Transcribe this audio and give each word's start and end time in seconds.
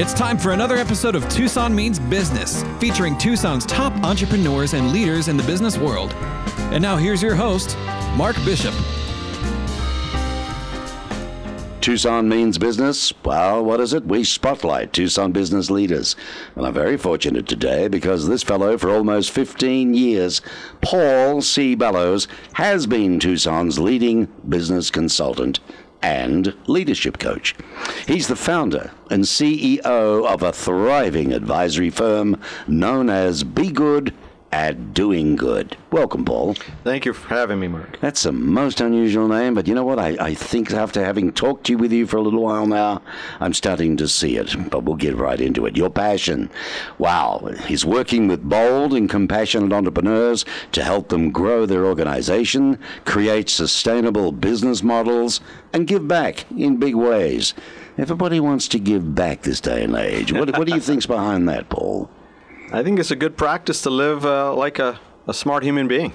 It's 0.00 0.14
time 0.14 0.38
for 0.38 0.52
another 0.52 0.76
episode 0.78 1.14
of 1.14 1.28
Tucson 1.28 1.74
Means 1.74 1.98
Business, 1.98 2.64
featuring 2.78 3.18
Tucson's 3.18 3.66
top 3.66 3.92
entrepreneurs 4.02 4.72
and 4.72 4.92
leaders 4.94 5.28
in 5.28 5.36
the 5.36 5.42
business 5.42 5.76
world. 5.76 6.14
And 6.72 6.80
now 6.80 6.96
here's 6.96 7.22
your 7.22 7.34
host, 7.34 7.76
Mark 8.16 8.34
Bishop. 8.36 8.72
Tucson 11.82 12.30
means 12.30 12.56
business. 12.56 13.12
Well, 13.22 13.62
what 13.62 13.78
is 13.78 13.92
it? 13.92 14.06
We 14.06 14.24
spotlight 14.24 14.94
Tucson 14.94 15.32
business 15.32 15.70
leaders. 15.70 16.16
And 16.56 16.66
I'm 16.66 16.72
very 16.72 16.96
fortunate 16.96 17.46
today 17.46 17.88
because 17.88 18.26
this 18.26 18.42
fellow, 18.42 18.78
for 18.78 18.88
almost 18.88 19.32
15 19.32 19.92
years, 19.92 20.40
Paul 20.80 21.42
C. 21.42 21.74
Bellows, 21.74 22.26
has 22.54 22.86
been 22.86 23.20
Tucson's 23.20 23.78
leading 23.78 24.28
business 24.48 24.90
consultant 24.90 25.60
and 26.02 26.54
leadership 26.66 27.18
coach. 27.18 27.54
He's 28.06 28.28
the 28.28 28.36
founder 28.36 28.90
and 29.10 29.24
CEO 29.24 29.84
of 29.84 30.42
a 30.42 30.52
thriving 30.52 31.32
advisory 31.32 31.90
firm 31.90 32.40
known 32.66 33.10
as 33.10 33.44
Be 33.44 33.70
Good 33.70 34.14
at 34.52 34.92
doing 34.92 35.36
good. 35.36 35.76
Welcome, 35.92 36.24
Paul. 36.24 36.54
Thank 36.82 37.04
you 37.04 37.12
for 37.12 37.28
having 37.28 37.60
me, 37.60 37.68
Mark. 37.68 38.00
That's 38.00 38.24
a 38.24 38.32
most 38.32 38.80
unusual 38.80 39.28
name, 39.28 39.54
but 39.54 39.68
you 39.68 39.74
know 39.74 39.84
what? 39.84 39.98
I, 39.98 40.16
I 40.18 40.34
think 40.34 40.72
after 40.72 41.04
having 41.04 41.32
talked 41.32 41.66
to 41.66 41.72
you 41.72 41.78
with 41.78 41.92
you 41.92 42.06
for 42.06 42.16
a 42.16 42.22
little 42.22 42.42
while 42.42 42.66
now, 42.66 43.00
I'm 43.38 43.54
starting 43.54 43.96
to 43.98 44.08
see 44.08 44.36
it. 44.36 44.54
But 44.70 44.84
we'll 44.84 44.96
get 44.96 45.16
right 45.16 45.40
into 45.40 45.66
it. 45.66 45.76
Your 45.76 45.90
passion. 45.90 46.50
Wow. 46.98 47.50
He's 47.66 47.84
working 47.84 48.26
with 48.26 48.42
bold 48.42 48.92
and 48.92 49.08
compassionate 49.08 49.72
entrepreneurs 49.72 50.44
to 50.72 50.82
help 50.82 51.08
them 51.08 51.30
grow 51.30 51.64
their 51.64 51.86
organization, 51.86 52.78
create 53.04 53.48
sustainable 53.48 54.32
business 54.32 54.82
models, 54.82 55.40
and 55.72 55.86
give 55.86 56.08
back 56.08 56.50
in 56.50 56.78
big 56.78 56.96
ways. 56.96 57.54
Everybody 57.98 58.40
wants 58.40 58.66
to 58.68 58.78
give 58.78 59.14
back 59.14 59.42
this 59.42 59.60
day 59.60 59.84
and 59.84 59.94
age. 59.94 60.32
What, 60.32 60.56
what 60.56 60.66
do 60.66 60.74
you 60.74 60.80
think's 60.80 61.06
behind 61.06 61.48
that, 61.48 61.68
Paul? 61.68 62.10
I 62.72 62.84
think 62.84 63.00
it's 63.00 63.10
a 63.10 63.16
good 63.16 63.36
practice 63.36 63.82
to 63.82 63.90
live 63.90 64.24
uh, 64.24 64.54
like 64.54 64.78
a, 64.78 65.00
a 65.26 65.34
smart 65.34 65.64
human 65.64 65.88
being. 65.88 66.12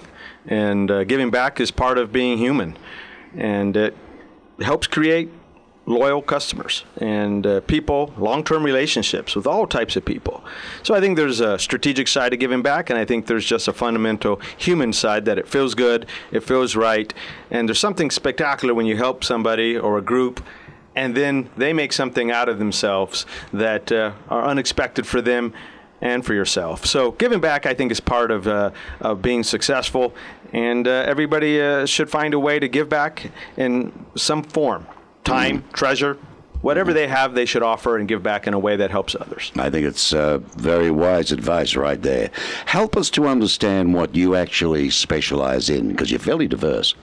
And 0.48 0.89
uh, 0.89 1.03
giving 1.03 1.30
back 1.30 1.59
is 1.59 1.70
part 1.70 1.98
of 1.98 2.14
being 2.14 2.38
human. 2.38 2.78
And 3.36 3.75
it 3.75 3.94
helps 4.61 4.88
create 4.88 5.30
loyal 5.86 6.22
customers 6.22 6.86
and 6.98 7.45
uh, 7.45 7.59
people, 7.61 8.14
long 8.17 8.42
term 8.42 8.64
relationships 8.64 9.36
with 9.36 9.45
all 9.45 9.67
types 9.67 9.98
of 9.98 10.06
people. 10.06 10.45
So 10.81 10.95
I 10.95 11.02
think 11.02 11.17
there's 11.17 11.42
a 11.42 11.59
strategic 11.59 12.08
side 12.08 12.30
to 12.30 12.38
giving 12.38 12.61
back, 12.61 12.89
and 12.89 12.98
I 12.98 13.03
think 13.03 13.28
there's 13.28 13.45
just 13.45 13.67
a 13.67 13.73
fundamental 13.73 14.39
human 14.58 14.94
side 14.94 15.26
that 15.26 15.38
it 15.38 15.50
feels 15.50 15.76
good, 15.76 16.08
it 16.31 16.39
feels 16.39 16.76
right, 16.76 17.14
and 17.52 17.67
there's 17.67 17.80
something 17.80 18.09
spectacular 18.09 18.73
when 18.73 18.86
you 18.86 18.95
help 18.95 19.26
somebody 19.26 19.78
or 19.78 19.98
a 19.98 20.02
group. 20.02 20.42
And 20.95 21.16
then 21.16 21.50
they 21.58 21.73
make 21.73 21.92
something 21.92 22.31
out 22.31 22.48
of 22.48 22.58
themselves 22.58 23.26
that 23.52 23.92
uh, 23.92 24.14
are 24.30 24.45
unexpected 24.45 25.06
for 25.06 25.22
them 25.22 25.53
and 26.02 26.26
for 26.26 26.34
yourself. 26.34 26.86
So 26.86 27.12
giving 27.12 27.40
back, 27.40 27.66
I 27.66 27.74
think, 27.74 27.92
is 27.92 28.00
part 28.00 28.32
of, 28.32 28.48
uh, 28.48 28.72
of 29.00 29.22
being 29.22 29.44
successful, 29.44 30.14
and 30.54 30.88
uh, 30.88 30.92
everybody 31.08 31.62
uh, 31.62 31.86
should 31.86 32.10
find 32.10 32.34
a 32.34 32.40
way 32.40 32.60
to 32.60 32.68
give 32.68 32.90
back 32.90 33.32
in 33.58 33.92
some 34.16 34.44
form, 34.44 34.86
time, 35.23 35.62
mm. 35.62 35.72
treasure. 35.73 36.18
Whatever 36.62 36.94
they 36.94 37.08
have, 37.08 37.36
they 37.36 37.46
should 37.46 37.62
offer 37.62 37.98
and 37.98 38.08
give 38.08 38.23
back 38.23 38.48
in 38.48 38.54
a 38.54 38.60
way 38.60 38.76
that 38.76 38.90
helps 38.90 39.16
others. 39.16 39.52
I 39.56 39.70
think 39.70 39.86
it's 39.86 40.14
uh, 40.14 40.40
very 40.58 40.90
wise 40.90 41.32
advice 41.32 41.76
right 41.76 42.02
there. 42.02 42.32
Help 42.66 42.98
us 42.98 43.10
to 43.12 43.28
understand 43.28 43.94
what 43.94 44.16
you 44.16 44.36
actually 44.36 44.90
specialize 44.90 45.70
in, 45.70 45.90
because 45.90 46.10
you're 46.10 46.20
fairly 46.20 46.48
diverse 46.48 46.96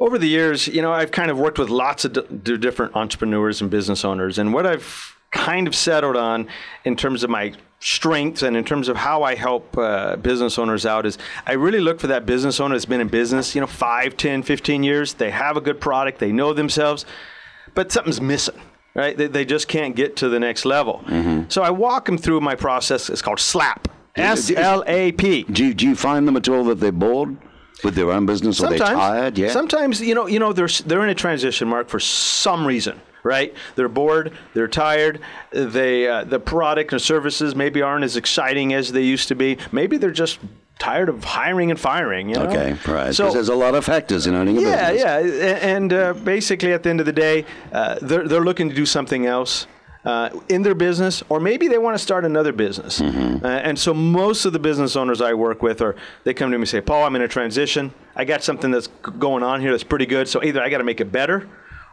over 0.00 0.18
the 0.18 0.28
years, 0.28 0.68
you 0.68 0.80
know, 0.80 0.92
I've 0.92 1.10
kind 1.10 1.30
of 1.30 1.38
worked 1.38 1.58
with 1.58 1.70
lots 1.70 2.04
of 2.04 2.12
d- 2.44 2.56
different 2.56 2.94
entrepreneurs 2.94 3.60
and 3.60 3.70
business 3.70 4.04
owners, 4.04 4.38
and 4.38 4.54
what 4.54 4.66
I've 4.66 5.17
kind 5.30 5.66
of 5.66 5.74
settled 5.74 6.16
on 6.16 6.48
in 6.84 6.96
terms 6.96 7.22
of 7.22 7.30
my 7.30 7.52
strengths 7.80 8.42
and 8.42 8.56
in 8.56 8.64
terms 8.64 8.88
of 8.88 8.96
how 8.96 9.22
I 9.22 9.34
help 9.34 9.76
uh, 9.78 10.16
business 10.16 10.58
owners 10.58 10.84
out 10.84 11.06
is 11.06 11.16
I 11.46 11.52
really 11.52 11.80
look 11.80 12.00
for 12.00 12.08
that 12.08 12.26
business 12.26 12.58
owner 12.58 12.74
that's 12.74 12.86
been 12.86 13.00
in 13.00 13.08
business, 13.08 13.54
you 13.54 13.60
know, 13.60 13.66
5, 13.66 14.16
10, 14.16 14.42
15 14.42 14.82
years. 14.82 15.14
They 15.14 15.30
have 15.30 15.56
a 15.56 15.60
good 15.60 15.80
product, 15.80 16.18
they 16.18 16.32
know 16.32 16.52
themselves, 16.52 17.04
but 17.74 17.92
something's 17.92 18.20
missing. 18.20 18.60
Right? 18.94 19.16
They, 19.16 19.28
they 19.28 19.44
just 19.44 19.68
can't 19.68 19.94
get 19.94 20.16
to 20.16 20.28
the 20.28 20.40
next 20.40 20.64
level. 20.64 21.04
Mm-hmm. 21.06 21.50
So 21.50 21.62
I 21.62 21.70
walk 21.70 22.06
them 22.06 22.18
through 22.18 22.40
my 22.40 22.56
process. 22.56 23.08
It's 23.08 23.22
called 23.22 23.38
SLAP. 23.38 23.86
S 24.16 24.50
L 24.50 24.82
A 24.88 25.12
P. 25.12 25.44
Do 25.44 25.64
you, 25.66 25.74
do 25.74 25.86
you 25.86 25.94
find 25.94 26.26
them 26.26 26.36
at 26.36 26.48
all 26.48 26.64
that 26.64 26.80
they're 26.80 26.90
bored? 26.90 27.36
with 27.84 27.94
their 27.94 28.10
own 28.10 28.26
business 28.26 28.58
sometimes, 28.58 28.80
or 28.80 28.84
they're 28.86 28.96
tired 28.96 29.38
yeah 29.38 29.52
sometimes 29.52 30.00
you 30.00 30.12
know 30.12 30.26
you 30.26 30.40
know 30.40 30.52
they're 30.52 30.66
they're 30.86 31.04
in 31.04 31.10
a 31.10 31.14
transition 31.14 31.68
mark 31.68 31.88
for 31.88 32.00
some 32.00 32.66
reason 32.66 33.00
right? 33.22 33.54
They're 33.74 33.88
bored, 33.88 34.32
they're 34.54 34.68
tired, 34.68 35.20
they 35.50 36.08
uh, 36.08 36.24
the 36.24 36.40
product 36.40 36.92
and 36.92 37.00
services 37.00 37.54
maybe 37.54 37.82
aren't 37.82 38.04
as 38.04 38.16
exciting 38.16 38.74
as 38.74 38.92
they 38.92 39.02
used 39.02 39.28
to 39.28 39.34
be. 39.34 39.58
Maybe 39.72 39.96
they're 39.96 40.10
just 40.10 40.38
tired 40.78 41.08
of 41.08 41.24
hiring 41.24 41.70
and 41.70 41.78
firing. 41.78 42.28
You 42.28 42.36
know? 42.36 42.46
Okay, 42.46 42.76
right. 42.90 43.14
So 43.14 43.30
there's 43.30 43.48
a 43.48 43.54
lot 43.54 43.74
of 43.74 43.84
factors 43.84 44.26
in 44.26 44.34
owning 44.34 44.58
a 44.58 44.60
yeah, 44.60 44.90
business. 44.90 45.02
Yeah, 45.02 45.46
yeah, 45.46 45.76
and 45.76 45.92
uh, 45.92 46.14
basically 46.14 46.72
at 46.72 46.82
the 46.82 46.90
end 46.90 47.00
of 47.00 47.06
the 47.06 47.12
day, 47.12 47.44
uh, 47.72 47.98
they're 48.00 48.26
they're 48.26 48.44
looking 48.44 48.68
to 48.68 48.74
do 48.74 48.86
something 48.86 49.26
else. 49.26 49.66
Uh, 50.04 50.30
in 50.48 50.62
their 50.62 50.76
business, 50.76 51.22
or 51.28 51.38
maybe 51.38 51.68
they 51.68 51.76
want 51.76 51.94
to 51.94 52.02
start 52.02 52.24
another 52.24 52.52
business. 52.52 53.00
Mm-hmm. 53.00 53.44
Uh, 53.44 53.48
and 53.48 53.78
so 53.78 53.92
most 53.92 54.44
of 54.46 54.52
the 54.54 54.58
business 54.58 54.96
owners 54.96 55.20
I 55.20 55.34
work 55.34 55.60
with 55.60 55.82
are 55.82 55.96
they 56.24 56.32
come 56.32 56.50
to 56.52 56.56
me 56.56 56.62
and 56.62 56.68
say, 56.68 56.80
"Paul, 56.80 57.04
I'm 57.04 57.16
in 57.16 57.22
a 57.22 57.28
transition. 57.28 57.92
I 58.14 58.24
got 58.24 58.42
something 58.42 58.70
that's 58.70 58.86
going 58.86 59.42
on 59.42 59.60
here 59.60 59.72
that's 59.72 59.84
pretty 59.84 60.06
good. 60.06 60.28
So 60.28 60.42
either 60.42 60.62
I 60.62 60.70
got 60.70 60.78
to 60.78 60.84
make 60.84 61.00
it 61.00 61.10
better, 61.12 61.48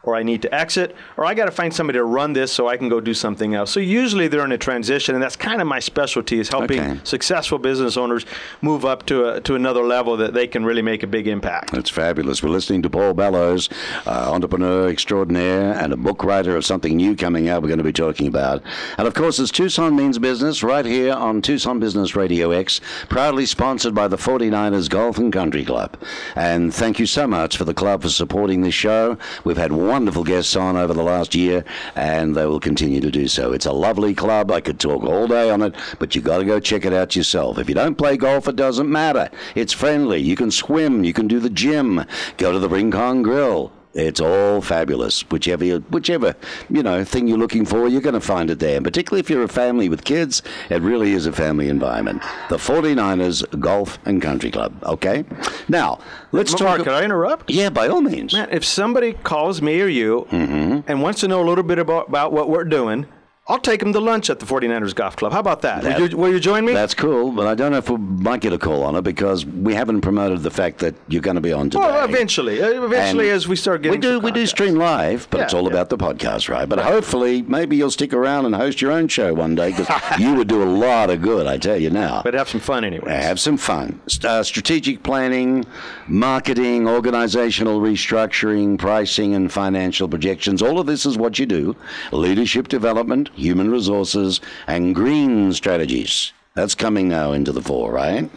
or 0.05 0.15
I 0.15 0.23
need 0.23 0.41
to 0.43 0.53
exit, 0.53 0.95
or 1.17 1.25
I 1.25 1.33
got 1.33 1.45
to 1.45 1.51
find 1.51 1.73
somebody 1.73 1.97
to 1.97 2.03
run 2.05 2.33
this 2.33 2.51
so 2.51 2.67
I 2.67 2.77
can 2.77 2.89
go 2.89 2.99
do 2.99 3.13
something 3.13 3.55
else. 3.55 3.71
So 3.71 3.79
usually 3.79 4.27
they're 4.27 4.45
in 4.45 4.51
a 4.51 4.57
transition, 4.57 5.15
and 5.15 5.23
that's 5.23 5.35
kind 5.35 5.61
of 5.61 5.67
my 5.67 5.79
specialty 5.79 6.39
is 6.39 6.49
helping 6.49 6.79
okay. 6.79 6.99
successful 7.03 7.57
business 7.57 7.97
owners 7.97 8.25
move 8.61 8.85
up 8.85 9.05
to 9.07 9.29
a, 9.29 9.41
to 9.41 9.55
another 9.55 9.83
level 9.83 10.17
that 10.17 10.33
they 10.33 10.47
can 10.47 10.65
really 10.65 10.81
make 10.81 11.03
a 11.03 11.07
big 11.07 11.27
impact. 11.27 11.71
That's 11.71 11.89
fabulous. 11.89 12.43
We're 12.43 12.49
listening 12.49 12.81
to 12.83 12.89
Paul 12.89 13.13
Bellows, 13.13 13.69
uh, 14.05 14.31
entrepreneur 14.31 14.89
extraordinaire 14.89 15.73
and 15.73 15.93
a 15.93 15.97
book 15.97 16.23
writer 16.23 16.55
of 16.55 16.65
something 16.65 16.95
new 16.95 17.15
coming 17.15 17.49
out 17.49 17.61
we're 17.61 17.69
going 17.69 17.77
to 17.77 17.83
be 17.83 17.93
talking 17.93 18.27
about. 18.27 18.61
And 18.97 19.07
of 19.07 19.13
course, 19.13 19.39
it's 19.39 19.51
Tucson 19.51 19.95
Means 19.95 20.19
Business 20.19 20.63
right 20.63 20.85
here 20.85 21.13
on 21.13 21.41
Tucson 21.41 21.79
Business 21.79 22.15
Radio 22.15 22.51
X, 22.51 22.81
proudly 23.09 23.45
sponsored 23.45 23.95
by 23.95 24.07
the 24.07 24.17
49ers 24.17 24.89
Golf 24.89 25.17
and 25.17 25.31
Country 25.31 25.63
Club. 25.63 25.97
And 26.35 26.73
thank 26.73 26.99
you 26.99 27.05
so 27.05 27.27
much 27.27 27.57
for 27.57 27.63
the 27.63 27.73
club 27.73 28.01
for 28.01 28.09
supporting 28.09 28.61
this 28.61 28.73
show. 28.73 29.17
We've 29.43 29.57
had 29.57 29.71
one 29.71 29.94
wonderful 29.95 30.25
guests 30.25 30.57
on 30.57 30.75
over 30.75 30.93
the 30.93 31.01
last 31.01 31.33
year, 31.33 31.63
and 31.95 32.35
they 32.35 32.45
will 32.45 32.59
continue 32.59 32.99
to 32.99 33.09
do 33.09 33.29
so. 33.29 33.53
It's 33.53 33.65
a 33.65 33.71
lovely 33.71 34.13
club. 34.13 34.51
I 34.51 34.59
could 34.59 34.77
talk 34.77 35.03
all 35.03 35.25
day 35.25 35.49
on 35.49 35.61
it, 35.61 35.73
but 35.99 36.13
you've 36.13 36.25
got 36.25 36.39
to 36.39 36.43
go 36.43 36.59
check 36.59 36.83
it 36.83 36.91
out 36.91 37.15
yourself. 37.15 37.57
If 37.57 37.69
you 37.69 37.75
don't 37.75 37.97
play 37.97 38.17
golf, 38.17 38.49
it 38.49 38.57
doesn't 38.57 38.91
matter. 38.91 39.29
It's 39.55 39.71
friendly. 39.71 40.19
You 40.19 40.35
can 40.35 40.51
swim. 40.51 41.05
You 41.05 41.13
can 41.13 41.29
do 41.29 41.39
the 41.39 41.49
gym. 41.49 42.03
Go 42.35 42.51
to 42.51 42.59
the 42.59 42.67
Rincon 42.67 43.23
Grill. 43.23 43.71
It's 43.95 44.19
all 44.19 44.59
fabulous. 44.59 45.21
Whichever 45.31 45.63
you, 45.63 45.79
whichever 45.89 46.35
you 46.69 46.83
know 46.83 47.05
thing 47.05 47.27
you're 47.27 47.37
looking 47.37 47.65
for, 47.65 47.87
you're 47.87 48.01
going 48.01 48.13
to 48.13 48.19
find 48.19 48.49
it 48.49 48.59
there. 48.59 48.75
And 48.75 48.83
particularly 48.83 49.21
if 49.21 49.29
you're 49.29 49.43
a 49.43 49.47
family 49.47 49.87
with 49.87 50.03
kids, 50.03 50.41
it 50.69 50.81
really 50.81 51.13
is 51.13 51.25
a 51.25 51.31
family 51.31 51.69
environment. 51.69 52.21
The 52.49 52.57
49ers 52.57 53.59
Golf 53.59 53.97
and 54.05 54.21
Country 54.21 54.51
Club. 54.51 54.73
Okay. 54.83 55.23
Now 55.69 55.99
let's 56.33 56.53
talk. 56.53 56.83
Can 56.83 56.93
I 56.93 57.03
interrupt? 57.03 57.49
Yeah, 57.49 57.69
by 57.69 57.87
all 57.87 58.01
means. 58.01 58.33
Man, 58.33 58.49
if 58.51 58.65
somebody 58.65 59.13
calls 59.13 59.61
me 59.61 59.81
or 59.81 59.87
you 59.87 60.27
mm-hmm. 60.29 60.81
and 60.87 61.01
wants 61.01 61.21
to 61.21 61.29
know 61.29 61.41
a 61.41 61.47
little 61.47 61.63
bit 61.63 61.79
about, 61.79 62.09
about 62.09 62.33
what 62.33 62.49
we're 62.49 62.65
doing, 62.65 63.07
I'll 63.47 63.59
take 63.59 63.79
him 63.79 63.93
to 63.93 63.99
lunch 63.99 64.31
at 64.31 64.39
the 64.39 64.45
49ers 64.47 64.95
Golf 64.95 65.17
Club. 65.17 65.31
How 65.31 65.39
about 65.39 65.61
that? 65.61 65.83
that 65.83 65.99
will, 65.99 66.09
you, 66.09 66.17
will, 66.17 66.33
you, 66.33 66.39
join 66.39 66.65
me? 66.65 66.73
That's 66.73 66.95
cool, 66.95 67.31
but 67.31 67.45
I 67.45 67.53
don't 67.53 67.71
know 67.71 67.77
if 67.77 67.91
we 67.91 67.97
might 67.97 68.41
get 68.41 68.53
a 68.53 68.57
call 68.57 68.81
on 68.81 68.95
it 68.95 69.03
because 69.03 69.45
we 69.45 69.75
haven't 69.75 70.01
promoted 70.01 70.41
the 70.41 70.49
fact 70.49 70.79
that 70.79 70.95
you're 71.09 71.21
going 71.21 71.35
to 71.35 71.41
be 71.41 71.53
on 71.53 71.69
today. 71.69 71.83
Well, 71.83 72.03
eventually. 72.05 72.59
Uh, 72.63 72.83
eventually, 72.83 73.27
and 73.27 73.35
as 73.35 73.47
we 73.47 73.55
start 73.55 73.83
getting 73.83 73.99
We 73.99 74.01
do, 74.01 74.19
we 74.19 74.31
do 74.31 74.47
stream 74.47 74.73
live, 74.73 75.27
but 75.29 75.37
yeah, 75.37 75.43
it's 75.43 75.53
all 75.53 75.65
yeah. 75.65 75.69
about 75.69 75.89
the 75.89 75.97
podcast, 75.97 76.49
right? 76.49 76.67
But 76.67 76.79
right. 76.79 76.87
hopefully, 76.87 77.43
maybe 77.43 77.75
you'll 77.75 77.91
stick 77.91 78.13
around 78.13 78.47
and 78.47 78.55
host 78.55 78.81
your 78.81 78.91
own 78.91 79.09
show 79.09 79.31
one 79.35 79.53
day 79.53 79.69
because 79.69 79.89
you 80.19 80.33
would 80.33 80.47
do 80.47 80.63
a 80.63 80.65
lot 80.65 81.11
of 81.11 81.21
good, 81.21 81.45
I 81.45 81.59
tell 81.59 81.77
you 81.77 81.91
now. 81.91 82.23
But 82.23 82.33
have 82.33 82.49
some 82.49 82.61
fun 82.61 82.83
anyway. 82.83 83.11
Have 83.11 83.39
some 83.39 83.57
fun. 83.57 84.01
Uh, 84.23 84.41
strategic 84.41 85.03
planning, 85.03 85.65
marketing, 86.07 86.87
organizational 86.87 87.79
restructuring, 87.79 88.79
pricing, 88.79 89.35
and 89.35 89.51
financial 89.51 90.09
projections. 90.09 90.63
All 90.63 90.79
of 90.79 90.87
this 90.87 91.05
is 91.05 91.15
what 91.15 91.37
you 91.37 91.45
do. 91.45 91.75
Leadership 92.11 92.69
development, 92.69 93.29
human 93.35 93.69
resources 93.69 94.41
and 94.67 94.95
green 94.95 95.53
strategies. 95.53 96.33
That's 96.55 96.75
coming 96.75 97.09
now 97.09 97.33
into 97.33 97.51
the 97.51 97.61
fore, 97.61 97.91
right? 97.91 98.29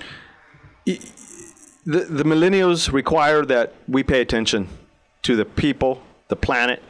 The, 0.84 0.98
the 1.84 2.24
millennials 2.24 2.92
require 2.92 3.44
that 3.44 3.74
we 3.86 4.02
pay 4.02 4.20
attention 4.20 4.68
to 5.22 5.36
the 5.36 5.44
people, 5.44 6.02
the 6.28 6.36
planet. 6.36 6.82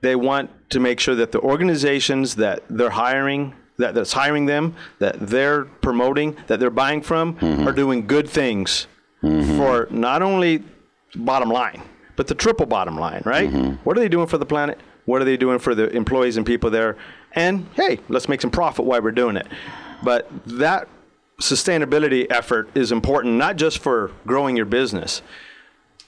They 0.00 0.14
want 0.14 0.50
to 0.70 0.80
make 0.80 1.00
sure 1.00 1.14
that 1.14 1.32
the 1.32 1.40
organizations 1.40 2.36
that 2.36 2.62
they're 2.68 2.90
hiring, 2.90 3.54
that, 3.78 3.94
that's 3.94 4.12
hiring 4.12 4.46
them, 4.46 4.76
that 4.98 5.18
they're 5.18 5.64
promoting, 5.64 6.36
that 6.46 6.60
they're 6.60 6.70
buying 6.70 7.02
from, 7.02 7.36
mm-hmm. 7.36 7.66
are 7.66 7.72
doing 7.72 8.06
good 8.06 8.28
things 8.28 8.86
mm-hmm. 9.22 9.56
for 9.56 9.88
not 9.90 10.22
only 10.22 10.62
bottom 11.14 11.48
line, 11.48 11.82
but 12.16 12.26
the 12.26 12.34
triple 12.34 12.66
bottom 12.66 12.98
line, 12.98 13.22
right? 13.24 13.50
Mm-hmm. 13.50 13.76
What 13.84 13.96
are 13.96 14.00
they 14.00 14.08
doing 14.08 14.26
for 14.26 14.38
the 14.38 14.46
planet? 14.46 14.78
What 15.08 15.22
are 15.22 15.24
they 15.24 15.38
doing 15.38 15.58
for 15.58 15.74
the 15.74 15.88
employees 15.96 16.36
and 16.36 16.44
people 16.44 16.68
there? 16.68 16.96
And 17.32 17.66
hey, 17.74 17.98
let's 18.10 18.28
make 18.28 18.42
some 18.42 18.50
profit 18.50 18.84
while 18.84 19.00
we're 19.00 19.10
doing 19.10 19.36
it. 19.36 19.46
But 20.02 20.28
that 20.46 20.86
sustainability 21.40 22.26
effort 22.30 22.68
is 22.74 22.92
important 22.92 23.34
not 23.36 23.56
just 23.56 23.78
for 23.78 24.10
growing 24.26 24.54
your 24.54 24.66
business. 24.66 25.22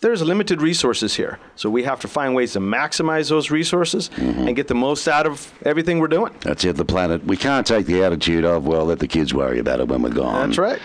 There's 0.03 0.23
limited 0.23 0.61
resources 0.63 1.15
here, 1.15 1.39
so 1.57 1.69
we 1.71 1.83
have 1.85 2.01
to 2.01 2.09
find 2.09 2.35
ways 2.35 2.53
to 2.55 2.61
maximize 2.61 3.29
those 3.31 3.51
resources 3.51 4.11
Mm-hmm. 4.17 4.47
and 4.49 4.57
get 4.57 4.67
the 4.69 4.75
most 4.75 5.07
out 5.09 5.27
of 5.27 5.53
everything 5.65 5.99
we're 5.99 6.09
doing. 6.09 6.35
That's 6.41 6.65
it, 6.65 6.77
the 6.77 6.87
planet. 6.87 7.25
We 7.25 7.37
can't 7.37 7.67
take 7.67 7.85
the 7.87 8.03
attitude 8.03 8.45
of, 8.47 8.67
well, 8.67 8.85
let 8.87 8.99
the 8.99 9.07
kids 9.09 9.33
worry 9.35 9.59
about 9.59 9.81
it 9.81 9.89
when 9.89 10.01
we're 10.03 10.11
gone. 10.11 10.51
That's 10.51 10.59
right. 10.59 10.81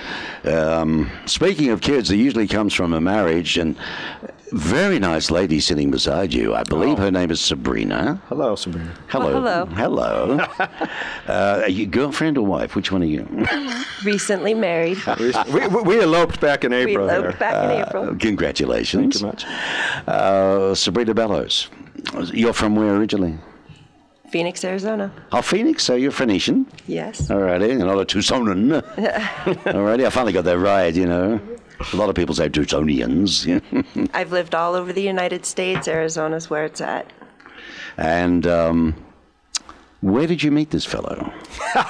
Um, 0.45 1.09
speaking 1.25 1.69
of 1.69 1.79
kids, 1.81 2.11
it 2.11 2.17
usually 2.17 2.47
comes 2.47 2.73
from 2.73 2.91
a 2.93 2.99
marriage, 2.99 3.57
and 3.57 3.77
very 4.55 4.99
nice 4.99 5.29
lady 5.31 5.59
sitting 5.59 5.91
beside 5.91 6.33
you. 6.33 6.53
I 6.55 6.63
believe 6.63 6.97
Oh. 6.99 7.03
her 7.03 7.11
name 7.11 7.29
is 7.31 7.41
Sabrina. 7.41 8.21
Hello, 8.29 8.55
Sabrina. 8.55 8.91
Hello. 9.07 9.41
Well, 9.41 9.65
Hello. 9.67 10.39
uh, 11.27 11.61
are 11.63 11.69
you 11.69 11.85
girlfriend 11.85 12.37
or 12.37 12.45
wife? 12.45 12.75
Which 12.75 12.91
one 12.91 13.01
are 13.03 13.05
you? 13.05 13.27
Recently 14.05 14.53
married. 14.53 14.97
we, 15.19 15.67
we, 15.67 15.81
we 15.81 16.01
eloped 16.01 16.39
back 16.39 16.63
in 16.63 16.71
We 16.71 16.77
April. 16.91 17.09
eloped 17.09 17.31
here. 17.31 17.39
back 17.39 17.63
in 17.65 17.85
April. 17.85 18.15
Congratulations. 18.17 19.21
Thank 19.21 19.43
you 19.43 19.47
much. 19.47 20.07
Uh, 20.07 20.73
Sabrina 20.75 21.13
Bellows. 21.13 21.67
You're 22.33 22.53
from 22.53 22.75
where 22.75 22.95
originally? 22.95 23.37
Phoenix, 24.29 24.63
Arizona. 24.65 25.11
Oh, 25.31 25.41
Phoenix. 25.41 25.83
So 25.83 25.95
you're 25.95 26.11
Phoenician. 26.11 26.65
Yes. 26.87 27.29
Alrighty, 27.29 27.77
not 27.77 27.97
a 27.97 28.05
Tucsonan. 28.05 28.83
All 29.73 29.83
righty. 29.83 30.05
I 30.05 30.09
finally 30.09 30.33
got 30.33 30.43
that 30.45 30.57
right, 30.57 30.93
you 30.93 31.05
know. 31.05 31.39
A 31.93 31.95
lot 31.95 32.09
of 32.09 32.15
people 32.15 32.35
say 32.35 32.49
Tucsonians. 32.49 34.09
I've 34.13 34.31
lived 34.31 34.55
all 34.55 34.75
over 34.75 34.93
the 34.93 35.01
United 35.01 35.45
States. 35.45 35.87
Arizona's 35.87 36.49
where 36.49 36.65
it's 36.65 36.81
at. 36.81 37.11
and 37.97 38.45
um, 38.47 38.95
where 40.01 40.27
did 40.27 40.43
you 40.43 40.51
meet 40.51 40.71
this 40.71 40.85
fellow? 40.85 41.31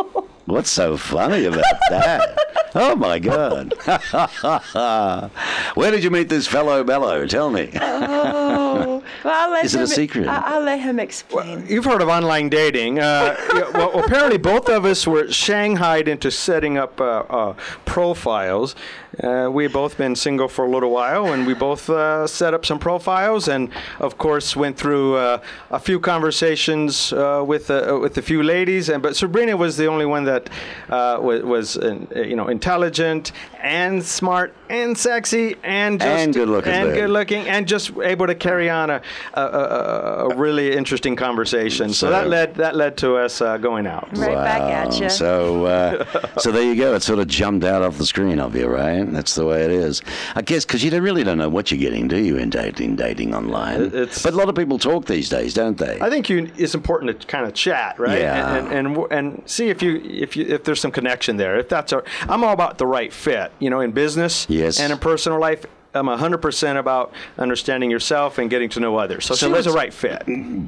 What's 0.46 0.70
so 0.70 0.96
funny 0.96 1.44
about 1.44 1.64
that? 1.90 2.38
Oh 2.74 2.94
my 2.96 3.18
God. 3.18 3.74
Where 5.74 5.90
did 5.90 6.04
you 6.04 6.10
meet 6.10 6.28
this 6.28 6.46
fellow 6.46 6.84
Bello? 6.84 7.26
Tell 7.26 7.50
me. 7.50 7.70
Oh, 7.80 9.02
well, 9.24 9.34
I'll 9.44 9.50
let 9.50 9.64
Is 9.64 9.74
it 9.74 9.82
a 9.82 9.86
secret? 9.86 10.26
I- 10.28 10.54
I'll 10.54 10.62
let 10.62 10.80
him 10.80 10.98
explain. 11.00 11.66
You've 11.66 11.84
heard 11.84 12.00
of 12.02 12.08
online 12.08 12.48
dating. 12.48 12.98
Uh, 13.00 13.36
yeah, 13.54 13.70
well, 13.70 13.98
apparently, 14.04 14.38
both 14.38 14.68
of 14.68 14.84
us 14.84 15.06
were 15.06 15.30
shanghaied 15.32 16.06
into 16.08 16.30
setting 16.30 16.78
up 16.78 17.00
uh, 17.00 17.24
uh, 17.28 17.54
profiles. 17.84 18.74
Uh, 19.18 19.48
we 19.50 19.66
both 19.66 19.98
been 19.98 20.14
single 20.14 20.48
for 20.48 20.64
a 20.64 20.70
little 20.70 20.90
while, 20.90 21.32
and 21.32 21.46
we 21.46 21.54
both 21.54 21.90
uh, 21.90 22.26
set 22.26 22.54
up 22.54 22.64
some 22.64 22.78
profiles, 22.78 23.48
and 23.48 23.68
of 23.98 24.18
course 24.18 24.54
went 24.54 24.76
through 24.76 25.16
uh, 25.16 25.40
a 25.70 25.80
few 25.80 25.98
conversations 25.98 27.12
uh, 27.12 27.42
with 27.44 27.70
uh, 27.70 27.98
with 28.00 28.16
a 28.18 28.22
few 28.22 28.42
ladies. 28.42 28.88
And 28.88 29.02
but 29.02 29.16
Sabrina 29.16 29.56
was 29.56 29.76
the 29.76 29.86
only 29.86 30.06
one 30.06 30.24
that 30.24 30.48
uh, 30.88 31.18
was, 31.20 31.42
was 31.42 31.76
you 32.14 32.36
know 32.36 32.48
intelligent 32.48 33.32
and 33.60 34.02
smart 34.04 34.54
and 34.70 34.96
sexy 34.96 35.56
and 35.62 36.00
just 36.00 36.10
And 36.10 36.32
good-looking, 36.34 36.72
and 36.72 36.92
good 36.94 37.10
looking 37.10 37.48
and 37.48 37.66
just 37.66 37.90
able 38.02 38.26
to 38.26 38.34
carry 38.34 38.70
on 38.70 38.90
a, 38.90 39.02
a, 39.34 39.40
a, 39.42 40.28
a 40.30 40.36
really 40.36 40.74
interesting 40.76 41.16
conversation. 41.16 41.88
So, 41.90 42.06
So- 42.06 42.10
that 42.10 42.28
led 42.28 42.54
that 42.56 42.76
led 42.76 42.96
to 42.98 43.16
us 43.16 43.40
uh, 43.40 43.56
going 43.58 43.86
out. 43.86 44.08
Right 44.16 44.34
back 44.34 44.62
at 44.62 45.00
you. 45.00 45.08
So, 45.10 45.64
uh, 45.66 46.04
so 46.38 46.50
there 46.52 46.62
you 46.62 46.76
go. 46.76 46.94
It 46.94 47.02
sort 47.02 47.18
of 47.18 47.28
jumped 47.28 47.64
out 47.64 47.82
off 47.82 47.98
the 47.98 48.06
screen 48.06 48.38
of 48.40 48.54
you, 48.56 48.66
right? 48.68 49.04
That's 49.10 49.34
the 49.34 49.44
way 49.46 49.64
it 49.64 49.70
is. 49.70 50.02
I 50.34 50.42
guess 50.42 50.64
because 50.64 50.84
you 50.84 50.90
don't 50.90 51.02
really 51.02 51.24
don't 51.24 51.38
know 51.38 51.48
what 51.48 51.70
you're 51.70 51.80
getting, 51.80 52.08
do 52.08 52.18
you, 52.18 52.36
in 52.36 52.50
dating, 52.50 52.96
dating 52.96 53.34
online? 53.34 53.82
It's- 53.94 54.22
but 54.22 54.34
a 54.34 54.36
lot 54.36 54.48
of 54.48 54.54
people 54.54 54.78
talk 54.78 55.06
these 55.06 55.28
days, 55.28 55.54
don't 55.54 55.76
they? 55.78 55.98
I 56.00 56.08
think 56.10 56.28
you, 56.28 56.50
it's 56.56 56.74
important 56.74 57.20
to 57.20 57.26
kind 57.26 57.46
of 57.46 57.54
chat, 57.54 57.98
right? 57.98 58.18
Yeah. 58.20 58.56
And, 58.56 58.68
and, 58.72 58.96
and 58.96 59.06
and 59.10 59.42
see 59.46 59.68
if 59.68 59.82
you 59.82 60.00
if 60.04 60.36
you 60.36 60.46
if 60.46 60.64
there's 60.64 60.80
some 60.80 60.90
connection 60.92 61.36
there. 61.36 61.58
If 61.58 61.68
that's 61.68 61.92
our, 61.92 62.04
I'm 62.28 62.44
all 62.44 62.52
about 62.52 62.78
the 62.78 62.86
right 62.86 63.12
fit, 63.12 63.52
you 63.58 63.70
know, 63.70 63.80
in 63.80 63.92
business 63.92 64.46
Yes. 64.60 64.80
and 64.80 64.92
in 64.92 64.98
personal 64.98 65.38
life. 65.40 65.66
I'm 65.92 66.06
100% 66.06 66.78
about 66.78 67.12
understanding 67.36 67.90
yourself 67.90 68.38
and 68.38 68.48
getting 68.48 68.68
to 68.70 68.80
know 68.80 68.96
others. 68.96 69.24
So, 69.24 69.34
So 69.34 69.48
she 69.48 69.52
was 69.52 69.66
a 69.66 69.72
right 69.72 69.92
fit. 69.92 70.24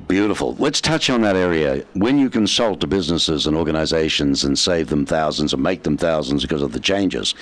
Beautiful. 0.08 0.56
Let's 0.58 0.80
touch 0.80 1.08
on 1.10 1.22
that 1.22 1.36
area. 1.36 1.84
When 1.92 2.18
you 2.18 2.28
consult 2.28 2.80
the 2.80 2.88
businesses 2.88 3.46
and 3.46 3.56
organizations 3.56 4.42
and 4.42 4.58
save 4.58 4.88
them 4.88 5.06
thousands 5.06 5.52
and 5.52 5.62
make 5.62 5.84
them 5.84 5.96
thousands 5.96 6.42
because 6.42 6.60
of 6.60 6.72
the 6.72 6.80
changes, 6.80 7.36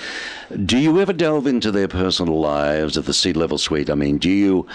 do 0.65 0.77
you 0.77 0.99
ever 1.01 1.11
delve 1.11 1.47
into 1.47 1.71
their 1.71 1.87
personal 1.87 2.39
lives 2.39 2.99
at 2.99 3.05
the 3.05 3.15
C-level 3.15 3.57
suite? 3.57 3.89
I 3.89 3.95
mean, 3.95 4.19
do 4.19 4.29
you 4.29 4.67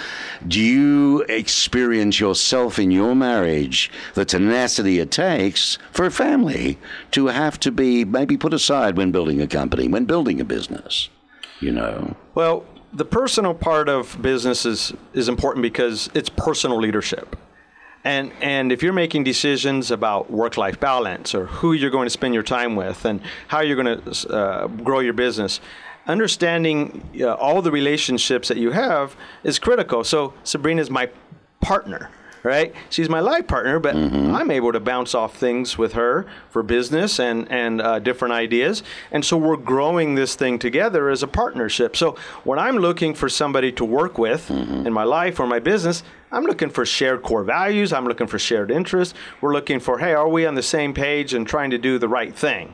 do 0.48 0.60
you 0.60 1.22
experience 1.28 2.18
yourself 2.18 2.76
in 2.76 2.90
your 2.90 3.14
marriage 3.14 3.88
the 4.14 4.24
tenacity 4.24 4.98
it 4.98 5.12
takes 5.12 5.78
for 5.92 6.06
a 6.06 6.10
family 6.10 6.76
to 7.12 7.28
have 7.28 7.60
to 7.60 7.70
be 7.70 8.04
maybe 8.04 8.36
put 8.36 8.52
aside 8.52 8.96
when 8.96 9.12
building 9.12 9.40
a 9.40 9.46
company, 9.46 9.86
when 9.86 10.06
building 10.06 10.40
a 10.40 10.44
business? 10.44 11.08
You 11.60 11.72
know. 11.72 12.16
Well, 12.34 12.64
the 12.92 13.04
personal 13.04 13.54
part 13.54 13.88
of 13.88 14.20
business 14.22 14.64
is, 14.64 14.92
is 15.12 15.28
important 15.28 15.62
because 15.62 16.08
it's 16.14 16.28
personal 16.28 16.78
leadership. 16.78 17.36
And, 18.04 18.32
and 18.40 18.70
if 18.70 18.82
you're 18.82 18.92
making 18.92 19.24
decisions 19.24 19.90
about 19.90 20.30
work 20.30 20.56
life 20.56 20.78
balance 20.78 21.34
or 21.34 21.46
who 21.46 21.72
you're 21.72 21.90
going 21.90 22.06
to 22.06 22.10
spend 22.10 22.34
your 22.34 22.44
time 22.44 22.76
with 22.76 23.04
and 23.04 23.20
how 23.48 23.60
you're 23.60 23.82
going 23.82 24.00
to 24.00 24.28
uh, 24.28 24.66
grow 24.68 25.00
your 25.00 25.12
business, 25.12 25.60
understanding 26.06 27.02
uh, 27.20 27.34
all 27.34 27.60
the 27.62 27.72
relationships 27.72 28.48
that 28.48 28.58
you 28.58 28.70
have 28.70 29.16
is 29.42 29.58
critical. 29.58 30.04
So, 30.04 30.34
Sabrina 30.44 30.80
is 30.80 30.88
my 30.88 31.10
partner 31.60 32.10
right? 32.46 32.72
She's 32.90 33.08
my 33.08 33.20
life 33.20 33.46
partner, 33.48 33.78
but 33.80 33.96
I'm 33.96 34.50
able 34.50 34.72
to 34.72 34.80
bounce 34.80 35.14
off 35.14 35.36
things 35.36 35.76
with 35.76 35.94
her 35.94 36.24
for 36.50 36.62
business 36.62 37.18
and 37.18 37.50
and 37.50 37.82
uh, 37.82 37.98
different 37.98 38.32
ideas, 38.34 38.82
and 39.10 39.24
so 39.24 39.36
we're 39.36 39.56
growing 39.56 40.14
this 40.14 40.36
thing 40.36 40.58
together 40.58 41.10
as 41.10 41.22
a 41.22 41.26
partnership. 41.28 41.96
So 41.96 42.16
when 42.44 42.58
I'm 42.58 42.76
looking 42.78 43.14
for 43.14 43.28
somebody 43.28 43.72
to 43.72 43.84
work 43.84 44.16
with 44.18 44.50
in 44.50 44.92
my 44.92 45.04
life 45.04 45.40
or 45.40 45.46
my 45.46 45.58
business. 45.58 46.02
I'm 46.32 46.44
looking 46.44 46.70
for 46.70 46.84
shared 46.84 47.22
core 47.22 47.44
values. 47.44 47.92
I'm 47.92 48.04
looking 48.04 48.26
for 48.26 48.38
shared 48.38 48.70
interests. 48.70 49.14
We're 49.40 49.52
looking 49.52 49.80
for, 49.80 49.98
hey, 49.98 50.12
are 50.12 50.28
we 50.28 50.44
on 50.44 50.54
the 50.54 50.62
same 50.62 50.92
page 50.92 51.34
and 51.34 51.46
trying 51.46 51.70
to 51.70 51.78
do 51.78 51.98
the 51.98 52.08
right 52.08 52.34
thing? 52.34 52.72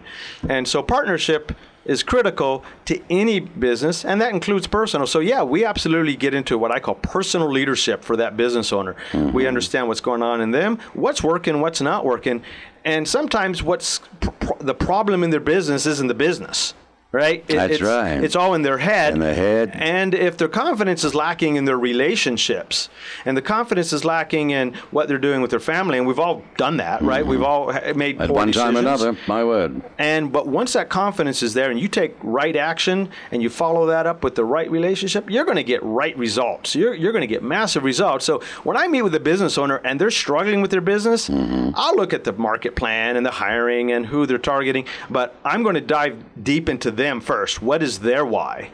And 0.49 0.67
so 0.67 0.83
partnership 0.83 1.53
is 1.84 2.02
critical 2.02 2.64
to 2.87 3.00
any 3.11 3.40
business, 3.40 4.05
and 4.05 4.20
that 4.20 4.32
includes 4.32 4.67
personal. 4.67 5.06
So, 5.06 5.20
yeah, 5.20 5.43
we 5.43 5.64
absolutely 5.64 6.17
get 6.17 6.34
into 6.34 6.58
what 6.58 6.70
I 6.70 6.81
call 6.81 6.94
personal 6.96 7.50
leadership 7.50 8.05
for 8.05 8.17
that 8.17 8.37
business 8.37 8.72
owner. 8.72 8.96
We 9.12 9.19
mm-hmm. 9.19 9.46
understand 9.46 9.89
what's 9.89 10.01
going 10.01 10.22
on 10.22 10.41
in 10.41 10.51
them, 10.51 10.79
what's 10.94 11.22
working, 11.22 11.60
what's 11.60 11.81
not 11.81 12.05
working, 12.05 12.43
and 12.84 13.06
sometimes 13.06 13.62
what's 13.62 14.01
pr- 14.20 14.31
pr- 14.31 14.62
the 14.62 14.74
problem 14.74 15.22
in 15.24 15.31
their 15.31 15.41
business 15.41 15.86
isn't 15.86 16.08
the 16.08 16.15
business. 16.15 16.74
Right? 17.13 17.45
It- 17.47 17.57
That's 17.57 17.75
it's, 17.75 17.83
right. 17.83 18.25
It's 18.25 18.35
all 18.35 18.55
in 18.55 18.63
their 18.63 18.79
head. 18.79 19.13
In 19.15 19.21
their 19.21 19.35
head. 19.35 19.73
And 19.75 20.15
if 20.15 20.39
their 20.39 20.49
confidence 20.49 21.05
is 21.05 21.15
lacking 21.15 21.57
in 21.57 21.67
their 21.67 21.79
relationships, 21.79 22.89
and 23.27 23.37
the 23.37 23.43
confidence 23.43 23.93
is 23.93 24.05
lacking 24.05 24.51
in 24.51 24.73
what 24.91 25.09
they're 25.09 25.19
doing 25.19 25.43
with 25.43 25.51
their 25.51 25.61
family, 25.61 25.99
and 25.99 26.07
we've 26.07 26.19
all 26.19 26.43
done 26.57 26.79
that, 26.79 27.03
right? 27.03 27.21
Mm-hmm. 27.21 27.31
We've 27.31 27.43
all 27.43 27.73
made 27.95 28.21
At 28.21 28.31
one 28.31 28.51
time 28.51 28.77
or 28.77 28.81
another, 28.81 29.17
my 29.27 29.45
word. 29.45 29.83
And 29.99 30.33
but 30.33 30.47
once 30.47 30.73
that 30.73 30.89
confidence 30.89 31.43
is 31.43 31.55
there 31.55 31.71
and 31.71 31.79
you 31.79 31.89
take 31.89 32.17
right 32.23 32.57
action 32.57 33.11
and 33.31 33.43
you 33.43 33.51
follow 33.51 33.87
that 33.87 34.07
up 34.07 34.25
with 34.25 34.35
the 34.35 34.45
right 34.45 34.71
relationship, 34.71 35.29
you're 35.29 35.45
going 35.45 35.57
to 35.57 35.63
get 35.65 35.83
right 35.83 36.17
results. 36.17 36.75
You're, 36.75 36.95
you're 36.95 37.13
going 37.13 37.23
to 37.23 37.27
get 37.27 37.43
massive 37.43 37.85
results. 37.85 38.25
So 38.25 38.41
when 38.65 38.77
I 38.77 38.89
meet 38.89 39.03
with 39.03 39.15
a 39.15 39.21
business 39.21 39.59
owner 39.59 39.77
and 39.85 40.01
they're 40.01 40.11
struggling 40.11 40.63
with 40.63 40.71
their 40.71 40.81
business, 40.81 41.29
mm-hmm. 41.29 41.71
I'll 41.75 41.97
look 41.97 42.13
at 42.13 42.25
the 42.25 42.33
market 42.33 42.75
plan 42.75 43.17
and 43.17 43.27
the 43.27 43.31
hiring 43.31 43.93
and 43.93 44.07
who 44.07 44.25
they're 44.25 44.39
targeting, 44.39 44.87
but 45.11 45.37
I'm 45.45 45.63
going 45.63 45.75
to 45.75 45.81
dive 45.81 46.17
deep 46.43 46.69
into 46.69 46.91
them 47.03 47.21
first. 47.21 47.61
What 47.63 47.82
is 47.82 47.99
their 47.99 48.25
why? 48.25 48.71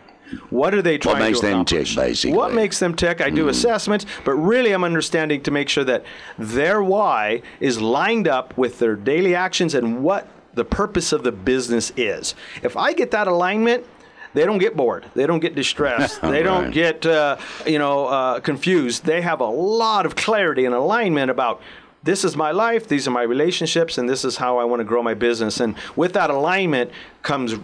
What 0.51 0.75
are 0.75 0.83
they 0.83 0.99
trying 0.99 1.15
what 1.21 1.23
makes 1.23 1.41
to 1.41 1.47
them 1.47 1.65
tick, 1.65 1.87
basically? 1.97 2.37
What 2.37 2.53
makes 2.53 2.79
them 2.79 2.95
tick? 2.95 3.23
I 3.23 3.31
do 3.31 3.49
assessments, 3.49 4.05
but 4.27 4.35
really 4.35 4.73
I'm 4.73 4.85
understanding 4.85 5.43
to 5.45 5.51
make 5.51 5.71
sure 5.71 5.85
that 5.85 6.05
their 6.39 6.83
why 6.83 7.41
is 7.61 7.81
lined 7.81 8.29
up 8.29 8.57
with 8.59 8.79
their 8.79 8.95
daily 8.95 9.35
actions 9.35 9.75
and 9.75 10.03
what 10.03 10.29
the 10.53 10.65
purpose 10.67 11.13
of 11.13 11.23
the 11.23 11.33
business 11.33 11.93
is. 11.97 12.35
If 12.63 12.77
I 12.77 12.93
get 12.93 13.11
that 13.13 13.27
alignment, 13.27 13.87
they 14.35 14.45
don't 14.45 14.59
get 14.59 14.77
bored. 14.77 15.07
They 15.15 15.27
don't 15.27 15.41
get 15.41 15.55
distressed. 15.55 16.21
they 16.35 16.43
don't 16.43 16.65
Right. 16.65 16.73
get 16.75 17.07
uh, 17.07 17.39
you 17.67 17.79
know 17.79 18.07
uh, 18.07 18.41
confused. 18.41 19.05
They 19.07 19.23
have 19.23 19.41
a 19.41 19.47
lot 19.47 20.05
of 20.05 20.15
clarity 20.15 20.67
and 20.67 20.75
alignment 20.75 21.31
about 21.31 21.63
this 22.03 22.23
is 22.25 22.37
my 22.37 22.53
life, 22.53 22.87
these 22.87 23.09
are 23.09 23.11
my 23.11 23.23
relationships, 23.23 23.99
and 23.99 24.09
this 24.09 24.25
is 24.25 24.37
how 24.37 24.59
I 24.59 24.65
want 24.65 24.81
to 24.81 24.85
grow 24.85 25.03
my 25.03 25.15
business. 25.15 25.59
And 25.61 25.75
with 25.97 26.13
that 26.13 26.31
alignment 26.31 26.91
comes 27.23 27.55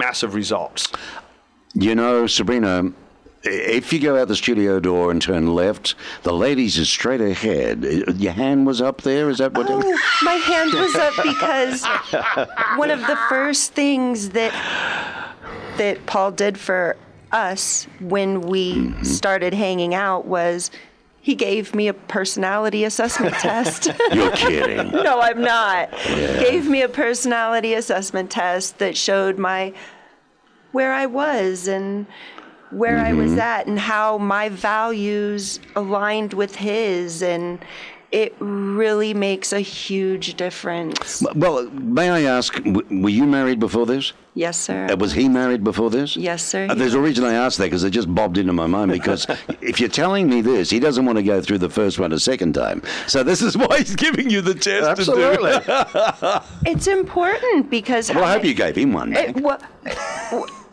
massive 0.00 0.34
results. 0.34 0.88
You 1.74 1.94
know, 1.94 2.26
Sabrina, 2.26 2.92
if 3.42 3.92
you 3.92 4.00
go 4.00 4.20
out 4.20 4.28
the 4.28 4.36
studio 4.36 4.80
door 4.80 5.10
and 5.10 5.22
turn 5.22 5.54
left, 5.54 5.94
the 6.24 6.32
ladies 6.32 6.76
is 6.78 6.88
straight 6.88 7.20
ahead. 7.20 7.84
Your 8.16 8.32
hand 8.32 8.66
was 8.66 8.80
up 8.82 9.02
there. 9.02 9.30
Is 9.30 9.38
that 9.38 9.52
what? 9.54 9.66
Oh, 9.68 9.98
my 10.22 10.34
hand 10.34 10.72
was 10.72 10.94
up 10.96 11.14
because 11.22 11.84
one 12.76 12.90
of 12.90 13.00
the 13.00 13.18
first 13.28 13.72
things 13.72 14.30
that 14.30 14.52
that 15.78 16.04
Paul 16.06 16.32
did 16.32 16.58
for 16.58 16.96
us 17.32 17.86
when 18.00 18.40
we 18.42 18.74
mm-hmm. 18.74 19.04
started 19.04 19.54
hanging 19.54 19.94
out 19.94 20.26
was 20.26 20.70
he 21.22 21.34
gave 21.34 21.74
me 21.74 21.88
a 21.88 21.94
personality 21.94 22.84
assessment 22.84 23.34
test. 23.40 23.90
You're 24.12 24.32
kidding. 24.32 24.90
no, 24.92 25.20
I'm 25.20 25.40
not. 25.40 25.90
Gave 26.06 26.68
me 26.68 26.82
a 26.82 26.88
personality 26.88 27.74
assessment 27.74 28.30
test 28.30 28.78
that 28.78 28.96
showed 28.96 29.38
my 29.38 29.74
where 30.72 30.92
I 30.92 31.06
was 31.06 31.68
and 31.68 32.06
where 32.70 32.98
I 32.98 33.12
was 33.12 33.32
mm-hmm. 33.32 33.40
at 33.40 33.66
and 33.66 33.78
how 33.78 34.18
my 34.18 34.48
values 34.48 35.58
aligned 35.74 36.32
with 36.34 36.54
his 36.54 37.22
and 37.22 37.58
it 38.12 38.34
really 38.38 39.14
makes 39.14 39.52
a 39.52 39.60
huge 39.60 40.34
difference. 40.34 41.22
Well, 41.34 41.70
may 41.70 42.10
I 42.10 42.22
ask, 42.22 42.58
were 42.64 43.08
you 43.08 43.24
married 43.26 43.60
before 43.60 43.86
this? 43.86 44.12
Yes, 44.34 44.56
sir. 44.60 44.86
Uh, 44.90 44.96
was 44.96 45.12
he 45.12 45.28
married 45.28 45.64
before 45.64 45.90
this? 45.90 46.16
Yes, 46.16 46.44
sir, 46.44 46.68
Uh, 46.70 46.74
there's 46.74 46.94
a 46.94 47.00
reason 47.00 47.24
I 47.24 47.34
asked 47.34 47.58
that 47.58 47.64
because 47.64 47.82
it 47.84 47.90
just 47.90 48.12
bobbed 48.14 48.38
into 48.38 48.52
my 48.52 48.66
mind. 48.66 48.92
Because 48.92 49.26
if 49.60 49.80
you're 49.80 49.88
telling 49.88 50.28
me 50.28 50.40
this, 50.40 50.70
he 50.70 50.78
doesn't 50.78 51.04
want 51.04 51.18
to 51.18 51.22
go 51.24 51.40
through 51.40 51.58
the 51.58 51.68
first 51.68 51.98
one 51.98 52.12
a 52.12 52.18
second 52.18 52.52
time. 52.54 52.82
So 53.06 53.22
this 53.22 53.42
is 53.42 53.56
why 53.62 53.78
he's 53.78 53.96
giving 53.96 54.30
you 54.30 54.40
the 54.40 54.54
test 54.54 54.86
Absolutely. 54.88 55.50
to 55.52 56.42
It's 56.66 56.86
important 56.86 57.70
because. 57.70 58.08
Well, 58.10 58.22
I 58.24 58.28
how 58.28 58.32
hope 58.34 58.42
ma- 58.42 58.48
you 58.48 58.54
gave 58.54 58.76
him 58.76 58.92
one. 58.92 59.14
It, 59.16 59.36
well, 59.40 59.60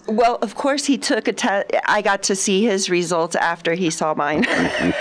well, 0.07 0.35
of 0.41 0.55
course, 0.55 0.85
he 0.85 0.97
took 0.97 1.27
a 1.27 1.33
test. 1.33 1.71
I 1.85 2.01
got 2.01 2.23
to 2.23 2.35
see 2.35 2.63
his 2.63 2.89
results 2.89 3.35
after 3.35 3.73
he 3.73 3.89
saw 3.89 4.13
mine. 4.13 4.43
Talk 4.43 4.95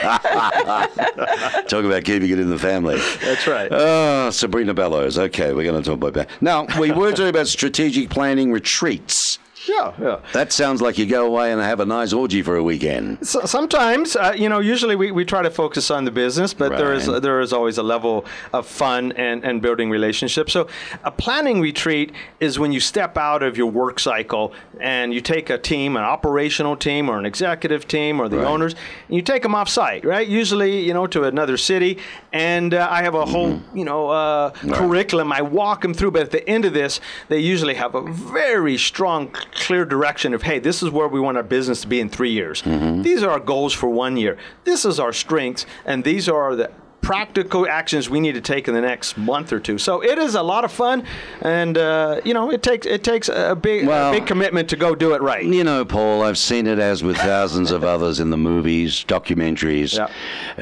about 1.85 2.05
keeping 2.05 2.31
it 2.31 2.39
in 2.39 2.51
the 2.51 2.59
family. 2.59 2.99
That's 3.23 3.47
right. 3.47 3.69
Oh, 3.71 4.31
Sabrina 4.31 4.75
Bellows. 4.75 5.19
Okay, 5.19 5.53
we're 5.53 5.65
going 5.65 5.83
to 5.83 5.89
talk 5.89 5.97
about 5.97 6.15
that. 6.15 6.31
Now, 6.41 6.67
we 6.79 6.91
were 6.91 7.11
talking 7.11 7.29
about 7.29 7.47
strategic 7.47 8.11
planning 8.11 8.53
retreats. 8.53 9.39
Yeah, 9.69 9.93
yeah. 10.01 10.19
That 10.33 10.53
sounds 10.53 10.81
like 10.83 10.99
you 10.99 11.07
go 11.07 11.27
away 11.27 11.53
and 11.53 11.61
have 11.61 11.81
a 11.81 11.87
nice 11.87 12.13
orgy 12.13 12.43
for 12.43 12.57
a 12.57 12.63
weekend. 12.63 13.27
So, 13.27 13.45
sometimes, 13.45 14.17
uh, 14.17 14.35
you 14.37 14.49
know, 14.49 14.59
usually 14.61 14.97
we, 14.97 15.11
we 15.11 15.25
try 15.25 15.43
to 15.43 15.51
focus 15.51 15.91
on 15.91 16.05
the 16.05 16.11
business, 16.11 16.55
but 16.55 16.77
there 16.77 16.93
is 16.93 17.09
Right. 17.09 17.21
there 17.23 17.41
is 17.41 17.53
always 17.53 17.79
a 17.79 17.83
level 17.83 18.25
of 18.53 18.67
fun 18.67 19.13
and, 19.13 19.45
and 19.45 19.61
building 19.63 19.91
relationships. 19.91 20.53
So, 20.53 20.69
a 21.05 21.11
planning 21.11 21.61
retreat 21.61 22.13
is 22.41 22.59
when 22.59 22.73
you 22.73 22.81
step 22.81 23.17
out 23.17 23.43
of 23.43 23.57
your 23.57 23.71
work 23.71 23.99
cycle 24.01 24.53
and 24.81 25.13
you 25.15 25.21
take 25.21 25.51
a 25.51 25.59
team, 25.59 25.97
an 25.97 26.05
operational 26.05 26.77
team 26.77 27.09
or 27.09 27.19
an 27.19 27.27
executive 27.27 27.89
team 27.89 28.21
or 28.21 28.29
the 28.29 28.37
Right. 28.39 28.47
owners, 28.47 28.75
and 29.09 29.17
you 29.17 29.23
take 29.23 29.43
them 29.43 29.55
off 29.55 29.69
site, 29.69 30.05
right? 30.05 30.27
Usually, 30.29 30.81
you 30.85 30.93
know, 30.95 31.07
to 31.09 31.25
another 31.25 31.57
city. 31.57 31.99
And 32.33 32.75
uh, 32.75 32.87
I 32.91 33.03
have 33.03 33.15
a 33.15 33.25
whole, 33.25 33.47
Mm-hmm. 33.47 33.79
you 33.79 33.85
know, 33.85 34.09
uh, 34.11 34.51
curriculum 34.51 35.33
I 35.33 35.41
walk 35.43 35.83
them 35.83 35.95
through, 35.95 36.11
but 36.13 36.23
at 36.23 36.31
the 36.31 36.47
end 36.49 36.65
of 36.65 36.73
this, 36.75 37.01
they 37.29 37.39
usually 37.39 37.75
have 37.75 37.95
a 37.95 38.03
very 38.03 38.77
strong, 38.77 39.35
clear 39.57 39.85
direction 39.85 40.35
of, 40.35 40.43
hey, 40.43 40.59
this 40.59 40.83
is 40.83 40.91
where 40.91 41.09
we 41.09 41.21
want 41.21 41.37
our 41.37 41.43
business 41.43 41.81
to 41.83 41.89
be 41.89 42.01
in 42.01 42.09
three 42.09 42.31
years. 42.31 42.63
Mm-hmm. 42.63 43.03
These 43.03 43.23
are 43.23 43.31
our 43.31 43.41
goals 43.41 43.73
for 43.73 43.89
one 43.89 44.17
year. 44.17 44.37
This 44.65 44.85
is 44.85 45.01
our 45.01 45.13
strengths, 45.13 45.67
and 45.85 46.05
these 46.05 46.29
are 46.29 46.55
the 46.55 46.71
practical 47.07 47.69
actions 47.69 48.11
we 48.11 48.19
need 48.19 48.35
to 48.35 48.41
take 48.41 48.67
in 48.67 48.75
the 48.75 48.81
next 48.81 49.17
month 49.17 49.53
or 49.53 49.61
two. 49.61 49.79
So 49.79 50.03
it 50.03 50.19
is 50.19 50.35
a 50.35 50.43
lot 50.43 50.65
of 50.65 50.73
fun, 50.73 51.05
and 51.41 51.79
uh, 51.79 52.21
you 52.25 52.35
know, 52.35 52.51
it 52.51 52.65
takes 52.65 52.85
it 52.85 53.05
takes 53.05 53.29
a 53.29 53.55
big 53.55 53.87
Well- 53.87 54.11
a 54.11 54.13
big 54.19 54.27
commitment 54.27 54.69
to 54.71 54.77
go 54.77 54.97
do 54.97 55.15
it 55.15 55.23
right. 55.23 55.45
You 55.45 55.63
know, 55.63 55.85
Paul, 55.85 56.23
I've 56.23 56.37
seen 56.37 56.67
it 56.67 56.81
as 56.81 57.05
with 57.05 57.17
thousands 57.17 57.71
of 57.71 57.85
others 57.85 58.19
in 58.19 58.31
the 58.31 58.37
movies, 58.37 59.05
documentaries. 59.07 59.97
Yeah. 59.97 60.09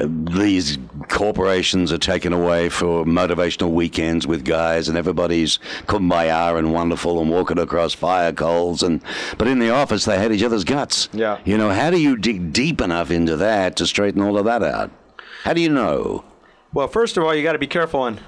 These 0.05 0.77
corporations 1.09 1.91
are 1.91 1.97
taken 1.97 2.31
away 2.31 2.69
for 2.69 3.05
motivational 3.05 3.71
weekends 3.71 4.27
with 4.27 4.45
guys, 4.45 4.87
and 4.87 4.97
everybody's 4.99 5.57
come 5.87 6.07
by 6.07 6.27
kumbaya 6.27 6.59
and 6.59 6.71
wonderful 6.73 7.19
and 7.21 7.31
walking 7.31 7.57
across 7.57 7.95
fire 7.95 8.31
coals. 8.31 8.83
And 8.83 9.01
but 9.39 9.47
in 9.47 9.57
the 9.57 9.71
office, 9.71 10.05
they 10.05 10.19
had 10.19 10.31
each 10.31 10.43
other's 10.43 10.63
guts. 10.63 11.09
Yeah. 11.11 11.39
You 11.43 11.57
know, 11.57 11.71
how 11.71 11.89
do 11.89 11.99
you 11.99 12.15
dig 12.17 12.53
deep 12.53 12.81
enough 12.81 13.09
into 13.09 13.35
that 13.37 13.77
to 13.77 13.87
straighten 13.87 14.21
all 14.21 14.37
of 14.37 14.45
that 14.45 14.61
out? 14.61 14.91
How 15.43 15.53
do 15.53 15.61
you 15.61 15.69
know? 15.69 16.23
Well, 16.75 16.89
first 16.89 17.15
of 17.15 17.23
all, 17.23 17.33
you 17.33 17.41
got 17.41 17.53
to 17.53 17.57
be 17.57 17.67
careful 17.67 18.01
on 18.01 18.19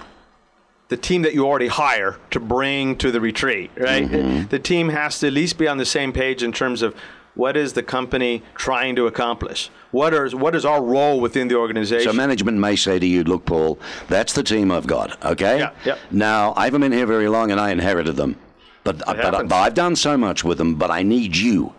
the 0.88 0.96
team 0.96 1.24
that 1.24 1.34
you 1.34 1.46
already 1.46 1.68
hire 1.68 2.16
to 2.32 2.40
bring 2.40 2.96
to 2.96 3.12
the 3.12 3.20
retreat, 3.20 3.72
right? 3.78 4.08
Mm-hmm. 4.10 4.48
The 4.48 4.58
team 4.58 4.88
has 4.88 5.20
to 5.20 5.28
at 5.28 5.34
least 5.34 5.58
be 5.58 5.68
on 5.68 5.78
the 5.78 5.86
same 5.86 6.14
page 6.14 6.42
in 6.42 6.54
terms 6.54 6.82
of 6.82 6.96
what 7.36 7.58
is 7.58 7.74
the 7.74 7.84
company 7.84 8.42
trying 8.56 8.96
to 8.96 9.06
accomplish? 9.06 9.70
What 9.92 10.14
is 10.14 10.34
what 10.34 10.56
is 10.56 10.64
our 10.64 10.82
role 10.82 11.20
within 11.20 11.50
the 11.50 11.56
organization? 11.56 12.10
So 12.10 12.16
management 12.16 12.58
may 12.58 12.78
say 12.78 12.98
to 13.00 13.06
you, 13.06 13.26
"Look, 13.26 13.46
Paul, 13.46 13.78
that's 14.08 14.32
the 14.32 14.44
team 14.44 14.72
I've 14.72 14.88
got. 14.88 15.24
Okay. 15.26 15.60
Yeah, 15.60 15.72
yeah. 15.86 15.98
Now 16.10 16.54
I 16.56 16.66
haven't 16.66 16.82
been 16.82 16.94
here 16.94 17.06
very 17.06 17.28
long, 17.28 17.52
and 17.52 17.60
I 17.60 17.72
inherited 17.72 18.16
them, 18.16 18.38
but 18.86 19.00
but, 19.06 19.50
but 19.50 19.52
I've 19.56 19.74
done 19.74 19.98
so 19.98 20.18
much 20.18 20.46
with 20.46 20.58
them. 20.58 20.76
But 20.76 20.90
I 20.90 21.04
need 21.04 21.36
you. 21.36 21.74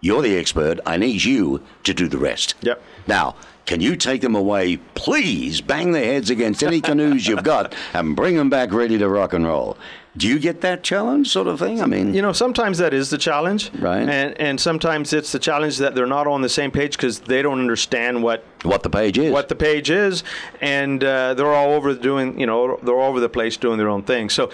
You're 0.00 0.22
the 0.22 0.36
expert. 0.38 0.78
I 0.86 0.96
need 0.96 1.24
you 1.24 1.60
to 1.82 1.92
do 1.92 2.06
the 2.06 2.18
rest. 2.18 2.54
Yep. 2.62 2.80
Now." 3.08 3.34
Can 3.66 3.80
you 3.80 3.96
take 3.96 4.20
them 4.22 4.34
away, 4.34 4.76
please? 4.94 5.60
Bang 5.60 5.92
their 5.92 6.04
heads 6.04 6.30
against 6.30 6.62
any 6.62 6.80
canoes 6.80 7.26
you've 7.26 7.44
got 7.44 7.74
and 7.94 8.16
bring 8.16 8.36
them 8.36 8.50
back 8.50 8.72
ready 8.72 8.98
to 8.98 9.08
rock 9.08 9.32
and 9.32 9.46
roll. 9.46 9.76
Do 10.16 10.28
you 10.28 10.38
get 10.38 10.60
that 10.60 10.82
challenge, 10.82 11.30
sort 11.30 11.46
of 11.46 11.58
thing? 11.58 11.80
I 11.80 11.86
mean, 11.86 12.12
you 12.12 12.20
know, 12.20 12.32
sometimes 12.32 12.78
that 12.78 12.92
is 12.92 13.08
the 13.08 13.16
challenge, 13.16 13.70
Right. 13.78 14.06
And 14.06 14.38
and 14.38 14.60
sometimes 14.60 15.12
it's 15.14 15.32
the 15.32 15.38
challenge 15.38 15.78
that 15.78 15.94
they're 15.94 16.06
not 16.06 16.26
on 16.26 16.42
the 16.42 16.50
same 16.50 16.70
page 16.70 16.96
because 16.96 17.20
they 17.20 17.40
don't 17.40 17.60
understand 17.60 18.22
what 18.22 18.44
what 18.62 18.82
the 18.82 18.90
page 18.90 19.16
is. 19.16 19.32
what 19.32 19.48
the 19.48 19.54
page 19.54 19.90
is, 19.90 20.22
and 20.60 21.02
uh, 21.02 21.32
they're 21.34 21.54
all 21.54 21.70
over 21.72 21.94
doing, 21.94 22.38
you 22.38 22.46
know, 22.46 22.78
they're 22.82 22.94
all 22.94 23.08
over 23.08 23.20
the 23.20 23.28
place 23.30 23.56
doing 23.56 23.78
their 23.78 23.88
own 23.88 24.02
thing. 24.02 24.28
So 24.28 24.50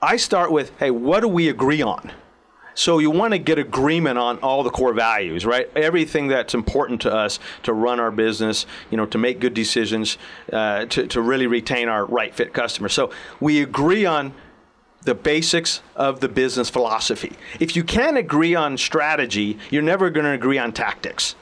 I 0.00 0.16
start 0.16 0.50
with, 0.50 0.72
hey, 0.78 0.90
what 0.90 1.20
do 1.20 1.28
we 1.28 1.48
agree 1.50 1.82
on? 1.82 2.12
So 2.76 2.98
you 2.98 3.10
want 3.10 3.32
to 3.32 3.38
get 3.38 3.58
agreement 3.58 4.18
on 4.18 4.38
all 4.40 4.62
the 4.62 4.70
core 4.70 4.92
values, 4.92 5.46
right? 5.46 5.68
Everything 5.74 6.28
that's 6.28 6.54
important 6.54 7.00
to 7.02 7.12
us 7.12 7.38
to 7.62 7.72
run 7.72 7.98
our 7.98 8.10
business, 8.10 8.66
you 8.90 8.98
know, 8.98 9.06
to 9.06 9.18
make 9.18 9.40
good 9.40 9.54
decisions, 9.54 10.18
uh, 10.52 10.84
to, 10.84 11.06
to 11.06 11.22
really 11.22 11.46
retain 11.46 11.88
our 11.88 12.04
right 12.04 12.34
fit 12.34 12.52
customers. 12.52 12.92
So 12.92 13.10
we 13.40 13.62
agree 13.62 14.04
on 14.04 14.34
the 15.02 15.14
basics 15.14 15.80
of 15.94 16.20
the 16.20 16.28
business 16.28 16.68
philosophy. 16.68 17.32
If 17.60 17.76
you 17.76 17.82
can't 17.82 18.18
agree 18.18 18.54
on 18.54 18.76
strategy, 18.76 19.58
you're 19.70 19.80
never 19.82 20.10
going 20.10 20.26
to 20.26 20.32
agree 20.32 20.58
on 20.58 20.72
tactics. 20.72 21.34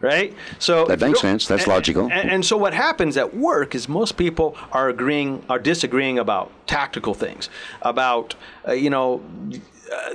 Right? 0.00 0.34
So 0.58 0.86
That 0.86 0.98
makes 0.98 1.20
sense. 1.20 1.46
That's 1.46 1.62
and- 1.62 1.72
logical. 1.72 2.10
And, 2.10 2.28
and 2.28 2.44
so 2.44 2.56
what 2.56 2.74
happens 2.74 3.16
at 3.16 3.36
work 3.36 3.76
is 3.76 3.88
most 3.88 4.16
people 4.16 4.56
are 4.72 4.88
agreeing, 4.88 5.44
are 5.48 5.60
disagreeing 5.60 6.18
about 6.18 6.50
tactical 6.66 7.14
things, 7.14 7.48
about 7.82 8.34
uh, 8.66 8.72
you 8.72 8.90
know 8.90 9.22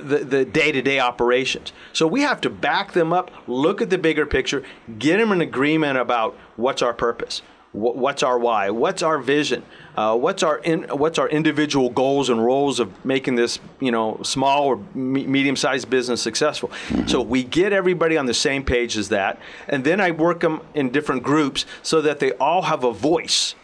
the 0.00 0.18
the 0.18 0.44
day 0.44 0.72
to 0.72 0.82
day 0.82 1.00
operations. 1.00 1.72
So 1.92 2.06
we 2.06 2.22
have 2.22 2.40
to 2.42 2.50
back 2.50 2.92
them 2.92 3.12
up, 3.12 3.30
look 3.46 3.82
at 3.82 3.90
the 3.90 3.98
bigger 3.98 4.26
picture, 4.26 4.62
get 4.98 5.18
them 5.18 5.32
an 5.32 5.40
agreement 5.40 5.98
about 5.98 6.36
what's 6.56 6.82
our 6.82 6.94
purpose, 6.94 7.42
wh- 7.72 7.96
what's 7.96 8.22
our 8.22 8.38
why, 8.38 8.70
what's 8.70 9.02
our 9.02 9.18
vision, 9.18 9.62
uh, 9.96 10.16
what's 10.16 10.42
our 10.42 10.58
in, 10.58 10.84
what's 10.84 11.18
our 11.18 11.28
individual 11.28 11.90
goals 11.90 12.28
and 12.28 12.44
roles 12.44 12.80
of 12.80 13.04
making 13.04 13.34
this 13.36 13.58
you 13.80 13.90
know 13.90 14.20
small 14.22 14.66
or 14.66 14.76
me- 14.94 15.26
medium 15.26 15.56
sized 15.56 15.88
business 15.90 16.22
successful. 16.22 16.70
So 17.06 17.20
we 17.20 17.42
get 17.44 17.72
everybody 17.72 18.16
on 18.16 18.26
the 18.26 18.34
same 18.34 18.64
page 18.64 18.96
as 18.96 19.08
that, 19.10 19.38
and 19.68 19.84
then 19.84 20.00
I 20.00 20.10
work 20.10 20.40
them 20.40 20.60
in 20.74 20.90
different 20.90 21.22
groups 21.22 21.66
so 21.82 22.00
that 22.02 22.18
they 22.18 22.32
all 22.32 22.62
have 22.62 22.84
a 22.84 22.92
voice 22.92 23.54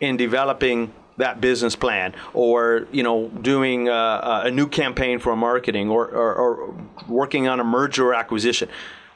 in 0.00 0.16
developing 0.16 0.92
that 1.20 1.40
business 1.40 1.76
plan 1.76 2.14
or 2.34 2.86
you 2.92 3.02
know 3.02 3.28
doing 3.28 3.88
uh, 3.88 4.42
a 4.44 4.50
new 4.50 4.66
campaign 4.66 5.18
for 5.18 5.34
marketing 5.36 5.88
or, 5.88 6.06
or, 6.08 6.34
or 6.34 6.74
working 7.08 7.48
on 7.48 7.60
a 7.60 7.64
merger 7.64 8.08
or 8.08 8.14
acquisition. 8.14 8.68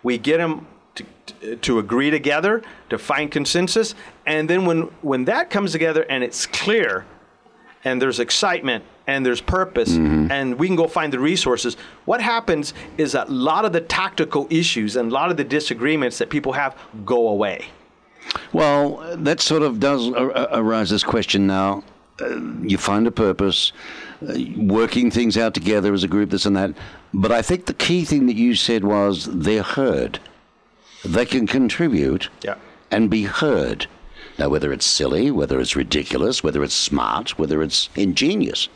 We 0.03 0.19
get 0.19 0.39
them 0.39 0.67
to, 0.95 1.57
to 1.57 1.79
agree 1.79 2.11
together 2.11 2.63
to 2.91 2.99
find 2.99 3.31
consensus 3.31 3.95
and 4.27 4.49
then 4.49 4.65
when 4.65 4.83
when 5.03 5.25
that 5.25 5.51
comes 5.51 5.73
together 5.73 6.07
and 6.09 6.23
it's 6.23 6.47
clear 6.47 7.05
and 7.85 8.01
there's 8.01 8.21
excitement 8.21 8.85
and 9.07 9.27
there's 9.27 9.41
purpose 9.41 9.91
and 9.91 10.59
we 10.59 10.67
can 10.67 10.77
go 10.77 10.87
find 10.87 11.13
the 11.13 11.19
resources 11.19 11.77
what 12.05 12.21
happens 12.21 12.73
is 12.97 13.13
that 13.13 13.29
a 13.29 13.33
lot 13.33 13.65
of 13.65 13.73
the 13.73 13.81
tactical 13.81 14.47
issues 14.51 14.97
and 14.97 15.11
a 15.11 15.15
lot 15.15 15.31
of 15.31 15.37
the 15.37 15.45
disagreements 15.45 16.19
that 16.19 16.31
people 16.31 16.53
have 16.53 16.77
go 17.05 17.29
away. 17.29 17.67
Well, 18.53 19.17
that 19.17 19.41
sort 19.41 19.63
of 19.63 19.81
does 19.81 20.11
ar- 20.13 20.33
ar- 20.33 20.49
arise 20.53 20.91
this 20.91 21.03
question 21.05 21.47
now. 21.47 21.83
Uh, 22.21 22.37
you 22.63 22.79
find 22.79 23.07
a 23.07 23.11
purpose, 23.11 23.73
uh, 24.23 24.35
working 24.57 25.11
things 25.11 25.37
out 25.37 25.53
together 25.53 25.93
as 25.93 26.05
a 26.05 26.09
group, 26.09 26.31
this 26.31 26.47
and 26.47 26.57
that. 26.57 26.73
But 27.13 27.33
I 27.33 27.43
think 27.43 27.67
the 27.67 27.75
key 27.75 28.05
thing 28.05 28.27
that 28.27 28.37
you 28.37 28.55
said 28.55 28.85
was 28.85 29.25
they're 29.27 29.63
heard. 29.65 30.21
They 31.05 31.27
can 31.27 31.47
contribute 31.47 32.29
Yeah. 32.43 32.55
and 32.91 33.11
be 33.11 33.25
heard. 33.25 33.87
Now, 34.39 34.49
whether 34.49 34.73
it's 34.73 34.87
silly, 34.87 35.31
whether 35.31 35.59
it's 35.61 35.77
ridiculous, 35.77 36.43
whether 36.43 36.63
it's 36.63 36.75
smart, 36.75 37.39
whether 37.39 37.63
it's 37.63 37.89
ingenious, 37.97 38.69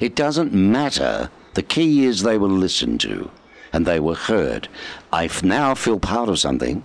it 0.00 0.14
doesn't 0.16 0.52
matter. 0.52 1.30
The 1.54 1.62
key 1.62 2.04
is 2.04 2.22
they 2.22 2.38
were 2.38 2.48
listened 2.48 3.00
to 3.02 3.30
and 3.72 3.86
they 3.86 4.00
were 4.00 4.14
heard. 4.16 4.68
I 5.12 5.26
f- 5.26 5.42
now 5.44 5.74
feel 5.74 6.00
part 6.00 6.28
of 6.28 6.38
something. 6.40 6.82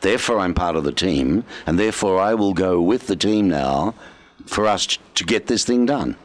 Therefore, 0.00 0.38
I'm 0.38 0.54
part 0.54 0.76
of 0.76 0.84
the 0.84 0.92
team, 0.92 1.44
and 1.66 1.78
therefore, 1.78 2.18
I 2.18 2.34
will 2.34 2.54
go 2.54 2.80
with 2.80 3.06
the 3.06 3.16
team 3.16 3.48
now 3.48 3.94
for 4.46 4.66
us 4.66 4.98
to 5.14 5.24
get 5.24 5.46
this 5.46 5.64
thing 5.64 5.86
done. 5.86 6.16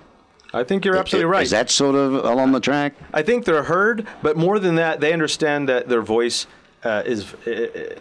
i 0.53 0.63
think 0.63 0.85
you're 0.85 0.97
absolutely 0.97 1.29
right 1.29 1.43
Is 1.43 1.51
that 1.51 1.69
sort 1.69 1.95
of 1.95 2.13
along 2.25 2.51
the 2.53 2.59
track? 2.59 2.93
I 3.13 3.21
think 3.23 3.45
they're 3.45 3.63
heard, 3.63 4.07
but 4.21 4.37
more 4.37 4.59
than 4.59 4.75
that, 4.75 4.99
they 4.99 5.13
understand 5.13 5.67
that 5.69 5.87
their 5.89 6.01
voice 6.01 6.47
uh, 6.83 7.03
is 7.05 7.33
uh, 7.45 7.95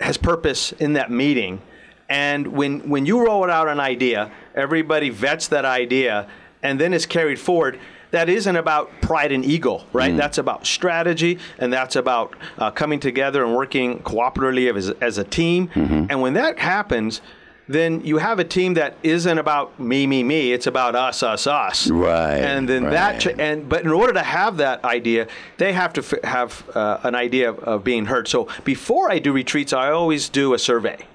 has 0.00 0.16
purpose 0.16 0.72
in 0.72 0.92
that 0.94 1.10
meeting, 1.10 1.60
And 2.08 2.46
when, 2.48 2.80
when 2.90 3.06
you 3.06 3.24
roll 3.24 3.48
out 3.50 3.68
an 3.68 3.80
idea, 3.80 4.30
everybody 4.54 5.10
vets 5.10 5.48
that 5.48 5.64
idea 5.64 6.26
and 6.62 6.78
then 6.80 6.92
it's 6.92 7.06
carried 7.06 7.38
forward. 7.38 7.78
That 8.10 8.28
isn't 8.28 8.56
about 8.56 8.90
pride 9.00 9.32
and 9.32 9.44
ego, 9.44 9.84
right? 9.92 10.14
That's 10.16 10.38
about 10.38 10.66
strategy 10.66 11.38
and 11.58 11.72
that's 11.72 11.96
about 11.96 12.34
uh, 12.58 12.70
coming 12.70 13.00
together 13.00 13.42
and 13.44 13.54
working 13.56 14.00
cooperatively 14.02 14.76
as, 14.76 14.90
as 15.00 15.18
a 15.18 15.24
team. 15.24 15.70
And 16.10 16.20
when 16.20 16.34
that 16.34 16.58
happens, 16.58 17.22
then 17.68 18.04
you 18.04 18.18
have 18.18 18.38
a 18.38 18.44
team 18.44 18.74
that 18.74 18.96
isn't 19.02 19.38
about 19.38 19.78
me, 19.78 20.06
me, 20.06 20.22
me. 20.24 20.52
It's 20.52 20.66
about 20.66 20.94
us, 20.94 21.22
us, 21.22 21.46
us. 21.46 21.88
Right, 21.88 22.38
And 22.38 22.68
then 22.68 22.84
that, 22.84 23.20
ch- 23.20 23.26
and 23.38 23.68
but 23.68 23.82
in 23.82 23.90
order 23.90 24.12
to 24.12 24.22
have 24.22 24.56
that 24.56 24.84
idea, 24.84 25.28
they 25.58 25.72
have 25.72 25.92
to 25.94 26.00
f- 26.00 26.24
have 26.24 26.68
uh, 26.76 26.98
an 27.04 27.14
idea 27.14 27.50
of, 27.50 27.58
of 27.60 27.84
being 27.84 28.06
heard. 28.06 28.26
So 28.28 28.48
before 28.64 29.10
I 29.10 29.18
do 29.20 29.32
retreats, 29.32 29.72
I 29.72 29.90
always 29.90 30.28
do 30.28 30.54
a 30.54 30.58
survey, 30.58 31.06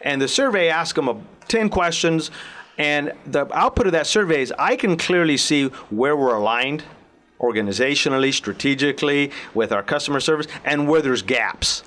and 0.00 0.22
the 0.22 0.28
survey 0.28 0.68
asks 0.68 0.94
them 0.94 1.08
a, 1.08 1.20
ten 1.48 1.68
questions, 1.68 2.30
and 2.78 3.12
the 3.26 3.52
output 3.56 3.86
of 3.86 3.92
that 3.92 4.06
survey 4.06 4.42
is 4.42 4.52
I 4.58 4.76
can 4.76 4.96
clearly 4.96 5.36
see 5.36 5.66
where 5.90 6.16
we're 6.16 6.36
aligned, 6.36 6.84
organizationally, 7.40 8.32
strategically, 8.32 9.32
with 9.54 9.72
our 9.72 9.82
customer 9.82 10.20
service, 10.20 10.46
and 10.64 10.88
where 10.88 11.02
there's 11.02 11.22
gaps 11.22 11.82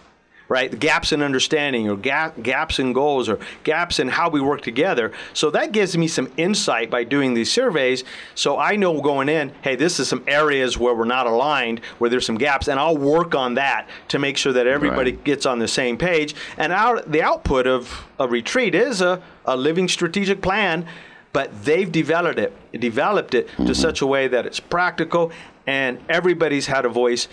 right? 0.49 0.77
Gaps 0.77 1.11
in 1.11 1.21
understanding 1.21 1.87
or 1.89 1.95
gap, 1.95 2.41
gaps 2.41 2.79
in 2.79 2.91
goals 2.91 3.29
or 3.29 3.39
gaps 3.63 3.99
in 3.99 4.09
how 4.09 4.29
we 4.29 4.41
work 4.41 4.61
together. 4.61 5.13
So 5.33 5.51
that 5.51 5.71
gives 5.71 5.97
me 5.97 6.07
some 6.07 6.31
insight 6.37 6.89
by 6.89 7.03
doing 7.03 7.35
these 7.35 7.51
surveys. 7.51 8.03
So 8.35 8.57
I 8.57 8.75
know 8.75 8.99
going 8.99 9.29
in, 9.29 9.53
hey, 9.61 9.75
this 9.75 9.99
is 9.99 10.07
some 10.09 10.23
areas 10.27 10.77
where 10.77 10.95
we're 10.95 11.05
not 11.05 11.27
aligned, 11.27 11.79
where 11.99 12.09
there's 12.09 12.25
some 12.25 12.37
gaps, 12.37 12.67
and 12.67 12.79
I'll 12.79 12.97
work 12.97 13.35
on 13.35 13.53
that 13.53 13.87
to 14.09 14.19
make 14.19 14.35
sure 14.35 14.51
that 14.51 14.67
everybody 14.67 14.89
Right. 14.99 15.23
gets 15.23 15.45
on 15.45 15.59
the 15.59 15.67
same 15.67 15.97
page. 15.97 16.35
And 16.57 16.73
out, 16.73 17.09
the 17.09 17.21
output 17.21 17.67
of 17.67 18.05
a 18.19 18.27
retreat 18.27 18.75
is 18.75 19.01
a, 19.01 19.21
a 19.45 19.55
living 19.55 19.87
strategic 19.87 20.41
plan. 20.41 20.85
But 21.31 21.63
they've 21.63 21.91
developed 21.91 22.39
it, 22.39 22.57
developed 22.79 23.35
it 23.35 23.47
to 23.49 23.53
mm-hmm. 23.61 23.73
such 23.73 24.01
a 24.01 24.07
way 24.07 24.27
that 24.27 24.47
it's 24.47 24.59
practical, 24.59 25.31
and 25.67 25.99
everybody's 26.09 26.65
had 26.65 26.85
a 26.85 26.89
voice 26.89 27.27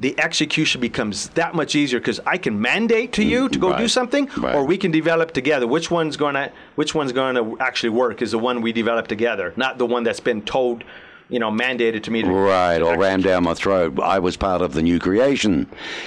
the 0.00 0.18
execution 0.18 0.80
becomes 0.80 1.28
that 1.30 1.54
much 1.54 1.74
easier 1.74 2.00
because 2.00 2.20
I 2.26 2.38
can 2.38 2.58
mandate 2.60 3.12
to 3.12 3.22
you 3.22 3.48
to 3.50 3.58
go 3.58 3.76
do 3.76 3.86
something, 3.86 4.28
Right. 4.38 4.54
or 4.54 4.64
we 4.64 4.78
can 4.78 4.90
develop 4.90 5.32
together. 5.32 5.66
Which 5.66 5.90
one's 5.90 6.16
going 6.16 6.34
to 6.34 6.50
which 6.74 6.94
one's 6.94 7.12
going 7.12 7.34
to 7.36 7.58
actually 7.60 7.90
work 7.90 8.22
is 8.22 8.30
the 8.30 8.38
one 8.38 8.62
we 8.62 8.72
develop 8.72 9.08
together, 9.08 9.52
not 9.56 9.76
the 9.76 9.84
one 9.84 10.02
that's 10.02 10.18
been 10.20 10.40
told, 10.40 10.84
you 11.28 11.38
know, 11.38 11.50
mandated 11.50 12.02
to 12.04 12.10
me. 12.10 12.22
To, 12.22 12.28
Right, 12.30 12.80
or 12.80 12.96
ran 12.96 13.20
down 13.20 13.44
my 13.44 13.52
throat. 13.52 14.00
I 14.00 14.18
was 14.20 14.38
part 14.38 14.62
of 14.62 14.72
the 14.72 14.80
new 14.82 14.98
creation. 14.98 15.66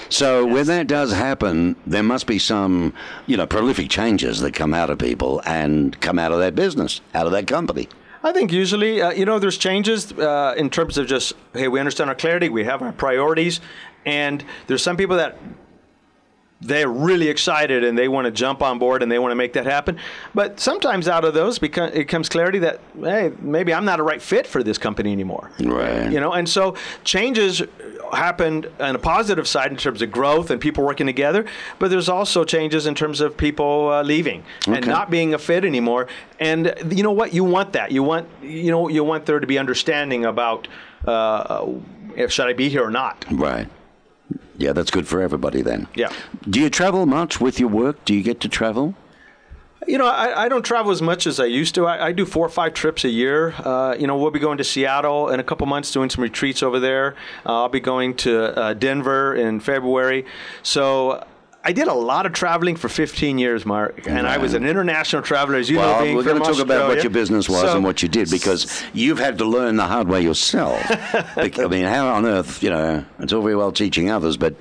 So 0.09 0.43
when 0.43 0.65
that 0.65 0.87
does 0.87 1.13
happen, 1.13 1.75
there 1.85 2.01
must 2.03 2.25
be 2.25 2.39
some, 2.39 2.93
you 3.27 3.37
know, 3.37 3.45
prolific 3.45 3.89
changes 3.91 4.39
that 4.39 4.53
come 4.55 4.73
out 4.73 4.89
of 4.89 4.97
people 4.97 5.39
and 5.45 5.99
come 6.01 6.17
out 6.17 6.31
of 6.31 6.39
that 6.39 6.55
business, 6.55 6.99
out 7.13 7.27
of 7.27 7.31
that 7.33 7.45
company. 7.45 7.87
I 8.25 8.31
think 8.31 8.53
usually, 8.53 9.01
uh, 9.01 9.11
you 9.11 9.25
know, 9.25 9.37
there's 9.37 9.57
changes 9.57 10.13
uh, 10.13 10.55
in 10.57 10.69
terms 10.69 10.97
of 10.97 11.07
just, 11.07 11.33
hey, 11.53 11.67
we 11.67 11.79
understand 11.79 12.09
our 12.09 12.15
clarity, 12.15 12.47
we 12.47 12.63
have 12.63 12.81
our 12.81 12.93
priorities, 12.93 13.59
and 14.05 14.45
there's 14.67 14.81
some 14.81 14.95
people 14.95 15.17
that 15.17 15.37
they're 16.63 16.89
really 16.89 17.29
excited 17.29 17.83
and 17.83 17.97
they 17.97 18.07
want 18.07 18.25
to 18.25 18.31
jump 18.31 18.61
on 18.61 18.79
board 18.79 19.03
and 19.03 19.11
they 19.11 19.19
want 19.19 19.31
to 19.31 19.35
make 19.35 19.53
that 19.53 19.65
happen. 19.65 19.97
But 20.33 20.59
sometimes 20.59 21.07
out 21.07 21.25
of 21.25 21.33
those, 21.33 21.61
it 21.61 22.07
comes 22.07 22.29
clarity 22.29 22.59
that, 22.59 22.79
hey, 22.99 23.31
maybe 23.39 23.73
I'm 23.73 23.85
not 23.85 23.99
a 23.99 24.03
right 24.03 24.21
fit 24.21 24.47
for 24.47 24.63
this 24.63 24.77
company 24.77 25.11
anymore. 25.11 25.51
Right. 25.59 26.11
You 26.11 26.19
know, 26.19 26.33
and 26.33 26.47
so 26.47 26.75
changes 27.03 27.61
happened 28.13 28.69
on 28.79 28.95
a 28.95 28.99
positive 28.99 29.47
side 29.47 29.71
in 29.71 29.77
terms 29.77 30.01
of 30.01 30.11
growth 30.11 30.51
and 30.51 30.61
people 30.61 30.83
working 30.83 31.07
together, 31.07 31.45
but 31.79 31.89
there's 31.89 32.09
also 32.09 32.43
changes 32.43 32.85
in 32.85 32.95
terms 32.95 33.21
of 33.21 33.35
people 33.35 33.89
uh, 33.89 34.03
leaving 34.03 34.43
and 34.67 34.85
not 34.85 35.09
being 35.09 35.33
a 35.33 35.39
fit 35.39 35.65
anymore. 35.65 36.07
And 36.39 36.73
you 36.89 37.03
know 37.03 37.11
what? 37.11 37.33
You 37.33 37.43
want 37.43 37.73
that. 37.73 37.91
You 37.91 38.03
want 38.03 38.27
you 38.41 38.71
know 38.71 38.87
you 38.87 39.03
want 39.03 39.25
there 39.25 39.39
to 39.39 39.47
be 39.47 39.57
understanding 39.57 40.25
about 40.25 40.67
uh, 41.05 41.67
if 42.15 42.31
should 42.31 42.47
I 42.47 42.53
be 42.53 42.69
here 42.69 42.83
or 42.83 42.91
not. 42.91 43.25
Right. 43.31 43.67
Yeah, 44.57 44.73
that's 44.73 44.91
good 44.91 45.07
for 45.07 45.21
everybody 45.21 45.61
then. 45.61 45.87
Yeah. 45.95 46.11
Do 46.49 46.59
you 46.59 46.69
travel 46.69 47.05
much 47.05 47.41
with 47.41 47.59
your 47.59 47.69
work? 47.69 48.03
Do 48.05 48.13
you 48.13 48.23
get 48.23 48.39
to 48.41 48.49
travel? 48.49 48.95
You 49.85 49.97
know, 49.97 50.07
I, 50.07 50.45
I 50.45 50.49
don't 50.49 50.63
travel 50.63 50.91
as 50.91 51.01
much 51.01 51.27
as 51.27 51.39
I 51.39 51.45
used 51.45 51.75
to. 51.75 51.85
I, 51.85 52.07
I 52.07 52.11
do 52.13 52.25
four 52.25 52.45
or 52.45 52.49
five 52.49 52.73
trips 52.73 53.03
a 53.03 53.09
year. 53.09 53.53
Uh, 53.57 53.95
you 53.99 54.07
know, 54.07 54.17
we'll 54.17 54.31
be 54.31 54.39
going 54.39 54.57
to 54.59 54.63
Seattle 54.63 55.29
in 55.29 55.39
a 55.39 55.43
couple 55.43 55.67
months, 55.67 55.91
doing 55.91 56.09
some 56.09 56.21
retreats 56.21 56.63
over 56.63 56.79
there. 56.79 57.15
Uh, 57.45 57.63
I'll 57.63 57.69
be 57.69 57.81
going 57.81 58.15
to 58.17 58.57
uh, 58.57 58.73
Denver 58.73 59.35
in 59.35 59.59
February. 59.59 60.25
So 60.61 61.25
I 61.65 61.71
did 61.71 61.87
a 61.87 61.93
lot 61.93 62.25
of 62.25 62.33
traveling 62.33 62.75
for 62.75 62.89
15 62.89 63.37
years, 63.37 63.65
Mark, 63.65 64.05
and 64.05 64.27
I 64.27 64.37
was 64.37 64.53
an 64.53 64.65
international 64.65 65.21
traveler, 65.21 65.57
as 65.57 65.69
you 65.69 65.77
know. 65.77 65.83
Well, 65.83 66.03
being 66.03 66.15
we're 66.15 66.23
going 66.23 66.41
to 66.41 66.43
talk 66.43 66.59
about 66.59 66.89
what 66.89 67.03
your 67.03 67.09
business 67.09 67.47
was 67.47 67.61
So- 67.61 67.75
and 67.75 67.85
what 67.85 68.03
you 68.03 68.09
did 68.09 68.29
because 68.29 68.83
you've 68.93 69.19
had 69.19 69.37
to 69.37 69.45
learn 69.45 69.77
the 69.77 69.85
hard 69.85 70.09
way 70.09 70.21
yourself. 70.21 70.77
I 71.37 71.67
mean, 71.69 71.85
how 71.85 72.07
on 72.09 72.25
earth, 72.25 72.61
you 72.61 72.69
know, 72.69 73.05
it's 73.19 73.31
all 73.31 73.41
very 73.41 73.55
well 73.55 73.71
teaching 73.71 74.09
others, 74.11 74.35
but 74.35 74.55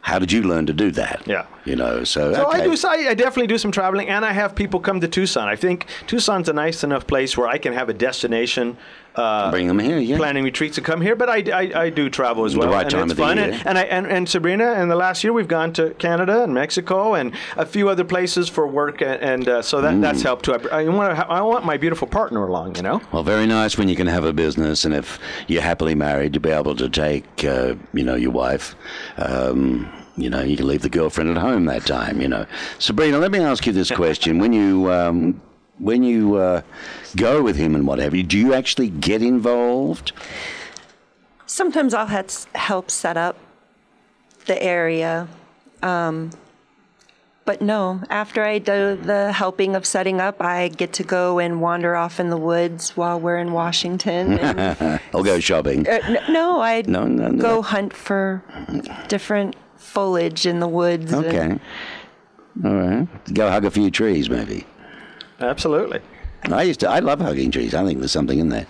how 0.00 0.18
did 0.18 0.32
you 0.32 0.44
learn 0.44 0.66
to 0.66 0.72
do 0.72 0.90
that? 0.92 1.22
Yeah. 1.26 1.44
You 1.64 1.76
know, 1.76 2.04
so, 2.04 2.32
So 2.32 2.46
okay. 2.48 2.62
I 2.62 2.64
do. 2.64 2.76
I, 2.86 3.10
I 3.10 3.14
definitely 3.14 3.48
do 3.48 3.58
some 3.58 3.72
traveling, 3.72 4.08
and 4.08 4.24
I 4.24 4.32
have 4.32 4.54
people 4.54 4.80
come 4.80 5.00
to 5.00 5.08
Tucson. 5.08 5.48
I 5.48 5.56
think 5.56 5.86
Tucson's 6.06 6.48
a 6.48 6.52
nice 6.52 6.84
enough 6.84 7.06
place 7.06 7.36
where 7.36 7.48
I 7.48 7.58
can 7.58 7.72
have 7.72 7.88
a 7.88 7.92
destination. 7.92 8.78
Uh, 9.16 9.50
Bring 9.50 9.66
them 9.66 9.78
here, 9.78 9.98
yeah. 9.98 10.18
Planning 10.18 10.44
retreats 10.44 10.76
and 10.76 10.84
come 10.84 11.00
here, 11.00 11.16
but 11.16 11.30
I, 11.30 11.42
I, 11.50 11.84
I 11.84 11.90
do 11.90 12.10
travel 12.10 12.44
as 12.44 12.54
well. 12.54 12.68
The 12.68 12.74
right 12.74 12.82
and 12.82 12.90
time 12.90 13.02
it's 13.04 13.12
of 13.12 13.16
the 13.16 13.34
year. 13.34 13.44
And, 13.44 13.66
and 13.66 13.78
I 13.78 13.82
and, 13.84 14.06
and 14.06 14.28
Sabrina, 14.28 14.72
and 14.72 14.90
the 14.90 14.96
last 14.96 15.24
year 15.24 15.32
we've 15.32 15.48
gone 15.48 15.72
to 15.74 15.94
Canada 15.94 16.44
and 16.44 16.52
Mexico 16.52 17.14
and 17.14 17.32
a 17.56 17.64
few 17.64 17.88
other 17.88 18.04
places 18.04 18.48
for 18.50 18.66
work, 18.66 19.00
and, 19.00 19.22
and 19.22 19.48
uh, 19.48 19.62
so 19.62 19.80
that, 19.80 20.00
that's 20.02 20.20
helped 20.22 20.44
too. 20.44 20.54
I, 20.54 20.82
I 20.82 20.88
want 20.88 21.18
I 21.18 21.40
want 21.40 21.64
my 21.64 21.78
beautiful 21.78 22.06
partner 22.06 22.46
along, 22.46 22.76
you 22.76 22.82
know. 22.82 23.00
Well, 23.10 23.22
very 23.22 23.46
nice 23.46 23.78
when 23.78 23.88
you 23.88 23.96
can 23.96 24.06
have 24.06 24.24
a 24.24 24.34
business, 24.34 24.84
and 24.84 24.94
if 24.94 25.18
you're 25.46 25.62
happily 25.62 25.94
married, 25.94 26.34
to 26.34 26.40
be 26.40 26.50
able 26.50 26.76
to 26.76 26.88
take, 26.88 27.44
uh, 27.44 27.74
you 27.94 28.04
know, 28.04 28.16
your 28.16 28.32
wife. 28.32 28.74
Um, 29.16 29.90
you 30.18 30.30
know, 30.30 30.42
you 30.42 30.56
can 30.56 30.66
leave 30.66 30.82
the 30.82 30.88
girlfriend 30.88 31.30
at 31.30 31.36
home 31.36 31.66
that 31.66 31.84
time. 31.84 32.20
You 32.20 32.28
know, 32.28 32.46
Sabrina, 32.78 33.18
let 33.18 33.30
me 33.30 33.38
ask 33.38 33.66
you 33.66 33.72
this 33.72 33.90
question: 33.90 34.38
When 34.38 34.52
you 34.52 34.90
um, 34.90 35.40
when 35.78 36.02
you 36.02 36.36
uh, 36.36 36.62
go 37.16 37.42
with 37.42 37.56
him 37.56 37.74
and 37.74 37.86
what 37.86 37.98
have 37.98 38.14
you, 38.14 38.22
do 38.22 38.38
you 38.38 38.54
actually 38.54 38.88
get 38.88 39.22
involved? 39.22 40.12
Sometimes 41.46 41.94
I'll 41.94 42.06
have 42.06 42.46
help 42.54 42.90
set 42.90 43.16
up 43.16 43.36
the 44.46 44.60
area. 44.62 45.28
Um, 45.82 46.30
but 47.44 47.62
no, 47.62 48.02
after 48.10 48.42
I 48.42 48.58
do 48.58 48.96
the 48.96 49.30
helping 49.32 49.76
of 49.76 49.86
setting 49.86 50.20
up, 50.20 50.42
I 50.42 50.66
get 50.68 50.92
to 50.94 51.04
go 51.04 51.38
and 51.38 51.60
wander 51.60 51.94
off 51.94 52.18
in 52.18 52.28
the 52.30 52.36
woods 52.36 52.96
while 52.96 53.20
we're 53.20 53.38
in 53.38 53.52
Washington. 53.52 54.38
And, 54.38 55.00
I'll 55.14 55.22
go 55.22 55.38
shopping. 55.38 55.86
uh, 55.88 56.00
n- 56.02 56.18
no, 56.32 56.60
I 56.60 56.82
No, 56.88 57.04
no, 57.06 57.28
no. 57.28 57.40
go 57.40 57.62
hunt 57.62 57.92
for 57.92 58.42
different 59.06 59.54
foliage 59.76 60.44
in 60.46 60.58
the 60.58 60.66
woods. 60.66 61.12
and- 61.12 61.24
Okay. 61.26 61.58
All 62.64 62.74
right. 62.74 63.08
Go 63.34 63.48
hug 63.50 63.64
a 63.64 63.70
few 63.70 63.90
trees, 63.92 64.28
maybe. 64.28 64.66
Absolutely. 65.40 66.00
I 66.44 66.62
used 66.62 66.80
to. 66.80 66.88
I 66.88 67.00
love 67.00 67.20
hugging 67.20 67.50
trees. 67.50 67.74
I 67.74 67.84
think 67.84 67.98
there's 67.98 68.12
something 68.12 68.38
in 68.38 68.50
there. 68.50 68.66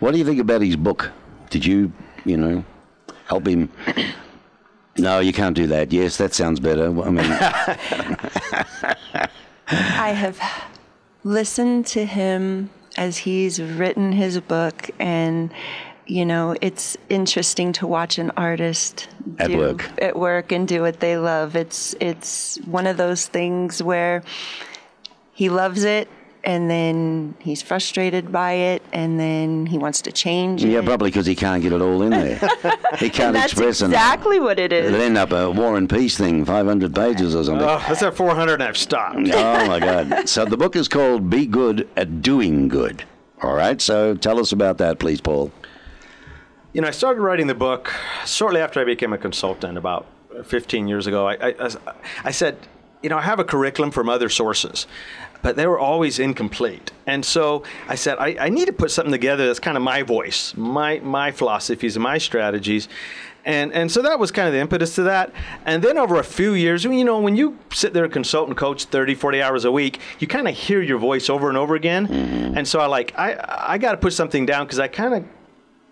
What 0.00 0.12
do 0.12 0.18
you 0.18 0.24
think 0.24 0.40
about 0.40 0.62
his 0.62 0.76
book? 0.76 1.12
Did 1.50 1.64
you, 1.64 1.92
you 2.24 2.36
know, 2.36 2.64
help 3.26 3.46
him? 3.46 3.70
No, 4.96 5.18
you 5.18 5.32
can't 5.32 5.56
do 5.56 5.66
that. 5.66 5.92
Yes, 5.92 6.18
that 6.18 6.34
sounds 6.34 6.60
better. 6.60 6.86
I 6.86 7.10
mean, 7.10 7.18
I 9.68 10.10
have 10.10 10.38
listened 11.24 11.86
to 11.88 12.06
him 12.06 12.70
as 12.96 13.18
he's 13.18 13.60
written 13.60 14.12
his 14.12 14.38
book, 14.40 14.88
and 15.00 15.52
you 16.06 16.24
know, 16.24 16.54
it's 16.60 16.96
interesting 17.08 17.72
to 17.72 17.88
watch 17.88 18.18
an 18.18 18.30
artist 18.36 19.08
At 19.38 19.50
do, 19.50 19.56
work. 19.58 19.90
at 20.00 20.16
work 20.16 20.52
and 20.52 20.68
do 20.68 20.82
what 20.82 21.00
they 21.00 21.16
love. 21.16 21.56
It's 21.56 21.96
it's 21.98 22.58
one 22.66 22.86
of 22.86 22.96
those 22.96 23.26
things 23.26 23.82
where 23.82 24.22
he 25.34 25.50
loves 25.50 25.84
it, 25.84 26.08
and 26.44 26.70
then 26.70 27.34
he's 27.40 27.62
frustrated 27.62 28.30
by 28.30 28.52
it, 28.52 28.82
and 28.92 29.18
then 29.18 29.66
he 29.66 29.78
wants 29.78 30.02
to 30.02 30.12
change 30.12 30.62
yeah, 30.64 30.78
it. 30.80 30.84
probably 30.84 31.10
because 31.10 31.26
he 31.26 31.34
can't 31.34 31.62
get 31.62 31.72
it 31.72 31.80
all 31.80 32.02
in 32.02 32.10
there. 32.10 32.36
He 32.98 33.08
can't 33.10 33.28
And 33.28 33.36
that's 33.36 33.52
express 33.52 33.80
enough. 33.80 33.92
exactly 33.92 34.40
what 34.40 34.58
it 34.58 34.72
is. 34.72 34.86
It'll 34.92 35.00
end 35.00 35.16
up 35.18 35.32
a 35.32 35.50
War 35.50 35.76
and 35.76 35.88
Peace 35.88 36.16
thing, 36.18 36.44
500 36.44 36.94
pages 36.94 37.34
or 37.34 37.44
something. 37.44 37.66
Oh, 37.66 37.82
that's 37.88 38.02
at 38.02 38.14
400, 38.14 38.54
and 38.54 38.62
I've 38.62 38.76
stopped. 38.76 39.16
oh 39.32 39.66
my 39.66 39.80
God! 39.80 40.28
So 40.28 40.44
the 40.44 40.56
book 40.56 40.76
is 40.76 40.86
called 40.88 41.28
"Be 41.30 41.46
Good 41.46 41.88
at 41.96 42.22
Doing 42.22 42.68
Good." 42.68 43.04
All 43.42 43.54
right. 43.54 43.80
So 43.80 44.14
tell 44.14 44.38
us 44.38 44.52
about 44.52 44.78
that, 44.78 44.98
please, 44.98 45.20
Paul. 45.20 45.50
You 46.72 46.80
know, 46.80 46.88
I 46.88 46.92
started 46.92 47.20
writing 47.20 47.46
the 47.46 47.54
book 47.54 47.92
shortly 48.26 48.60
after 48.60 48.80
I 48.80 48.84
became 48.84 49.12
a 49.12 49.18
consultant 49.18 49.78
about 49.78 50.06
15 50.44 50.88
years 50.88 51.06
ago. 51.06 51.28
I, 51.28 51.50
I, 51.50 51.70
I 52.24 52.30
said, 52.32 52.56
you 53.04 53.10
know, 53.10 53.18
I 53.18 53.22
have 53.22 53.38
a 53.38 53.44
curriculum 53.44 53.90
from 53.90 54.08
other 54.08 54.30
sources, 54.30 54.86
but 55.42 55.56
they 55.56 55.66
were 55.66 55.78
always 55.78 56.18
incomplete. 56.18 56.90
And 57.06 57.22
so 57.22 57.62
I 57.86 57.96
said, 57.96 58.16
I, 58.18 58.34
I 58.40 58.48
need 58.48 58.64
to 58.66 58.72
put 58.72 58.90
something 58.90 59.12
together 59.12 59.46
that's 59.46 59.60
kind 59.60 59.76
of 59.76 59.82
my 59.82 60.02
voice, 60.02 60.54
my 60.56 61.00
my 61.00 61.30
philosophies, 61.30 61.96
and 61.96 62.02
my 62.02 62.16
strategies. 62.16 62.88
And, 63.46 63.74
and 63.74 63.92
so 63.92 64.00
that 64.00 64.18
was 64.18 64.30
kind 64.30 64.48
of 64.48 64.54
the 64.54 64.60
impetus 64.60 64.94
to 64.94 65.02
that. 65.02 65.30
And 65.66 65.82
then 65.84 65.98
over 65.98 66.18
a 66.18 66.24
few 66.24 66.54
years, 66.54 66.84
you 66.84 67.04
know, 67.04 67.20
when 67.20 67.36
you 67.36 67.58
sit 67.70 67.92
there 67.92 68.04
and 68.04 68.12
consult 68.12 68.48
and 68.48 68.56
coach 68.56 68.86
30, 68.86 69.14
40 69.14 69.42
hours 69.42 69.66
a 69.66 69.70
week, 69.70 70.00
you 70.18 70.26
kind 70.26 70.48
of 70.48 70.54
hear 70.54 70.80
your 70.80 70.96
voice 70.96 71.28
over 71.28 71.50
and 71.50 71.58
over 71.58 71.74
again. 71.74 72.08
Mm-hmm. 72.08 72.56
And 72.56 72.66
so 72.66 72.80
I 72.80 72.86
like, 72.86 73.12
I, 73.18 73.36
I 73.74 73.76
got 73.76 73.90
to 73.92 73.98
put 73.98 74.14
something 74.14 74.46
down 74.46 74.64
because 74.64 74.78
I 74.78 74.88
kind 74.88 75.12
of 75.12 75.24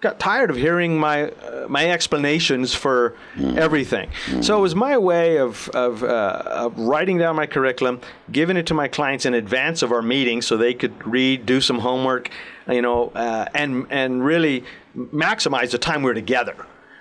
got 0.02 0.18
tired 0.18 0.50
of 0.50 0.56
hearing 0.56 0.98
my 0.98 1.30
uh, 1.30 1.66
my 1.68 1.88
explanations 1.88 2.74
for 2.74 3.14
mm. 3.36 3.56
everything. 3.56 4.10
Mm. 4.26 4.44
So 4.44 4.58
it 4.58 4.60
was 4.60 4.74
my 4.74 4.98
way 4.98 5.38
of 5.38 5.68
of, 5.70 6.02
uh, 6.02 6.42
of, 6.46 6.78
writing 6.78 7.16
down 7.16 7.36
my 7.36 7.46
curriculum, 7.46 8.00
giving 8.30 8.56
it 8.58 8.66
to 8.66 8.74
my 8.74 8.88
clients 8.88 9.24
in 9.24 9.32
advance 9.32 9.80
of 9.80 9.92
our 9.92 10.02
meeting, 10.02 10.42
so 10.42 10.56
they 10.56 10.74
could 10.74 11.06
read, 11.06 11.46
do 11.46 11.60
some 11.60 11.78
homework, 11.78 12.30
you 12.68 12.82
know, 12.82 13.10
uh, 13.14 13.46
and 13.54 13.86
and 13.90 14.24
really 14.24 14.64
maximize 14.96 15.70
the 15.70 15.78
time 15.78 16.02
we 16.02 16.10
we're 16.10 16.14
together. 16.14 16.56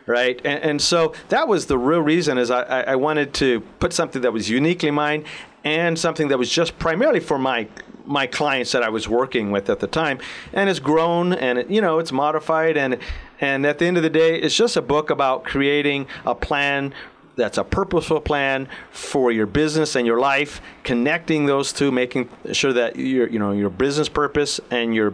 Right, 0.08 0.42
and, 0.44 0.64
and, 0.64 0.82
so 0.82 1.14
that 1.30 1.48
was 1.48 1.68
the 1.68 1.78
real 1.78 2.02
reason 2.02 2.40
is 2.40 2.50
I, 2.50 2.82
I 2.82 2.96
wanted 2.96 3.36
to 3.36 3.62
put 3.80 3.94
something 3.94 4.24
that 4.24 4.34
was 4.34 4.50
uniquely 4.50 4.90
mine 4.90 5.26
and 5.64 5.98
something 5.98 6.28
that 6.30 6.40
was 6.40 6.50
just 6.50 6.78
primarily 6.80 7.20
for 7.20 7.38
my 7.38 7.68
my 8.06 8.28
clients 8.28 8.72
that 8.72 8.84
I 8.84 8.90
was 8.90 9.08
working 9.08 9.52
with 9.52 9.70
at 9.70 9.80
the 9.80 9.88
time, 9.88 10.20
and 10.54 10.70
it's 10.70 10.80
grown 10.80 11.34
and 11.34 11.60
it, 11.60 11.70
you 11.70 11.82
know 11.82 12.00
it's 12.00 12.12
modified 12.12 12.78
and 12.78 12.98
and 13.42 13.66
at 13.66 13.80
the 13.80 13.86
end 13.86 13.98
of 13.98 14.04
the 14.04 14.10
day, 14.10 14.40
it's 14.40 14.56
just 14.56 14.78
a 14.78 14.82
book 14.82 15.10
about 15.10 15.44
creating 15.44 16.06
a 16.26 16.36
plan 16.36 16.94
that's 17.36 17.58
a 17.58 17.64
purposeful 17.64 18.22
plan 18.22 18.68
for 18.92 19.32
your 19.32 19.48
business 19.48 19.96
and 19.96 20.06
your 20.06 20.20
life, 20.20 20.62
connecting 20.84 21.46
those 21.46 21.74
two, 21.74 21.92
making 21.92 22.30
sure 22.52 22.74
that 22.74 22.98
your 22.98 23.28
you 23.28 23.40
know 23.40 23.52
your 23.52 23.70
business 23.70 24.10
purpose 24.10 24.60
and 24.70 24.94
your 24.94 25.14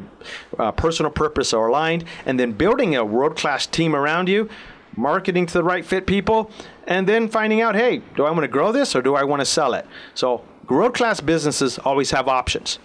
uh, 0.60 0.72
personal 0.74 1.12
purpose 1.12 1.54
are 1.54 1.68
aligned, 1.68 2.04
and 2.26 2.40
then 2.40 2.52
building 2.52 2.96
a 2.96 3.06
world 3.06 3.38
class 3.38 3.66
team 3.66 3.96
around 3.96 4.28
you, 4.28 4.50
marketing 4.96 5.46
to 5.46 5.54
the 5.54 5.64
right 5.64 5.86
fit 5.86 6.06
people, 6.06 6.52
and 6.86 7.08
then 7.08 7.30
finding 7.30 7.62
out, 7.62 7.76
hey, 7.76 8.02
do 8.16 8.26
I 8.26 8.32
want 8.32 8.44
to 8.44 8.50
grow 8.50 8.72
this 8.72 8.96
or 8.96 9.02
do 9.02 9.16
I 9.16 9.24
want 9.24 9.40
to 9.40 9.46
sell 9.46 9.74
it? 9.74 9.86
So 10.14 10.44
world 10.76 10.94
class 10.94 11.22
businesses 11.22 11.80
always 11.80 12.12
have 12.12 12.28
options. 12.28 12.80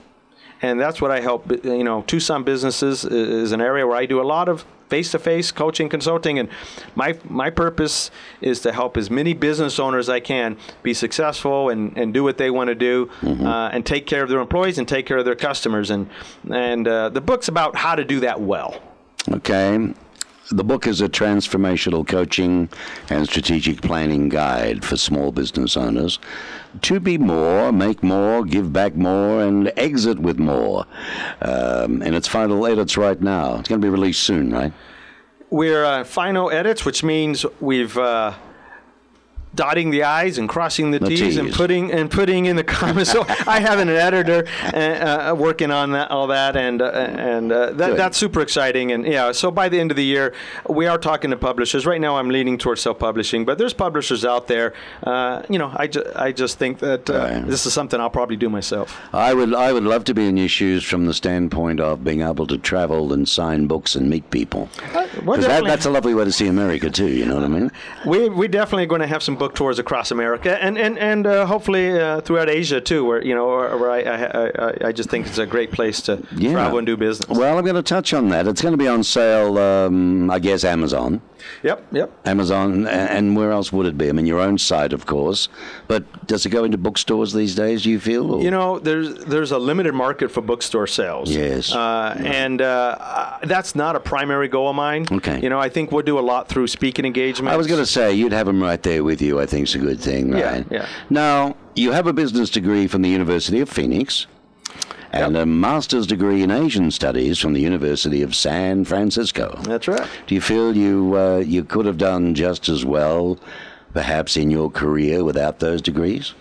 And 0.61 0.81
that's 0.81 1.01
what 1.01 1.11
I 1.11 1.21
help, 1.21 1.51
you 1.65 1.83
know, 1.83 2.03
Tucson 2.03 2.45
businesses 2.45 3.05
is 3.05 3.51
an 3.51 3.61
area 3.61 3.85
where 3.85 3.97
I 3.97 4.07
do 4.07 4.21
a 4.21 4.23
lot 4.23 4.49
of 4.49 4.65
face-to-face 4.93 5.53
coaching 5.53 5.89
consulting 5.89 6.39
and 6.39 6.51
my 6.95 7.19
my 7.25 7.49
purpose 7.49 8.11
is 8.43 8.61
to 8.61 8.71
help 8.71 8.99
as 8.99 9.11
many 9.11 9.33
business 9.33 9.79
owners 9.79 10.11
as 10.11 10.11
I 10.11 10.21
can 10.21 10.59
be 10.83 10.93
successful 10.93 11.71
and, 11.71 11.97
and 11.97 12.13
do 12.13 12.23
what 12.23 12.37
they 12.37 12.51
want 12.51 12.69
to 12.69 12.75
do 12.75 13.07
mm-hmm. 13.23 13.47
uh, 13.47 13.71
and 13.71 13.87
take 13.87 14.07
care 14.07 14.23
of 14.23 14.29
their 14.29 14.41
employees 14.41 14.77
and 14.77 14.87
take 14.87 15.07
care 15.07 15.17
of 15.17 15.25
their 15.25 15.35
customers 15.35 15.89
and 15.89 16.11
and 16.51 16.87
uh, 16.87 17.09
the 17.09 17.23
book's 17.23 17.49
about 17.49 17.75
how 17.75 17.95
to 17.95 18.05
do 18.05 18.21
that 18.21 18.43
well 18.43 18.83
okay 19.31 19.95
the 20.57 20.65
book 20.65 20.87
is 20.87 21.01
a 21.01 21.09
transformational 21.09 22.07
coaching 22.07 22.69
and 23.09 23.27
strategic 23.27 23.81
planning 23.83 24.29
guide 24.29 24.85
for 24.85 24.97
small 24.97 25.33
business 25.33 25.77
owners 25.77 26.19
to 26.83 27.01
be 27.01 27.19
more, 27.19 27.73
make 27.73 28.03
more, 28.03 28.45
give 28.45 28.73
back 28.73 28.95
more, 28.95 29.43
and 29.43 29.73
exit 29.77 30.19
with 30.19 30.39
more. 30.39 30.87
Um, 31.41 32.03
and 32.03 32.15
its 32.15 32.29
final 32.29 32.67
edits 32.67 32.97
right 32.97 33.21
now. 33.21 33.59
It's 33.59 33.69
going 33.69 33.81
to 33.81 33.85
be 33.85 33.91
released 33.91 34.23
soon, 34.23 34.51
right? 34.53 34.73
We're 35.51 35.85
uh, 35.85 36.05
final 36.05 36.51
edits, 36.51 36.85
which 36.85 37.03
means 37.03 37.45
we've. 37.61 37.97
Uh, 37.97 38.35
dotting 39.55 39.91
the 39.91 40.03
i's 40.05 40.39
and 40.39 40.49
crossing 40.49 40.91
the, 40.91 40.99
the 40.99 41.09
t's, 41.09 41.21
t's, 41.21 41.37
and 41.37 41.53
putting 41.53 41.93
and 41.93 42.11
putting 42.11 42.47
in 42.47 42.57
the 42.57 42.65
commas. 42.65 43.11
so 43.11 43.25
I 43.47 43.61
have 43.61 43.79
an 43.79 43.89
editor 43.89 44.47
uh, 44.73 45.31
uh, 45.31 45.35
working 45.35 45.71
on 45.71 45.93
that, 45.93 46.11
all 46.11 46.27
that, 46.29 46.57
and 46.57 46.81
uh, 46.81 46.87
and 46.91 47.53
uh, 47.53 47.73
that, 47.73 47.97
that's 47.97 48.17
super 48.17 48.41
exciting. 48.41 48.93
And 48.93 49.07
yeah, 49.07 49.33
so 49.33 49.51
by 49.51 49.69
the 49.69 49.79
end 49.79 49.91
of 49.91 49.97
the 49.97 50.05
year, 50.05 50.35
we 50.69 50.87
are 50.87 50.99
talking 50.99 51.31
to 51.31 51.37
publishers. 51.37 51.87
Right 51.87 52.01
now, 52.01 52.17
I'm 52.17 52.31
leaning 52.31 52.59
towards 52.59 52.81
self-publishing, 52.81 53.45
but 53.45 53.59
there's 53.59 53.75
publishers 53.75 54.25
out 54.25 54.49
there. 54.49 54.75
Uh, 55.03 55.43
you 55.49 55.59
know, 55.59 55.73
I, 55.75 55.87
ju- 55.87 56.11
I 56.17 56.33
just 56.33 56.59
think 56.59 56.79
that 56.79 57.09
uh, 57.11 57.41
this 57.45 57.67
is 57.67 57.73
something 57.73 58.01
I'll 58.01 58.11
probably 58.11 58.37
do 58.37 58.49
myself. 58.49 58.99
I 59.13 59.35
would 59.35 59.55
I 59.55 59.73
would 59.73 59.85
love 59.85 60.05
to 60.05 60.15
be 60.15 60.27
in 60.27 60.37
your 60.37 60.49
shoes 60.49 60.85
from 60.85 61.07
the 61.07 61.15
standpoint 61.15 61.81
of 61.81 62.05
being 62.05 62.23
able 62.23 62.47
to 62.47 62.59
travel 62.59 63.13
and 63.13 63.29
sign 63.29 63.67
books 63.67 63.95
and 63.95 64.09
meet 64.09 64.31
people. 64.31 64.69
Because 65.15 65.47
that, 65.47 65.65
that's 65.65 65.87
a 65.87 65.91
lovely 65.91 66.15
way 66.15 66.25
to 66.25 66.33
see 66.33 66.47
America 66.47 66.91
too. 66.91 67.09
You 67.09 67.27
know 67.27 67.35
what 67.35 67.45
I 67.45 67.49
mean? 67.49 67.71
We 68.07 68.29
we 68.29 68.49
definitely 68.49 68.87
going 68.87 69.01
to 69.01 69.07
have 69.07 69.23
some 69.23 69.37
book 69.37 69.55
tours 69.55 69.79
across 69.79 70.11
America 70.11 70.63
and 70.63 70.79
and 70.79 70.99
and 70.99 71.27
uh, 71.27 71.47
hopefully 71.47 71.99
uh, 71.99 72.21
throughout 72.21 72.49
Asia 72.49 72.81
too, 72.81 73.05
where 73.05 73.25
you 73.25 73.35
know 73.35 73.47
where 73.47 73.91
I, 73.91 74.01
I, 74.01 74.89
I 74.89 74.93
just 74.93 75.11
think 75.11 75.27
it's 75.27 75.39
a 75.39 75.47
great 75.47 75.71
place 75.71 76.01
to 76.03 76.23
yeah. 76.37 76.53
travel 76.53 76.79
and 76.79 76.87
do 76.87 76.97
business. 76.97 77.29
Well, 77.29 77.59
I'm 77.59 77.65
going 77.65 77.77
to 77.77 77.83
touch 77.83 78.15
on 78.15 78.29
that. 78.31 78.47
It's 78.47 78.63
going 78.63 78.73
to 78.73 78.79
be 78.79 78.89
on 78.89 79.03
sale, 79.05 79.59
um, 79.59 80.31
I 80.31 80.39
guess, 80.39 80.65
Amazon. 80.65 81.21
Yep, 81.65 81.87
yep. 81.91 82.11
Amazon, 82.25 82.87
and 82.87 83.37
where 83.37 83.51
else 83.51 83.73
would 83.73 83.87
it 83.87 83.99
be? 83.99 84.09
I 84.09 84.13
mean, 84.13 84.27
your 84.27 84.39
own 84.39 84.59
site, 84.59 84.93
of 84.93 85.07
course. 85.07 85.49
But 85.89 86.05
does 86.29 86.47
it 86.47 86.51
go 86.51 86.63
into 86.63 86.79
bookstores 86.79 87.33
these 87.33 87.57
days? 87.57 87.83
Do 87.83 87.91
you 87.91 87.99
feel? 87.99 88.33
Or? 88.33 88.43
You 88.43 88.51
know, 88.51 88.79
there's 88.79 89.25
there's 89.25 89.51
a 89.51 89.59
limited 89.59 89.93
market 89.93 90.31
for 90.31 90.41
bookstore 90.41 90.87
sales. 90.87 91.31
Yes. 91.31 91.73
Uh, 91.73 92.15
And 92.25 92.63
uh, 92.63 93.39
that's 93.43 93.75
not 93.75 93.97
a 93.97 94.01
primary 94.01 94.49
goal 94.49 94.71
of 94.71 94.77
mine. 94.77 95.02
Okay. 95.11 95.41
You 95.41 95.49
know, 95.49 95.59
I 95.59 95.69
think 95.69 95.93
we'll 95.93 96.03
do 96.03 96.19
a 96.19 96.21
lot 96.21 96.49
through 96.49 96.67
speaking 96.67 97.05
engagements. 97.05 97.53
I 97.53 97.57
was 97.57 97.67
going 97.67 97.81
to 97.81 97.87
say 97.87 98.13
you'd 98.13 98.33
have 98.33 98.47
them 98.47 98.63
right 98.63 98.83
there 98.83 99.03
with 99.03 99.23
you. 99.23 99.41
I 99.41 99.47
think 99.47 99.65
it's 99.65 99.75
a 99.75 99.79
good 99.79 100.01
thing, 100.01 100.31
right? 100.31 100.67
Yeah. 100.71 100.79
yeah. 100.79 100.89
Now 101.11 101.57
you 101.75 101.93
have 101.93 102.07
a 102.07 102.13
business 102.13 102.51
degree 102.51 102.87
from 102.87 103.03
the 103.03 103.09
University 103.09 103.61
of 103.61 103.69
Phoenix 103.69 104.27
and 105.13 105.35
yep. 105.35 105.43
a 105.43 105.47
master's 105.47 106.07
degree 106.07 106.43
in 106.43 106.51
Asian 106.51 106.91
studies 106.91 107.39
from 107.39 107.53
the 107.53 107.61
University 107.61 108.23
of 108.23 108.35
San 108.35 108.85
Francisco. 108.85 109.59
That's 109.63 109.87
right. 109.87 110.09
Do 110.27 110.35
you 110.35 110.41
feel 110.41 110.77
you 110.77 111.17
uh, 111.17 111.39
you 111.39 111.65
could 111.65 111.87
have 111.87 111.99
done 111.99 112.35
just 112.35 112.69
as 112.69 112.85
well, 112.85 113.39
perhaps 113.93 114.37
in 114.37 114.51
your 114.51 114.71
career, 114.71 115.23
without 115.23 115.59
those 115.59 115.83
degrees? 115.83 116.35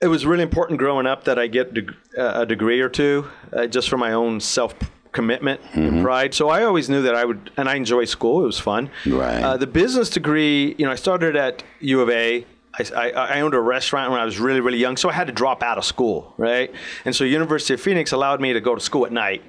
It 0.00 0.06
was 0.06 0.24
really 0.24 0.42
important 0.42 0.78
growing 0.78 1.06
up 1.06 1.24
that 1.24 1.38
I 1.38 1.46
get 1.46 1.76
uh, 2.16 2.32
a 2.34 2.46
degree 2.46 2.80
or 2.80 2.88
two, 2.88 3.28
uh, 3.52 3.66
just 3.66 3.88
for 3.88 3.98
my 3.98 4.12
own 4.12 4.40
self 4.40 4.74
commitment 5.12 5.62
mm-hmm. 5.62 5.80
and 5.80 6.02
pride. 6.02 6.34
So 6.34 6.48
I 6.48 6.64
always 6.64 6.88
knew 6.88 7.02
that 7.02 7.14
I 7.14 7.24
would, 7.24 7.50
and 7.56 7.68
I 7.68 7.74
enjoy 7.74 8.04
school. 8.04 8.42
It 8.42 8.46
was 8.46 8.58
fun. 8.58 8.90
Right. 9.06 9.42
Uh, 9.42 9.56
the 9.56 9.66
business 9.66 10.10
degree, 10.10 10.74
you 10.78 10.84
know, 10.84 10.92
I 10.92 10.96
started 10.96 11.36
at 11.36 11.62
U 11.80 12.00
of 12.00 12.10
A 12.10 12.46
I, 12.78 13.10
I, 13.10 13.40
owned 13.40 13.54
a 13.54 13.60
restaurant 13.60 14.12
when 14.12 14.20
I 14.20 14.24
was 14.24 14.38
really, 14.38 14.60
really 14.60 14.78
young, 14.78 14.96
so 14.96 15.08
I 15.08 15.12
had 15.12 15.26
to 15.26 15.32
drop 15.32 15.62
out 15.62 15.76
of 15.76 15.84
school, 15.84 16.32
right? 16.36 16.72
And 17.04 17.14
so 17.14 17.24
University 17.24 17.74
of 17.74 17.80
Phoenix 17.80 18.12
allowed 18.12 18.40
me 18.40 18.52
to 18.52 18.60
go 18.60 18.74
to 18.74 18.80
school 18.80 19.04
at 19.04 19.12
night. 19.12 19.42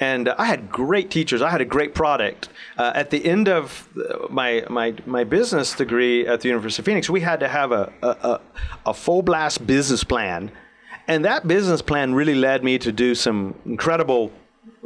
And 0.00 0.28
uh, 0.28 0.34
I 0.38 0.46
had 0.46 0.70
great 0.70 1.10
teachers. 1.10 1.40
I 1.40 1.50
had 1.50 1.60
a 1.60 1.64
great 1.64 1.94
product. 1.94 2.48
Uh, 2.76 2.92
at 2.94 3.10
the 3.10 3.24
end 3.24 3.48
of 3.48 3.88
my, 4.28 4.64
my, 4.68 4.94
my 5.06 5.22
business 5.22 5.74
degree 5.74 6.26
at 6.26 6.40
the 6.40 6.48
University 6.48 6.82
of 6.82 6.86
Phoenix, 6.86 7.08
we 7.08 7.20
had 7.20 7.40
to 7.40 7.48
have 7.48 7.70
a, 7.70 7.92
a, 8.02 8.40
a 8.86 8.94
full 8.94 9.22
blast 9.22 9.64
business 9.66 10.02
plan. 10.02 10.50
And 11.06 11.24
that 11.24 11.46
business 11.46 11.80
plan 11.80 12.12
really 12.14 12.34
led 12.34 12.64
me 12.64 12.78
to 12.78 12.90
do 12.90 13.14
some 13.14 13.54
incredible 13.66 14.32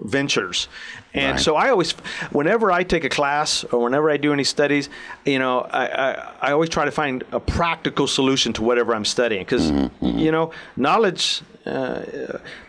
ventures. 0.02 0.68
And 1.14 1.32
right. 1.32 1.40
so 1.40 1.56
I 1.56 1.70
always, 1.70 1.92
whenever 2.30 2.70
I 2.70 2.84
take 2.84 3.04
a 3.04 3.08
class 3.08 3.64
or 3.64 3.82
whenever 3.82 4.10
I 4.10 4.16
do 4.16 4.32
any 4.32 4.44
studies, 4.44 4.88
you 5.24 5.38
know, 5.38 5.60
I, 5.60 5.86
I, 5.86 6.32
I 6.42 6.52
always 6.52 6.70
try 6.70 6.84
to 6.84 6.90
find 6.90 7.24
a 7.32 7.40
practical 7.40 8.06
solution 8.06 8.52
to 8.54 8.62
whatever 8.62 8.94
I'm 8.94 9.04
studying 9.04 9.42
because, 9.42 9.70
mm-hmm, 9.70 10.04
mm-hmm. 10.04 10.18
you 10.18 10.30
know, 10.30 10.52
knowledge, 10.76 11.42
uh, 11.66 12.02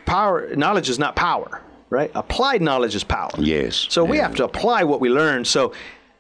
power, 0.06 0.56
knowledge 0.56 0.90
is 0.90 1.00
not 1.00 1.16
power. 1.16 1.62
Right, 1.92 2.12
applied 2.14 2.62
knowledge 2.62 2.94
is 2.94 3.04
power. 3.04 3.32
Yes. 3.40 3.88
So 3.90 4.06
we 4.06 4.18
have 4.18 4.36
to 4.36 4.44
apply 4.44 4.84
what 4.84 5.00
we 5.00 5.10
learn. 5.10 5.44
So 5.44 5.74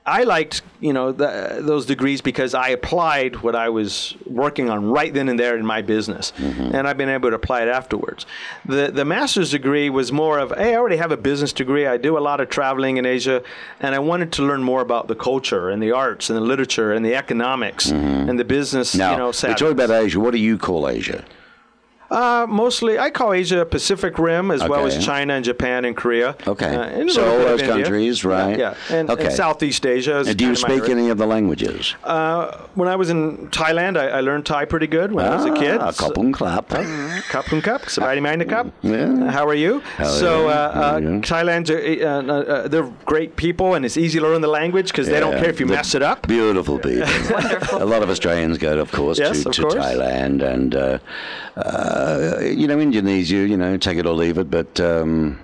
I 0.09 0.23
liked, 0.23 0.61
you 0.79 0.93
know, 0.93 1.11
the, 1.11 1.59
those 1.61 1.85
degrees 1.85 2.21
because 2.21 2.53
I 2.53 2.69
applied 2.69 3.37
what 3.37 3.55
I 3.55 3.69
was 3.69 4.15
working 4.25 4.69
on 4.69 4.89
right 4.89 5.13
then 5.13 5.29
and 5.29 5.39
there 5.39 5.57
in 5.57 5.65
my 5.65 5.81
business, 5.81 6.33
mm-hmm. 6.37 6.75
and 6.75 6.87
I've 6.87 6.97
been 6.97 7.09
able 7.09 7.29
to 7.29 7.35
apply 7.35 7.61
it 7.61 7.69
afterwards. 7.69 8.25
The 8.65 8.91
the 8.91 9.05
master's 9.05 9.51
degree 9.51 9.89
was 9.89 10.11
more 10.11 10.39
of, 10.39 10.49
hey, 10.57 10.73
I 10.73 10.77
already 10.77 10.97
have 10.97 11.11
a 11.11 11.17
business 11.17 11.53
degree. 11.53 11.85
I 11.85 11.97
do 11.97 12.17
a 12.17 12.23
lot 12.29 12.41
of 12.41 12.49
traveling 12.49 12.97
in 12.97 13.05
Asia, 13.05 13.43
and 13.79 13.93
I 13.93 13.99
wanted 13.99 14.31
to 14.33 14.41
learn 14.43 14.63
more 14.63 14.81
about 14.81 15.07
the 15.07 15.15
culture 15.15 15.69
and 15.69 15.81
the 15.81 15.91
arts 15.91 16.29
and 16.29 16.37
the 16.37 16.41
literature 16.41 16.91
and 16.91 17.05
the 17.05 17.15
economics 17.15 17.87
mm-hmm. 17.87 18.29
and 18.29 18.39
the 18.39 18.45
business. 18.45 18.95
Now, 18.95 19.11
you 19.11 19.17
know, 19.17 19.27
we 19.27 19.55
talk 19.55 19.71
about 19.71 19.91
Asia. 19.91 20.19
What 20.19 20.31
do 20.31 20.39
you 20.39 20.57
call 20.57 20.89
Asia? 20.89 21.23
Uh, 22.11 22.45
mostly, 22.49 22.97
I 22.97 23.09
call 23.11 23.33
Asia 23.33 23.65
Pacific 23.65 24.17
Rim 24.17 24.49
as 24.51 24.67
well 24.67 24.85
as 24.87 25.03
China 25.03 25.33
and 25.35 25.45
Japan 25.45 25.85
and 25.85 25.95
Korea. 25.95 26.35
Okay. 26.47 26.75
Uh, 26.75 26.81
and 26.81 27.11
So 27.11 27.23
all 27.23 27.37
those 27.37 27.61
countries, 27.61 28.25
right? 28.25 28.57
Yeah, 28.57 28.73
yeah. 28.89 28.95
And, 28.97 29.09
Okay. 29.09 29.25
and 29.25 29.33
Southeast 29.33 29.85
Asia. 29.85 30.19
Is 30.19 30.27
And 30.29 30.37
do 30.37 30.45
you 30.45 30.49
kind 30.53 30.57
of 30.57 30.63
my 30.63 30.69
speak 30.75 30.83
area. 30.89 30.95
any 31.03 31.09
of 31.09 31.17
the 31.19 31.27
languages? 31.27 31.95
Uh, 32.03 32.57
when 32.75 32.87
I 32.89 32.95
was 32.95 33.09
in 33.11 33.47
Thailand, 33.49 33.97
I, 33.97 34.07
I 34.09 34.21
learned 34.21 34.45
Thai 34.45 34.65
pretty 34.65 34.87
good 34.87 35.11
when 35.11 35.25
I 35.25 35.35
was 35.35 35.45
a 35.45 35.53
kid. 35.53 35.77
Ah, 35.81 35.91
So- 35.91 36.09
Kopung 36.09 36.31
Klap. 36.33 36.67
Cup 37.29 37.51
and 37.51 37.63
cup, 37.63 37.81
sabadi 37.83 38.21
mind 38.21 38.47
cup. 38.49 38.67
Yeah. 38.81 39.29
How 39.29 39.45
are 39.47 39.53
you? 39.55 39.81
so 40.03 40.47
yeah. 40.47 40.55
uh, 40.55 40.95
uh, 40.95 40.99
Yeah. 41.01 41.09
Thailand's 41.31 41.69
uh, 41.69 41.75
uh, 41.75 42.33
uh, 42.33 42.67
they're 42.67 42.89
great 43.05 43.35
people, 43.35 43.75
and 43.75 43.85
it's 43.85 43.97
easy 43.97 44.19
to 44.19 44.25
learn 44.27 44.41
the 44.41 44.47
language 44.47 44.87
because 44.91 45.07
they 45.07 45.19
don't 45.19 45.37
care 45.37 45.49
if 45.49 45.59
you 45.59 45.67
the 45.67 45.73
mess 45.73 45.93
it 45.93 46.01
up. 46.01 46.27
Beautiful 46.27 46.79
people. 46.79 47.07
A 47.73 47.85
lot 47.85 48.01
of 48.01 48.09
Australians 48.09 48.57
go, 48.57 48.79
of 48.79 48.91
course, 48.91 49.19
Yes, 49.19 49.43
to, 49.43 49.49
of 49.49 49.55
to 49.55 49.61
course. 49.61 49.75
Thailand 49.75 50.41
and, 50.41 50.73
uh, 51.99 52.39
you 52.41 52.67
know, 52.67 52.79
Indonesia, 52.79 53.35
you 53.47 53.57
know, 53.57 53.77
take 53.77 53.97
it 53.97 54.05
or 54.05 54.13
leave 54.13 54.37
it. 54.37 54.49
But 54.49 54.79
um, 54.79 55.39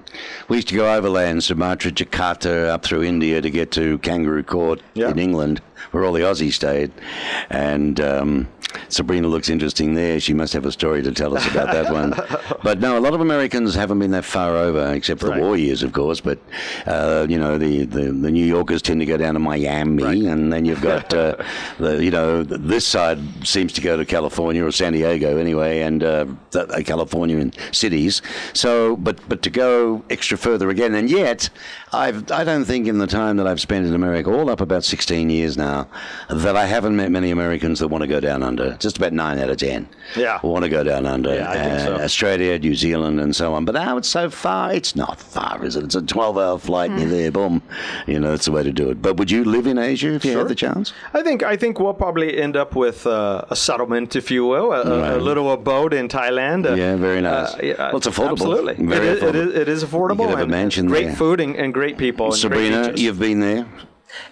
we 0.47 0.57
used 0.57 0.69
to 0.69 0.75
go 0.75 0.91
overland, 0.93 1.43
Sumatra, 1.43 1.91
Jakarta, 1.91 2.69
up 2.69 2.83
through 2.83 3.03
India 3.03 3.41
to 3.41 3.49
get 3.49 3.71
to 3.71 3.97
Kangaroo 3.99 4.43
Court 4.43 4.81
Yeah. 4.93 5.09
in 5.11 5.19
England, 5.19 5.61
where 5.91 6.03
all 6.05 6.13
the 6.13 6.21
Aussies 6.21 6.53
stayed. 6.53 6.91
And 7.49 7.99
um, 7.99 8.47
Sabrina 8.89 9.27
looks 9.27 9.49
interesting 9.49 9.93
there. 9.93 10.19
She 10.19 10.33
must 10.33 10.53
have 10.53 10.65
a 10.65 10.71
story 10.71 11.01
to 11.03 11.11
tell 11.11 11.35
us 11.37 11.45
about 11.51 11.71
that 11.71 11.91
one. 11.91 12.13
But 12.63 12.79
no, 12.79 12.97
a 12.97 13.01
lot 13.01 13.13
of 13.13 13.21
Americans 13.21 13.75
haven't 13.75 13.99
been 13.99 14.11
that 14.11 14.25
far 14.25 14.55
over, 14.55 14.91
except 14.93 15.19
for 15.21 15.27
Right. 15.29 15.37
the 15.39 15.41
war 15.45 15.55
years, 15.57 15.83
of 15.83 15.93
course. 15.93 16.19
But, 16.19 16.39
uh, 16.87 17.27
you 17.29 17.37
know, 17.37 17.57
the, 17.59 17.85
the, 17.85 18.11
the 18.11 18.31
New 18.31 18.45
Yorkers 18.45 18.81
tend 18.81 18.99
to 19.01 19.05
go 19.05 19.17
down 19.17 19.35
to 19.35 19.39
Miami, 19.39 20.25
and 20.27 20.51
then 20.51 20.65
you've 20.65 20.81
got, 20.81 21.13
uh, 21.13 21.35
the, 21.79 22.03
you 22.03 22.09
know, 22.11 22.43
this 22.43 22.85
side 22.87 23.19
seems 23.45 23.71
to 23.73 23.81
go 23.81 23.97
to 23.97 24.05
California 24.05 24.63
or 24.65 24.71
San 24.71 24.93
Diego 24.93 25.37
anyway, 25.37 25.81
and 25.81 26.03
uh, 26.03 26.25
the, 26.51 26.65
the 26.65 26.83
Californian 26.83 27.53
cities. 27.71 28.21
So, 28.53 28.95
but 28.97 29.17
but 29.29 29.41
to 29.43 29.49
go 29.51 30.03
extra 30.09 30.37
further 30.37 30.69
again, 30.69 30.95
and 30.95 31.09
yet, 31.09 31.49
I've 31.93 32.31
I 32.31 32.43
don't 32.43 32.65
think 32.65 32.87
in 32.87 32.97
the 32.97 33.07
time 33.07 33.37
that 33.37 33.47
I've 33.47 33.61
spent 33.61 33.85
in 33.85 33.93
America, 33.93 34.31
all 34.31 34.49
up 34.49 34.61
about 34.61 34.83
16 34.83 35.29
years 35.29 35.55
now, 35.57 35.87
that 36.29 36.55
I 36.55 36.65
haven't 36.65 36.95
met 36.95 37.11
many 37.11 37.29
Americans 37.31 37.79
that 37.79 37.89
want 37.89 38.01
to 38.01 38.07
go 38.07 38.19
down 38.19 38.41
under. 38.43 38.64
Just 38.77 38.97
about 38.97 39.13
nine 39.13 39.39
out 39.39 39.49
of 39.49 39.57
ten. 39.57 39.87
Yeah. 40.15 40.39
We 40.43 40.49
want 40.49 40.63
to 40.63 40.69
go 40.69 40.83
down 40.83 41.05
under. 41.05 41.33
Yeah, 41.33 41.49
I 41.49 41.55
think 41.55 41.79
so. 41.79 41.95
Uh, 41.95 41.99
Australia, 41.99 42.57
New 42.59 42.75
Zealand, 42.75 43.19
and 43.19 43.35
so 43.35 43.53
on. 43.53 43.65
But 43.65 43.75
now 43.75 43.97
it's 43.97 44.09
so 44.09 44.29
far. 44.29 44.73
It's 44.73 44.95
not 44.95 45.19
far, 45.19 45.63
is 45.65 45.75
it? 45.75 45.83
It's 45.83 45.95
a 45.95 46.01
12-hour 46.01 46.59
flight, 46.59 46.91
and 46.91 46.99
you're 47.01 47.09
there. 47.09 47.31
Boom. 47.31 47.61
You 48.07 48.19
know, 48.19 48.31
that's 48.31 48.45
the 48.45 48.51
way 48.51 48.63
to 48.63 48.71
do 48.71 48.89
it. 48.91 49.01
But 49.01 49.17
would 49.17 49.31
you 49.31 49.43
live 49.43 49.67
in 49.67 49.77
Asia 49.77 50.13
if 50.13 50.25
you 50.25 50.31
Sure. 50.31 50.39
had 50.41 50.47
the 50.49 50.55
chance? 50.55 50.93
I 51.13 51.21
think 51.23 51.43
I 51.43 51.55
think 51.57 51.79
we'll 51.79 51.93
probably 51.93 52.39
end 52.41 52.55
up 52.57 52.75
with 52.75 53.05
uh, 53.07 53.43
a 53.49 53.55
settlement, 53.55 54.15
if 54.15 54.29
you 54.31 54.45
will, 54.45 54.71
a, 54.73 54.81
a- 54.81 54.99
Right. 55.01 55.13
a 55.13 55.17
little 55.17 55.51
abode 55.51 55.93
in 55.93 56.07
Thailand. 56.07 56.65
Uh, 56.69 56.75
Yeah, 56.75 56.95
very 56.95 57.21
nice. 57.21 57.53
uh, 57.53 57.59
yeah, 57.63 57.73
Well, 57.77 57.97
it's 57.97 58.07
affordable. 58.07 58.31
Absolutely, 58.33 58.75
Very 58.85 59.07
it, 59.07 59.17
is, 59.17 59.23
it, 59.23 59.35
affordable. 59.35 59.47
is, 59.47 59.55
it 59.55 59.69
is 59.69 59.83
affordable. 59.83 60.09
You 60.09 60.15
could 60.17 60.29
have 60.29 60.39
a 60.39 60.41
and 60.43 60.51
mansion 60.51 60.85
great 60.87 61.05
there. 61.07 61.15
food 61.15 61.39
and, 61.41 61.55
and 61.55 61.73
great 61.73 61.97
people. 61.97 62.25
And 62.33 62.33
great 62.33 62.41
Sabrina, 62.41 62.93
you've 62.95 63.19
been 63.19 63.39
there, 63.39 63.65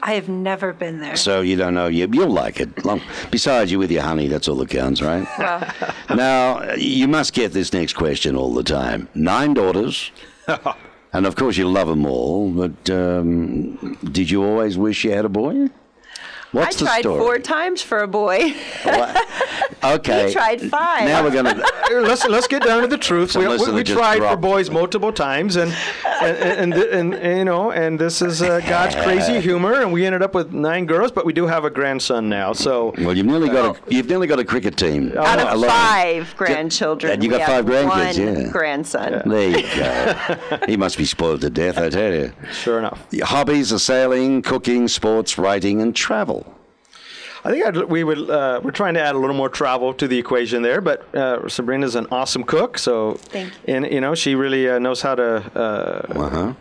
I 0.02 0.14
have 0.14 0.30
never 0.30 0.72
been 0.74 1.00
there. 1.00 1.16
so 1.16 1.42
you 1.42 1.56
don't 1.56 1.74
know. 1.74 1.88
You, 1.88 2.08
you'll 2.12 2.30
like 2.30 2.60
it. 2.60 2.86
Long, 2.86 3.02
besides, 3.32 3.72
you 3.72 3.80
with 3.80 3.92
your 3.92 4.04
honey, 4.04 4.28
that's 4.28 4.48
all 4.48 4.56
that 4.58 4.70
counts, 4.70 5.02
right? 5.02 5.28
Well, 5.38 5.96
Now, 6.16 6.74
you 6.76 7.08
must 7.08 7.34
get 7.34 7.52
this 7.54 7.74
next 7.74 7.94
question 7.94 8.36
all 8.36 8.54
the 8.54 8.64
time. 8.64 9.10
Nine 9.14 9.54
daughters, 9.54 10.12
and 11.14 11.26
of 11.26 11.36
course 11.36 11.58
you 11.58 11.68
love 11.68 11.88
them 11.88 12.06
all, 12.06 12.50
but 12.52 12.90
um, 12.90 13.98
did 14.12 14.30
you 14.30 14.44
always 14.44 14.78
wish 14.78 15.04
you 15.04 15.12
had 15.12 15.26
a 15.26 15.30
boy? 15.30 15.70
I 16.54 16.58
What's 16.58 16.76
the 16.78 16.86
tried 16.86 17.02
story? 17.02 17.20
four 17.20 17.40
times 17.40 17.82
for 17.82 18.00
a 18.00 18.08
boy. 18.08 18.54
Okay. 19.84 20.28
He 20.28 20.34
tried 20.34 20.62
five. 20.62 21.06
Now 21.06 21.24
we're 21.24 21.32
going 21.32 21.46
to. 21.58 22.02
Let's 22.02 22.26
let's 22.26 22.48
get 22.48 22.64
down 22.64 22.82
to 22.84 22.88
the 22.88 22.98
truth. 22.98 23.32
Some 23.32 23.42
we 23.42 23.50
we, 23.58 23.72
we 23.72 23.84
just 23.84 23.98
tried 23.98 24.20
for 24.20 24.38
boys 24.38 24.70
multiple 24.70 25.12
times, 25.12 25.58
and 25.58 25.76
and, 26.22 26.38
and, 26.38 26.74
and, 26.74 27.14
and, 27.14 27.38
you 27.40 27.44
know, 27.44 27.72
and 27.72 28.00
this 28.00 28.22
is 28.22 28.42
uh, 28.42 28.62
God's 28.62 28.96
crazy 28.96 29.42
humor, 29.42 29.82
and 29.82 29.92
we 29.92 30.06
ended 30.06 30.22
up 30.22 30.34
with 30.34 30.54
nine 30.54 30.86
girls, 30.86 31.12
but 31.12 31.26
we 31.26 31.34
do 31.34 31.48
have 31.48 31.66
a 31.66 31.70
grandson 31.70 32.30
now. 32.30 32.54
So 32.54 32.94
Well, 32.98 33.16
you've 33.16 33.26
nearly 33.26 33.50
got 33.50 33.78
a 33.78 33.94
you've 33.94 34.08
nearly 34.08 34.28
got 34.28 34.40
a 34.40 34.46
cricket 34.46 34.78
team. 34.78 35.12
Out 35.18 35.40
of 35.40 35.52
Alone. 35.52 35.70
five 35.70 36.34
grandchildren, 36.38 37.12
And 37.14 37.24
you 37.24 37.30
we 37.30 37.38
got 37.38 37.48
have 37.50 37.66
five 37.66 37.66
grandkids, 37.66 38.26
one 38.26 38.42
yeah. 38.46 38.52
grandson. 38.52 39.22
There 39.26 39.50
you 39.50 39.64
go. 39.76 40.60
he 40.68 40.78
must 40.78 40.98
be 40.98 41.06
spoiled 41.06 41.42
to 41.42 41.50
death, 41.50 41.78
I 41.78 41.90
tell 41.90 42.14
you. 42.14 42.32
sure 42.54 42.80
enough, 42.80 43.06
Your 43.12 43.26
hobbies 43.26 43.74
are 43.74 43.80
sailing, 43.80 44.42
cooking, 44.42 44.88
sports, 44.88 45.38
writing, 45.38 45.82
and 45.82 45.94
travel. 45.94 46.43
I 47.46 47.52
think 47.52 47.66
I'd, 47.66 47.76
we 47.84 48.04
would. 48.04 48.30
Uh, 48.30 48.62
we're 48.64 48.72
trying 48.72 48.94
to 48.94 49.02
add 49.02 49.16
a 49.16 49.18
little 49.18 49.36
more 49.36 49.50
travel 49.50 49.94
to 49.96 50.08
the 50.08 50.18
equation 50.18 50.62
there, 50.62 50.80
but 50.80 51.14
uh, 51.14 51.48
Sabrina's 51.50 51.96
an 51.96 52.08
awesome 52.10 52.44
cook, 52.44 52.78
so 52.78 53.16
Thank 53.16 53.52
you. 53.68 53.76
and 53.76 53.86
you 53.92 54.00
know 54.00 54.16
she 54.16 54.36
really 54.36 54.70
uh, 54.70 54.80
knows 54.80 55.02
how 55.02 55.16
to. 55.16 55.26
Uh, 55.54 56.20
Uh-huh. 56.24 56.54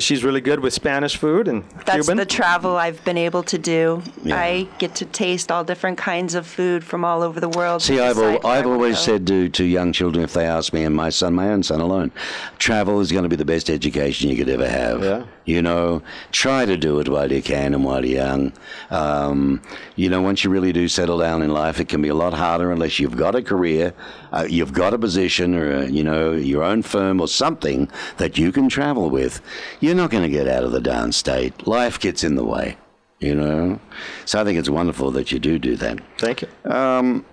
She's 0.00 0.22
really 0.24 0.40
good 0.40 0.60
with 0.60 0.72
Spanish 0.72 1.16
food 1.16 1.48
and 1.48 1.64
That's 1.84 2.06
Cuban. 2.06 2.16
the 2.18 2.26
travel 2.26 2.76
I've 2.76 3.04
been 3.04 3.18
able 3.18 3.42
to 3.44 3.58
do. 3.58 4.02
Yeah. 4.22 4.38
I 4.40 4.68
get 4.78 4.94
to 4.96 5.04
taste 5.04 5.50
all 5.50 5.64
different 5.64 5.98
kinds 5.98 6.34
of 6.34 6.46
food 6.46 6.84
from 6.84 7.04
all 7.04 7.22
over 7.22 7.40
the 7.40 7.48
world. 7.48 7.82
See, 7.82 7.98
I've, 8.00 8.18
al- 8.18 8.46
I 8.46 8.58
I've 8.58 8.66
always 8.66 8.98
said 8.98 9.26
to, 9.26 9.48
to 9.48 9.64
young 9.64 9.92
children, 9.92 10.24
if 10.24 10.32
they 10.32 10.46
ask 10.46 10.72
me, 10.72 10.84
and 10.84 10.94
my 10.94 11.10
son, 11.10 11.34
my 11.34 11.48
own 11.48 11.62
son 11.62 11.80
alone, 11.80 12.12
travel 12.58 13.00
is 13.00 13.10
going 13.12 13.24
to 13.24 13.28
be 13.28 13.36
the 13.36 13.44
best 13.44 13.68
education 13.68 14.30
you 14.30 14.36
could 14.36 14.48
ever 14.48 14.68
have. 14.68 15.02
Yeah. 15.02 15.24
You 15.46 15.60
know, 15.60 16.02
try 16.32 16.64
to 16.64 16.76
do 16.76 17.00
it 17.00 17.08
while 17.08 17.30
you 17.30 17.42
can 17.42 17.74
and 17.74 17.84
while 17.84 18.04
you're 18.04 18.24
young. 18.24 18.52
Um, 18.90 19.60
you 19.96 20.08
know, 20.08 20.22
once 20.22 20.42
you 20.42 20.48
really 20.50 20.72
do 20.72 20.88
settle 20.88 21.18
down 21.18 21.42
in 21.42 21.50
life, 21.52 21.80
it 21.80 21.88
can 21.88 22.00
be 22.00 22.08
a 22.08 22.14
lot 22.14 22.32
harder 22.32 22.72
unless 22.72 22.98
you've 22.98 23.16
got 23.16 23.34
a 23.34 23.42
career, 23.42 23.92
uh, 24.34 24.46
you've 24.48 24.72
got 24.72 24.92
a 24.92 24.98
position 24.98 25.54
or, 25.54 25.72
uh, 25.72 25.82
you 25.86 26.04
know, 26.04 26.32
your 26.32 26.62
own 26.62 26.82
firm 26.82 27.20
or 27.20 27.28
something 27.28 27.90
that 28.16 28.36
you 28.36 28.52
can 28.52 28.68
travel 28.68 29.08
with. 29.08 29.40
You're 29.80 29.94
not 29.94 30.10
going 30.10 30.24
to 30.24 30.28
get 30.28 30.48
out 30.48 30.64
of 30.64 30.72
the 30.72 30.80
darn 30.80 31.12
state. 31.12 31.66
Life 31.66 31.98
gets 31.98 32.24
in 32.24 32.34
the 32.34 32.44
way, 32.44 32.76
you 33.20 33.34
know. 33.34 33.80
So 34.24 34.40
I 34.40 34.44
think 34.44 34.58
it's 34.58 34.70
wonderful 34.70 35.10
that 35.12 35.32
you 35.32 35.38
do 35.38 35.58
do 35.58 35.76
that. 35.76 36.00
Thank 36.18 36.42
you. 36.42 37.24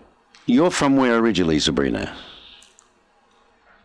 You're 0.46 0.72
from 0.72 0.98
where 0.98 1.18
originally, 1.18 1.60
Sabrina? 1.60 2.14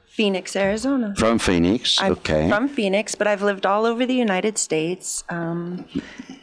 Phoenix, 0.09 0.57
Arizona. 0.57 1.15
From 1.17 1.39
Phoenix. 1.39 2.01
I'm 2.01 2.13
okay. 2.13 2.49
from 2.49 2.69
Phoenix, 2.69 3.15
but 3.15 3.27
I've 3.27 3.43
lived 3.43 3.67
all 3.67 3.85
over 3.85 4.07
the 4.07 4.15
United 4.15 4.57
States. 4.57 5.23
Um, 5.29 5.85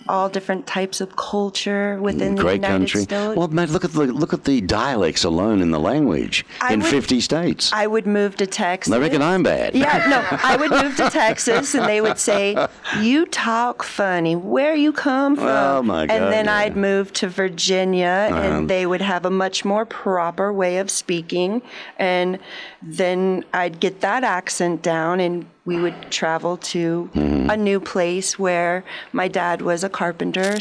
all 0.10 0.30
different 0.30 0.68
types 0.68 1.00
of 1.02 1.16
culture 1.16 2.00
within 2.02 2.36
the 2.36 2.42
Great 2.42 2.56
United 2.56 2.74
country. 2.80 3.02
States. 3.04 3.36
Well, 3.38 3.48
look 3.48 3.86
at 3.86 3.92
the 3.94 4.04
look 4.08 4.34
at 4.34 4.44
the 4.44 4.62
dialects 4.62 5.24
alone 5.24 5.62
in 5.62 5.72
the 5.72 5.80
language 5.80 6.46
I 6.62 6.74
in 6.74 6.82
would- 6.82 6.90
50 6.90 7.22
states. 7.22 7.72
I 7.74 7.88
would 7.88 8.06
move 8.06 8.36
to 8.38 8.46
Texas. 8.48 8.92
they 8.92 9.00
reckon 9.00 9.22
I'm 9.22 9.44
bad. 9.44 9.76
Yeah, 9.76 10.06
no, 10.10 10.38
I 10.44 10.58
would 10.58 10.72
move 10.72 10.96
to 10.98 11.10
Texas 11.10 11.74
and 11.74 11.86
they 11.88 12.02
would 12.02 12.18
say, 12.20 12.68
You 13.00 13.26
talk 13.26 13.84
funny. 13.84 14.36
Where 14.36 14.76
you 14.76 14.92
come 14.92 15.36
from? 15.36 15.48
Oh, 15.48 15.82
my 15.82 16.06
God! 16.06 16.14
and 16.16 16.34
then 16.34 16.46
yeah. 16.46 16.58
I'd 16.58 16.76
move 16.78 17.14
to 17.14 17.28
Virginia 17.28 18.28
Uh-huh. 18.32 18.40
and 18.42 18.70
they 18.70 18.86
would 18.86 19.02
have 19.02 19.26
a 19.26 19.30
much 19.32 19.64
more 19.66 19.86
proper 19.86 20.52
way 20.52 20.78
of 20.78 20.90
speaking. 20.92 21.62
And 21.98 22.40
then 22.82 23.46
I'd 23.54 23.80
get 23.80 24.02
that 24.02 24.24
accent 24.24 24.82
down 24.82 25.20
and 25.20 25.46
we 25.66 25.80
would 25.80 26.12
travel 26.12 26.58
to 26.58 27.10
Mm-hmm. 27.14 27.50
a 27.50 27.58
new 27.58 27.80
place 27.80 28.38
where 28.40 28.84
my 29.12 29.28
dad 29.28 29.62
was 29.62 29.84
a 29.84 29.90
carpenter. 29.90 30.58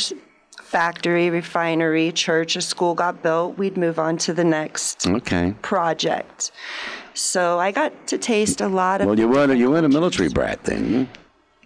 Factory, 0.63 1.29
refinery, 1.31 2.13
church, 2.13 2.57
a 2.57 2.61
school 2.63 2.95
got 2.95 3.23
built. 3.23 3.59
We'd 3.59 3.77
move 3.77 3.99
on 3.99 4.17
to 4.19 4.33
the 4.33 4.45
next 4.45 5.07
Okay. 5.07 5.55
project. 5.63 6.51
So 7.15 7.59
I 7.59 7.73
got 7.73 8.07
to 8.09 8.19
taste 8.19 8.61
a 8.61 8.69
lot 8.69 9.01
of. 9.01 9.07
Well, 9.07 9.19
you 9.19 9.29
weren't 9.29 9.53
a, 9.53 9.57
you 9.57 9.71
weren't 9.71 9.85
a 9.85 9.89
military 9.91 10.29
brat 10.31 10.65
then, 10.65 11.09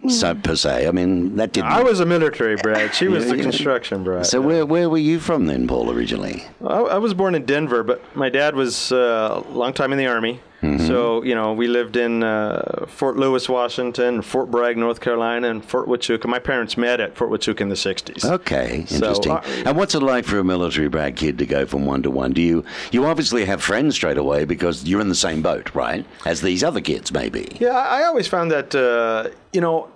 so 0.09 0.35
per 0.35 0.55
se. 0.55 0.87
I 0.87 0.91
mean, 0.91 1.37
that 1.37 1.53
didn't. 1.53 1.71
I 1.71 1.83
was 1.83 1.99
a 2.01 2.05
military 2.05 2.55
brat. 2.57 2.93
She 2.93 3.07
was 3.07 3.23
Yeah, 3.25 3.31
the 3.31 3.37
yeah. 3.37 3.43
construction 3.43 4.03
brat. 4.03 4.25
so 4.25 4.41
where 4.41 4.65
where 4.65 4.89
were 4.89 4.97
you 4.97 5.19
from 5.19 5.45
then, 5.45 5.67
Paul? 5.67 5.89
Originally? 5.91 6.43
I, 6.65 6.79
I 6.79 6.97
was 6.97 7.13
born 7.13 7.33
in 7.35 7.45
Denver, 7.45 7.83
but 7.83 8.01
my 8.15 8.27
dad 8.29 8.55
was 8.55 8.91
uh, 8.91 9.41
a 9.45 9.51
long 9.51 9.71
time 9.73 9.91
in 9.93 9.97
the 9.97 10.07
Army. 10.07 10.41
Mm-hmm. 10.61 10.87
So, 10.87 11.21
you 11.23 11.35
know, 11.35 11.53
we 11.53 11.67
lived 11.67 11.95
in 11.97 12.23
uh, 12.23 12.85
Fort 12.87 13.15
Lewis, 13.15 13.47
Washington, 13.47 14.23
Fort 14.23 14.49
Bragg, 14.49 14.75
North 14.75 14.99
Carolina, 15.01 15.49
and 15.49 15.63
Fort 15.63 15.87
Huachuca. 15.87 16.25
My 16.27 16.39
parents 16.39 16.77
met 16.77 16.99
at 16.99 17.15
Fort 17.15 17.29
Huachuca 17.29 17.61
in 17.61 17.69
the 17.69 17.75
60s. 17.75 18.25
Okay, 18.25 18.83
So, 18.87 18.95
interesting. 18.95 19.31
uh, 19.33 19.43
and 19.67 19.77
what's 19.77 19.93
it 19.93 20.01
like 20.01 20.25
for 20.25 20.39
a 20.39 20.43
military 20.43 20.87
brat 20.89 21.15
kid 21.15 21.37
to 21.37 21.45
go 21.45 21.65
from 21.67 21.85
one 21.85 22.01
to 22.03 22.09
one? 22.09 22.31
Do 22.33 22.41
you 22.41 22.63
you 22.91 23.05
obviously 23.05 23.45
have 23.45 23.61
friends 23.61 23.93
straight 23.95 24.17
away 24.17 24.45
because 24.45 24.83
you're 24.83 25.01
in 25.01 25.09
the 25.09 25.15
same 25.15 25.41
boat, 25.43 25.75
right? 25.75 26.03
As 26.25 26.41
these 26.41 26.63
other 26.63 26.81
kids, 26.81 27.11
maybe. 27.13 27.55
Yeah, 27.59 27.69
I 27.77 28.01
I 28.01 28.03
always 28.05 28.27
found 28.27 28.49
that, 28.51 28.73
uh, 28.73 29.29
you 29.53 29.61
know, 29.61 29.89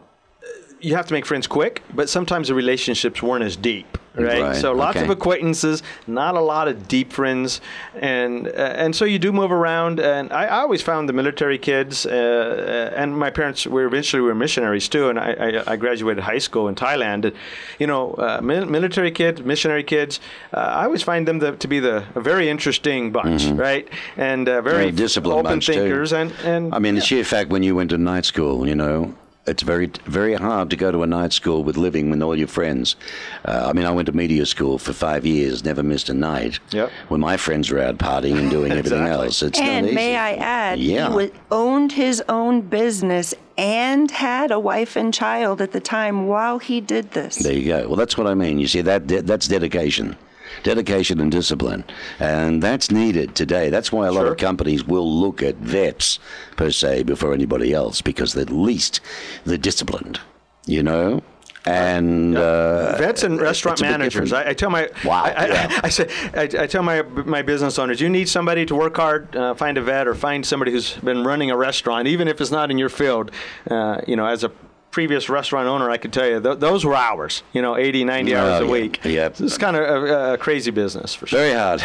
you 0.82 0.96
have 0.96 1.06
to 1.08 1.14
make 1.14 1.26
friends 1.26 1.48
quick, 1.48 1.84
but 1.94 2.10
sometimes 2.10 2.48
the 2.48 2.54
relationships 2.56 3.22
weren't 3.22 3.44
as 3.44 3.56
deep. 3.56 3.98
right? 4.16 4.42
Right, 4.42 4.56
So 4.56 4.74
lots 4.74 5.00
of 5.00 5.10
acquaintances, 5.10 5.84
not 6.06 6.36
a 6.36 6.42
lot 6.42 6.68
of 6.68 6.88
deep 6.88 7.14
friends, 7.14 7.62
and 7.96 8.48
uh, 8.48 8.52
and 8.84 8.94
so 8.94 9.06
you 9.06 9.20
do 9.20 9.32
move 9.32 9.52
around. 9.54 10.00
And 10.00 10.34
I, 10.34 10.46
I 10.46 10.60
always 10.60 10.82
found 10.82 11.08
the 11.08 11.14
military 11.14 11.58
kids, 11.58 12.06
uh, 12.06 12.10
uh, 12.10 13.00
and 13.02 13.18
my 13.18 13.30
parents 13.30 13.66
were 13.66 13.86
eventually 13.86 14.22
were 14.22 14.36
missionaries 14.36 14.90
too. 14.90 15.10
And 15.10 15.18
I, 15.18 15.32
I, 15.32 15.74
I 15.74 15.76
graduated 15.78 16.24
high 16.24 16.40
school 16.40 16.68
in 16.68 16.76
Thailand. 16.76 17.26
And, 17.26 17.34
you 17.80 17.88
know, 17.88 18.14
uh, 18.16 18.42
mil- 18.44 18.66
military 18.66 19.12
kids, 19.12 19.42
missionary 19.42 19.84
kids. 19.84 20.20
Uh, 20.54 20.58
I 20.60 20.84
always 20.84 21.04
find 21.04 21.26
them 21.28 21.40
the, 21.40 21.56
to 21.56 21.68
be 21.68 21.80
the 21.80 22.04
a 22.16 22.22
very 22.22 22.50
interesting 22.50 23.12
bunch, 23.12 23.46
right? 23.46 23.88
And 24.18 24.50
uh, 24.50 24.62
very, 24.62 24.92
disciplined 24.92 25.40
open 25.40 25.52
bunch, 25.54 25.68
too. 25.68 25.74
thinkers. 25.74 26.12
And 26.12 26.32
and 26.44 26.76
I 26.76 26.80
mean, 26.80 26.96
the 26.96 27.02
sheer 27.02 27.24
fact 27.24 27.50
when 27.50 27.64
you 27.64 27.76
went 27.76 27.92
to 27.92 27.98
night 27.98 28.26
school, 28.26 28.68
you 28.68 28.76
know, 28.76 29.14
it's 29.48 29.64
very 29.64 29.90
very 30.06 30.36
hard 30.36 30.70
to 30.70 30.76
go 30.76 30.92
to 30.92 31.02
a 31.04 31.08
night 31.08 31.34
school 31.34 31.64
with 31.64 31.76
living 31.78 32.10
with 32.12 32.22
all 32.22 32.36
your 32.36 32.48
friends. 32.48 32.96
Uh, 33.44 33.66
I 33.70 33.74
mean, 33.74 33.86
I 33.86 33.92
went 33.92 34.06
to 34.06 34.12
media 34.12 34.46
school 34.46 34.78
for 34.78 34.94
five 34.94 35.26
years, 35.26 35.64
never 35.64 35.82
missed 35.84 36.10
a 36.10 36.14
night. 36.14 36.60
Yep. 36.72 36.92
When 37.08 37.20
my 37.22 37.38
friends 37.38 37.70
were 37.72 37.80
out 37.80 37.98
partying 37.98 38.38
and 38.38 38.50
doing 38.52 38.72
everything 38.82 39.08
else, 39.08 39.42
it's 39.42 39.60
and 39.60 39.86
not 39.86 39.90
easy. 39.90 39.96
may 39.96 40.16
I 40.16 40.34
add, 40.36 40.80
Yeah. 40.80 41.10
he 41.10 41.16
was, 41.16 41.32
owned 41.50 41.92
his 41.94 42.22
own 42.30 42.62
business 42.62 43.34
and 43.58 44.10
had 44.12 44.52
a 44.52 44.60
wife 44.60 44.96
and 44.96 45.14
child 45.14 45.60
at 45.62 45.72
the 45.72 45.80
time 45.82 46.28
while 46.28 46.60
he 46.60 46.80
did 46.82 47.12
this. 47.12 47.36
There 47.38 47.54
you 47.54 47.66
go. 47.68 47.88
Well, 47.88 47.98
that's 47.98 48.18
what 48.18 48.28
I 48.28 48.34
mean. 48.34 48.60
You 48.60 48.68
see, 48.68 48.82
that 48.82 49.08
de- 49.08 49.22
that's 49.24 49.48
dedication. 49.48 50.16
Dedication 50.64 51.20
and 51.20 51.32
discipline. 51.32 51.84
And 52.20 52.62
that's 52.62 52.92
needed 52.92 53.36
today. 53.36 53.70
That's 53.70 53.92
why 53.92 54.08
a 54.08 54.12
lot 54.12 54.22
Sure. 54.22 54.32
of 54.32 54.38
companies 54.38 54.84
will 54.86 55.10
look 55.20 55.42
at 55.42 55.56
vets, 55.56 56.20
per 56.58 56.72
se, 56.72 57.04
before 57.04 57.34
anybody 57.34 57.74
else, 57.74 58.02
because 58.02 58.36
at 58.38 58.50
least 58.52 59.00
they're 59.46 59.58
disciplined, 59.58 60.20
you 60.66 60.84
know? 60.84 61.22
And 61.64 62.36
uh, 62.36 62.98
Vets 62.98 63.22
and 63.22 63.40
restaurant 63.40 63.82
managers. 63.82 64.34
I, 64.34 64.50
I 64.50 64.54
tell 64.54 64.72
my 64.72 64.90
Wow, 65.06 65.24
I, 65.26 65.30
I, 65.30 65.46
yeah. 65.48 65.80
I 65.84 65.90
say 65.90 66.10
I, 66.34 66.42
I 66.64 66.66
tell 66.66 66.82
my 66.82 67.04
my 67.04 67.44
business 67.44 67.78
owners, 67.78 68.02
you 68.02 68.10
need 68.10 68.28
somebody 68.28 68.66
to 68.66 68.74
work 68.74 68.96
hard, 68.98 69.36
uh, 69.36 69.54
find 69.54 69.78
a 69.78 69.82
vet 69.84 70.08
or 70.08 70.16
find 70.16 70.44
somebody 70.44 70.72
who's 70.72 70.96
been 70.96 71.24
running 71.24 71.52
a 71.52 71.56
restaurant, 71.58 72.08
even 72.08 72.28
if 72.28 72.42
it's 72.42 72.50
not 72.50 72.72
in 72.72 72.80
your 72.80 72.90
field. 72.90 73.30
Uh, 73.70 74.02
you 74.08 74.16
know, 74.16 74.26
as 74.26 74.44
a 74.44 74.52
previous 74.92 75.30
restaurant 75.30 75.68
owner, 75.68 75.90
I 75.90 75.98
could 75.98 76.12
tell 76.12 76.28
you 76.28 76.42
th- 76.42 76.60
those 76.60 76.84
were 76.86 76.94
hours. 76.96 77.44
You 77.54 77.62
know, 77.62 77.78
80, 77.78 78.04
90 78.04 78.36
hours 78.36 78.62
Oh, 78.62 78.64
a 78.64 78.66
yeah. 78.66 78.72
week. 78.72 79.00
Yep. 79.06 79.40
It's 79.40 79.58
kind 79.58 79.76
of 79.78 79.84
a, 80.04 80.34
a 80.34 80.38
crazy 80.38 80.70
business 80.72 81.16
for 81.16 81.28
sure. 81.28 81.40
Very 81.40 81.54
hard. 81.58 81.82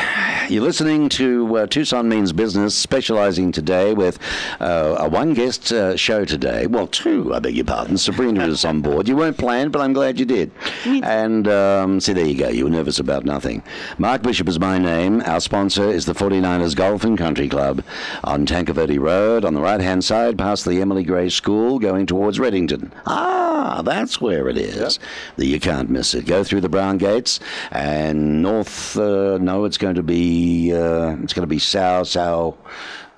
You're 0.51 0.63
listening 0.65 1.09
to 1.11 1.57
uh, 1.59 1.67
Tucson 1.67 2.09
Means 2.09 2.33
Business, 2.33 2.75
specializing 2.75 3.53
today 3.53 3.95
with 3.95 4.19
uh, 4.61 4.97
a 4.99 5.09
one 5.09 5.35
guest 5.35 5.73
uh, 5.73 5.97
show 5.97 6.25
today. 6.25 6.67
Well, 6.67 6.89
two, 6.89 7.33
I 7.35 7.39
beg 7.39 7.55
your 7.55 7.65
pardon. 7.65 7.97
Sabrina 7.97 8.47
is 8.47 8.65
on 8.65 8.81
board. 8.83 9.09
You 9.09 9.17
weren't 9.17 9.39
planned, 9.39 9.71
but 9.73 9.81
I'm 9.81 9.93
glad 9.93 10.19
you 10.19 10.27
did. 10.27 10.51
And 10.85 11.47
um, 11.49 12.01
see, 12.01 12.13
there 12.13 12.27
you 12.27 12.37
go. 12.37 12.49
You 12.49 12.65
were 12.65 12.71
nervous 12.71 12.99
about 12.99 13.25
nothing. 13.25 13.63
Mark 13.99 14.23
Bishop 14.23 14.49
is 14.49 14.59
my 14.59 14.79
name. 14.79 15.21
Our 15.23 15.41
sponsor 15.41 15.89
is 15.91 16.07
the 16.07 16.13
49ers 16.15 16.75
Golf 16.75 17.05
and 17.05 17.17
Country 17.17 17.49
Club 17.49 17.85
on 18.25 18.47
Tanque 18.47 18.71
Verde 18.71 18.99
Road 18.99 19.45
on 19.45 19.55
the 19.55 19.61
right 19.61 19.81
hand 19.81 20.05
side, 20.05 20.37
past 20.37 20.65
the 20.65 20.81
Emily 20.81 21.05
Gray 21.05 21.29
School, 21.29 21.79
going 21.79 22.07
towards 22.07 22.39
Redington. 22.39 22.91
Ah, 23.05 23.83
that's 23.85 24.21
where 24.21 24.49
it 24.49 24.57
is. 24.57 24.99
You 25.37 25.61
can't 25.61 25.91
miss 25.91 26.15
it. 26.15 26.27
Go 26.27 26.43
through 26.45 26.63
the 26.63 26.69
brown 26.69 26.99
gates 26.99 27.41
and 27.71 28.43
north. 28.43 28.97
Uh, 28.97 29.39
no, 29.39 29.65
it's 29.65 29.79
going 29.79 29.97
to 29.97 30.03
be 30.03 30.73
uh, 30.73 31.17
it's 31.23 31.33
going 31.33 31.43
to 31.43 31.47
be 31.47 31.59
south, 31.59 32.09
south. 32.09 32.57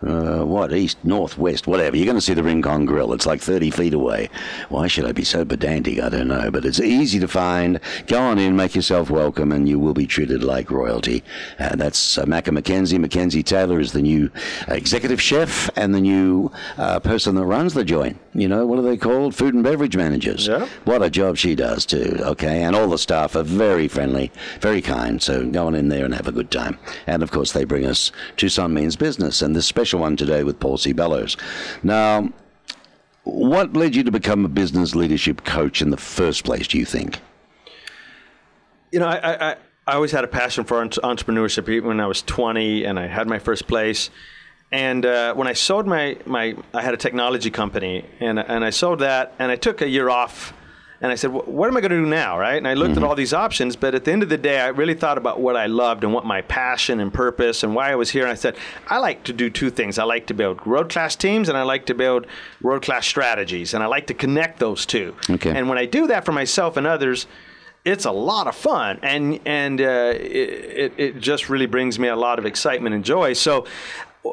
Uh, 0.00 0.44
what 0.44 0.72
east, 0.72 0.96
north, 1.02 1.36
west, 1.36 1.66
whatever. 1.66 1.96
You're 1.96 2.06
going 2.06 2.16
to 2.16 2.20
see 2.20 2.34
the 2.34 2.42
Rincon 2.44 2.86
Grill. 2.86 3.12
It's 3.12 3.26
like 3.26 3.40
30 3.40 3.70
feet 3.70 3.94
away. 3.94 4.30
Why 4.68 4.86
should 4.86 5.04
I 5.04 5.10
be 5.10 5.24
so 5.24 5.44
pedantic? 5.44 5.98
I 6.00 6.08
don't 6.08 6.28
know, 6.28 6.52
but 6.52 6.64
it's 6.64 6.78
easy 6.78 7.18
to 7.18 7.26
find. 7.26 7.80
Go 8.06 8.20
on 8.20 8.38
in, 8.38 8.54
make 8.54 8.76
yourself 8.76 9.10
welcome, 9.10 9.50
and 9.50 9.68
you 9.68 9.80
will 9.80 9.94
be 9.94 10.06
treated 10.06 10.44
like 10.44 10.70
royalty. 10.70 11.24
Uh, 11.58 11.74
that's 11.74 12.16
uh, 12.16 12.24
Macca 12.26 12.56
McKenzie. 12.56 13.00
Mackenzie 13.00 13.42
Taylor 13.42 13.80
is 13.80 13.90
the 13.90 14.00
new 14.00 14.30
executive 14.68 15.20
chef 15.20 15.68
and 15.76 15.92
the 15.92 16.00
new 16.00 16.52
uh, 16.76 17.00
person 17.00 17.34
that 17.34 17.44
runs 17.46 17.74
the 17.74 17.84
joint. 17.84 18.20
You 18.34 18.46
know 18.46 18.66
what 18.66 18.78
are 18.78 18.82
they 18.82 18.96
called? 18.96 19.34
Food 19.34 19.54
and 19.54 19.64
beverage 19.64 19.96
managers. 19.96 20.46
Yeah. 20.46 20.68
What 20.84 21.02
a 21.02 21.10
job 21.10 21.38
she 21.38 21.56
does 21.56 21.84
too. 21.84 22.18
Okay, 22.20 22.62
and 22.62 22.76
all 22.76 22.86
the 22.88 22.98
staff 22.98 23.34
are 23.34 23.42
very 23.42 23.88
friendly, 23.88 24.30
very 24.60 24.80
kind. 24.80 25.20
So 25.20 25.44
go 25.44 25.66
on 25.66 25.74
in 25.74 25.88
there 25.88 26.04
and 26.04 26.14
have 26.14 26.28
a 26.28 26.32
good 26.32 26.52
time. 26.52 26.78
And 27.08 27.24
of 27.24 27.32
course, 27.32 27.50
they 27.50 27.64
bring 27.64 27.84
us 27.84 28.12
Tucson 28.36 28.72
Means 28.72 28.94
Business 28.94 29.42
and 29.42 29.56
this 29.56 29.66
special 29.66 29.87
one 29.96 30.16
today 30.16 30.44
with 30.44 30.60
Paul 30.60 30.76
C. 30.76 30.92
Bellows. 30.92 31.36
Now, 31.82 32.30
what 33.24 33.72
led 33.74 33.94
you 33.96 34.02
to 34.04 34.10
become 34.10 34.44
a 34.44 34.48
business 34.48 34.94
leadership 34.94 35.44
coach 35.44 35.80
in 35.80 35.90
the 35.90 35.96
first 35.96 36.44
place? 36.44 36.68
Do 36.68 36.78
you 36.78 36.84
think? 36.84 37.20
you 38.90 38.98
know, 38.98 39.06
I, 39.06 39.16
I, 39.16 39.50
I- 39.52 39.56
I 39.86 39.94
always 39.94 40.12
had 40.12 40.22
a 40.22 40.28
passion 40.28 40.64
for 40.64 40.84
entrepreneurship 40.86 41.66
even 41.70 41.88
when 41.88 41.98
I 42.00 42.06
was 42.06 42.20
20 42.20 42.84
and 42.84 42.98
I 43.00 43.06
had 43.06 43.26
my 43.26 43.38
first 43.38 43.66
place. 43.66 44.10
And 44.70 45.06
uh, 45.06 45.32
when 45.32 45.48
I 45.48 45.54
sold 45.54 45.86
my, 45.86 46.18
my, 46.26 46.54
I 46.74 46.82
had 46.82 46.92
a 46.92 46.98
technology 46.98 47.50
company 47.50 48.04
and, 48.20 48.38
and 48.38 48.62
I 48.66 48.68
sold 48.68 48.98
that 48.98 49.32
and 49.38 49.50
I 49.50 49.56
took 49.56 49.80
a 49.80 49.88
year 49.88 50.10
off 50.10 50.52
and 51.00 51.12
I 51.12 51.14
said, 51.14 51.30
"Wh- 51.30 51.48
what 51.48 51.68
am 51.68 51.76
I 51.76 51.80
going 51.80 51.92
to 51.92 51.96
do 51.96 52.06
now? 52.06 52.38
Right. 52.38 52.56
And 52.56 52.66
I 52.66 52.74
looked 52.74 52.96
at 52.96 53.04
all 53.04 53.14
these 53.14 53.32
options, 53.32 53.76
but 53.76 53.94
at 53.94 54.04
the 54.04 54.10
end 54.12 54.22
of 54.24 54.28
the 54.28 54.36
day, 54.36 54.60
I 54.60 54.68
really 54.68 54.94
thought 54.94 55.16
about 55.16 55.40
what 55.40 55.56
I 55.56 55.66
loved 55.66 56.02
and 56.02 56.12
what 56.12 56.24
my 56.26 56.42
passion 56.42 56.98
and 56.98 57.14
purpose 57.14 57.62
and 57.62 57.74
why 57.74 57.92
I 57.92 57.94
was 57.94 58.10
here. 58.10 58.22
And 58.22 58.32
I 58.32 58.34
said, 58.34 58.56
I 58.88 58.98
like 58.98 59.22
to 59.24 59.32
do 59.32 59.48
two 59.48 59.70
things. 59.70 59.98
I 59.98 60.04
like 60.04 60.26
to 60.26 60.34
build 60.34 60.66
world 60.66 60.88
class 60.90 61.14
teams 61.14 61.48
and 61.48 61.56
I 61.56 61.62
like 61.62 61.86
to 61.86 61.94
build 61.94 62.26
world 62.60 62.82
class 62.82 63.06
strategies. 63.06 63.74
And 63.74 63.82
I 63.82 63.86
like 63.86 64.08
to 64.08 64.14
connect 64.14 64.58
those 64.58 64.84
two. 64.86 65.14
Okay. 65.30 65.50
And 65.50 65.68
when 65.68 65.78
I 65.78 65.86
do 65.86 66.08
that 66.08 66.24
for 66.24 66.32
myself 66.32 66.76
and 66.76 66.86
others, 66.86 67.26
it's 67.84 68.04
a 68.04 68.10
lot 68.10 68.46
of 68.46 68.54
fun 68.54 68.98
and 69.02 69.40
and 69.46 69.80
uh, 69.80 70.12
it, 70.14 70.20
it, 70.20 70.92
it 70.98 71.20
just 71.20 71.48
really 71.48 71.66
brings 71.66 71.98
me 71.98 72.08
a 72.08 72.16
lot 72.16 72.38
of 72.38 72.44
excitement 72.44 72.94
and 72.94 73.04
joy 73.04 73.32
so 73.32 73.66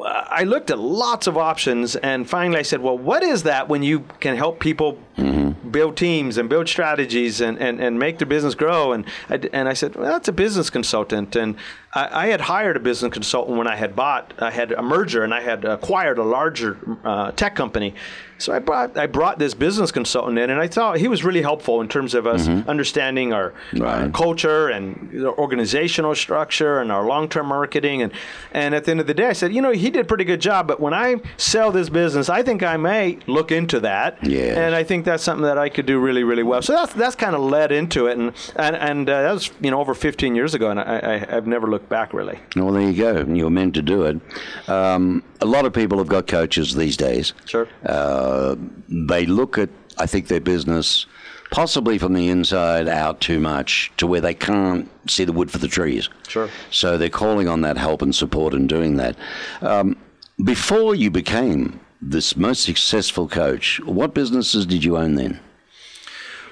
I 0.04 0.44
looked 0.44 0.70
at 0.70 0.78
lots 0.78 1.26
of 1.26 1.36
options 1.36 1.96
and 1.96 2.28
finally 2.28 2.58
I 2.58 2.62
said, 2.62 2.80
well, 2.80 2.98
what 2.98 3.22
is 3.22 3.44
that 3.44 3.68
when 3.68 3.82
you 3.82 4.00
can 4.20 4.36
help 4.36 4.60
people 4.60 4.98
mm-hmm. 5.16 5.70
build 5.70 5.96
teams 5.96 6.38
and 6.38 6.48
build 6.48 6.68
strategies 6.68 7.40
and, 7.40 7.58
and, 7.58 7.80
and 7.80 7.98
make 7.98 8.18
their 8.18 8.26
business 8.26 8.54
grow? 8.54 8.92
And 8.92 9.04
I, 9.28 9.40
and 9.52 9.68
I 9.68 9.74
said, 9.74 9.94
well, 9.94 10.10
that's 10.10 10.28
a 10.28 10.32
business 10.32 10.70
consultant. 10.70 11.36
And 11.36 11.56
I, 11.96 12.24
I 12.24 12.26
had 12.26 12.42
hired 12.42 12.76
a 12.76 12.80
business 12.80 13.12
consultant 13.12 13.56
when 13.56 13.66
I 13.66 13.74
had 13.74 13.96
bought, 13.96 14.34
I 14.38 14.50
had 14.50 14.70
a 14.72 14.82
merger 14.82 15.24
and 15.24 15.32
I 15.32 15.40
had 15.40 15.64
acquired 15.64 16.18
a 16.18 16.22
larger 16.24 16.76
uh, 17.02 17.32
tech 17.32 17.56
company. 17.56 17.94
So 18.38 18.52
I 18.52 18.58
brought, 18.58 18.98
I 18.98 19.06
brought 19.06 19.38
this 19.38 19.54
business 19.54 19.90
consultant 19.90 20.38
in 20.38 20.50
and 20.50 20.60
I 20.60 20.66
thought 20.66 20.98
he 20.98 21.08
was 21.08 21.24
really 21.24 21.40
helpful 21.40 21.80
in 21.80 21.88
terms 21.88 22.14
of 22.14 22.26
us 22.26 22.46
understanding 22.46 23.32
our, 23.32 23.54
our 23.80 24.10
culture 24.10 24.68
and 24.68 25.10
the 25.10 25.32
organizational 25.32 26.14
structure 26.14 26.80
and 26.80 26.92
our 26.92 27.06
long-term 27.06 27.46
marketing. 27.46 28.02
And 28.02 28.12
and 28.52 28.74
at 28.74 28.84
the 28.84 28.90
end 28.90 29.00
of 29.00 29.06
the 29.06 29.14
day 29.14 29.28
I 29.28 29.32
said 29.32 29.54
you 29.54 29.62
know 29.62 29.72
he 29.72 29.88
did 29.88 30.02
a 30.02 30.04
pretty 30.04 30.24
good 30.24 30.40
job 30.40 30.68
but 30.68 30.80
when 30.80 30.92
I 30.92 31.16
sell 31.38 31.72
this 31.72 31.88
business 31.88 32.28
I 32.28 32.42
think 32.42 32.62
I 32.62 32.76
may 32.76 33.18
look 33.26 33.50
into 33.50 33.80
that. 33.80 34.18
Yes. 34.22 34.58
and 34.58 34.74
I 34.74 34.84
think 34.84 35.06
that's 35.06 35.22
something 35.22 35.44
that 35.44 35.56
I 35.56 35.70
could 35.70 35.86
do 35.86 35.98
really 35.98 36.22
really 36.22 36.42
well. 36.42 36.60
So 36.60 36.74
that's 36.74 36.92
that's 36.92 37.16
kind 37.16 37.34
of 37.34 37.40
led 37.40 37.72
into 37.72 38.06
it. 38.06 38.18
And 38.18 38.34
and, 38.56 38.76
and 38.76 39.08
uh, 39.08 39.22
that 39.22 39.32
was 39.32 39.50
you 39.62 39.70
know 39.70 39.80
over 39.80 39.94
15 39.94 40.34
years 40.34 40.52
ago 40.52 40.68
and 40.70 40.78
I, 40.78 40.98
I 40.98 41.36
I've 41.36 41.46
never 41.46 41.66
looked 41.66 41.85
back 41.88 42.12
really 42.12 42.38
Well, 42.54 42.72
there 42.72 42.82
you 42.82 42.94
go. 42.94 43.24
You 43.24 43.44
were 43.44 43.50
meant 43.50 43.74
to 43.74 43.82
do 43.82 44.04
it. 44.04 44.20
Um, 44.68 45.22
a 45.40 45.46
lot 45.46 45.64
of 45.64 45.72
people 45.72 45.98
have 45.98 46.08
got 46.08 46.26
coaches 46.26 46.74
these 46.74 46.96
days. 46.96 47.32
Sure. 47.44 47.68
Uh, 47.84 48.56
they 48.88 49.26
look 49.26 49.58
at, 49.58 49.70
I 49.98 50.06
think, 50.06 50.28
their 50.28 50.40
business 50.40 51.06
possibly 51.50 51.98
from 51.98 52.12
the 52.12 52.28
inside 52.28 52.88
out 52.88 53.20
too 53.20 53.38
much 53.38 53.92
to 53.96 54.06
where 54.06 54.20
they 54.20 54.34
can't 54.34 54.88
see 55.08 55.24
the 55.24 55.32
wood 55.32 55.50
for 55.50 55.58
the 55.58 55.68
trees. 55.68 56.08
Sure. 56.28 56.48
So 56.70 56.98
they're 56.98 57.08
calling 57.08 57.48
on 57.48 57.60
that 57.62 57.76
help 57.76 58.02
and 58.02 58.14
support 58.14 58.54
in 58.54 58.66
doing 58.66 58.96
that. 58.96 59.16
Um, 59.60 59.96
before 60.44 60.94
you 60.94 61.10
became 61.10 61.80
this 62.02 62.36
most 62.36 62.62
successful 62.62 63.28
coach, 63.28 63.80
what 63.84 64.14
businesses 64.14 64.66
did 64.66 64.84
you 64.84 64.96
own 64.96 65.14
then? 65.14 65.40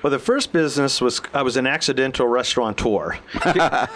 Well, 0.04 0.10
the 0.10 0.18
first 0.18 0.52
business 0.52 1.00
was 1.00 1.22
I 1.32 1.40
was 1.40 1.56
an 1.56 1.66
accidental 1.66 2.26
restaurateur 2.28 3.12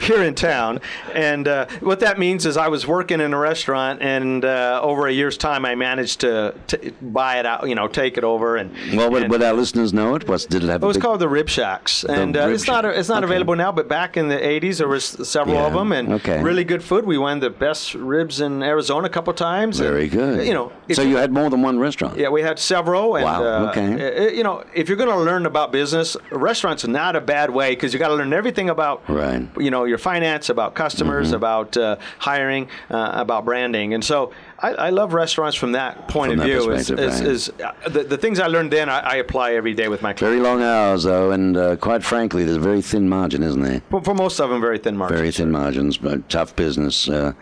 here 0.00 0.22
in 0.22 0.34
town, 0.34 0.80
and 1.14 1.48
uh, 1.48 1.64
what 1.80 2.00
that 2.00 2.18
means 2.18 2.44
is 2.44 2.58
I 2.58 2.68
was 2.68 2.86
working 2.86 3.22
in 3.22 3.32
a 3.32 3.38
restaurant, 3.38 4.02
and 4.02 4.44
uh, 4.44 4.80
over 4.82 5.06
a 5.06 5.12
year's 5.12 5.38
time, 5.38 5.64
I 5.64 5.74
managed 5.76 6.20
to 6.20 6.54
t- 6.66 6.92
buy 7.00 7.38
it 7.38 7.46
out, 7.46 7.66
you 7.66 7.74
know, 7.74 7.88
take 7.88 8.18
it 8.18 8.24
over, 8.24 8.56
and 8.56 8.70
Well, 8.94 9.10
would, 9.10 9.22
and- 9.22 9.30
would 9.30 9.42
our 9.42 9.54
listeners 9.54 9.94
know 9.94 10.14
it? 10.14 10.28
What's, 10.28 10.44
did 10.44 10.62
it 10.62 10.68
have 10.68 10.82
it 10.82 10.86
was 10.86 10.98
big- 10.98 11.04
called 11.04 11.20
the 11.20 11.28
Rib 11.28 11.48
Shacks, 11.48 12.04
and 12.04 12.36
uh, 12.36 12.44
Rib 12.44 12.54
it's 12.56 12.66
not 12.66 12.84
it's 12.84 13.08
not 13.08 13.24
Okay. 13.24 13.32
available 13.32 13.56
now. 13.56 13.72
But 13.72 13.88
back 13.88 14.18
in 14.18 14.28
the 14.28 14.36
'80s, 14.36 14.76
there 14.76 14.88
was 14.88 15.04
several 15.26 15.56
of 15.56 15.72
them, 15.72 15.92
and 15.92 16.12
okay. 16.14 16.42
really 16.42 16.64
good 16.64 16.84
food. 16.84 17.06
We 17.06 17.16
won 17.16 17.40
the 17.40 17.48
best 17.48 17.94
ribs 17.94 18.42
in 18.42 18.62
Arizona 18.62 19.06
a 19.06 19.10
couple 19.10 19.32
times. 19.32 19.80
and, 19.80 19.88
Very 19.88 20.08
good. 20.08 20.46
You 20.46 20.52
know, 20.52 20.70
so 20.92 21.00
you 21.00 21.16
had 21.16 21.32
more 21.32 21.48
than 21.48 21.62
one 21.62 21.78
restaurant? 21.78 22.18
yeah, 22.18 22.28
we 22.28 22.42
had 22.42 22.58
several. 22.58 23.16
And, 23.16 23.24
Wow, 23.24 23.42
uh, 23.42 23.70
okay. 23.70 24.26
uh, 24.26 24.30
You 24.30 24.44
know, 24.44 24.64
if 24.74 24.88
you're 24.88 24.98
going 24.98 25.08
to 25.08 25.16
learn 25.30 25.46
about 25.46 25.70
business, 25.70 26.16
restaurants 26.32 26.84
not 26.86 27.14
a 27.14 27.20
bad 27.20 27.50
way 27.50 27.70
because 27.70 27.92
you 27.92 27.98
got 28.00 28.08
to 28.08 28.14
learn 28.14 28.32
everything 28.32 28.68
about 28.68 29.08
Right. 29.08 29.46
you 29.58 29.70
know 29.70 29.84
your 29.84 29.98
finance, 29.98 30.48
about 30.48 30.74
customers, 30.74 31.28
Mm-hmm. 31.28 31.36
about 31.36 31.76
uh, 31.76 31.96
hiring, 32.18 32.68
uh, 32.90 33.12
about 33.14 33.44
branding, 33.44 33.94
and 33.94 34.04
so 34.04 34.32
I, 34.62 34.72
I 34.72 34.90
love 34.90 35.14
restaurants 35.14 35.56
from 35.56 35.72
that 35.72 36.08
point 36.08 36.32
From 36.32 36.40
of 36.40 36.46
that 36.46 36.52
view. 36.52 36.70
Is, 36.72 36.90
is, 36.90 37.20
is 37.20 37.48
uh, 37.60 37.72
the, 37.88 38.04
the 38.04 38.18
things 38.18 38.38
I 38.38 38.46
learned 38.46 38.70
then 38.70 38.90
I, 38.90 39.00
I 39.00 39.14
apply 39.16 39.54
every 39.54 39.72
day 39.72 39.88
with 39.88 40.02
my 40.02 40.12
clients. 40.12 40.20
Very 40.20 40.40
long 40.40 40.62
hours, 40.62 41.04
though, 41.04 41.30
and 41.30 41.56
uh, 41.56 41.76
quite 41.76 42.04
frankly, 42.04 42.44
there's 42.44 42.58
a 42.58 42.60
very 42.60 42.82
thin 42.82 43.08
margin, 43.08 43.42
isn't 43.42 43.62
there? 43.62 43.80
For, 43.88 44.02
for 44.02 44.14
most 44.14 44.38
of 44.38 44.50
them, 44.50 44.60
very 44.60 44.78
thin 44.78 44.96
margins. 44.96 45.18
Very 45.18 45.32
thin 45.32 45.50
margins, 45.50 45.96
but 45.96 46.28
tough 46.28 46.54
business. 46.56 47.08
Uh, 47.08 47.32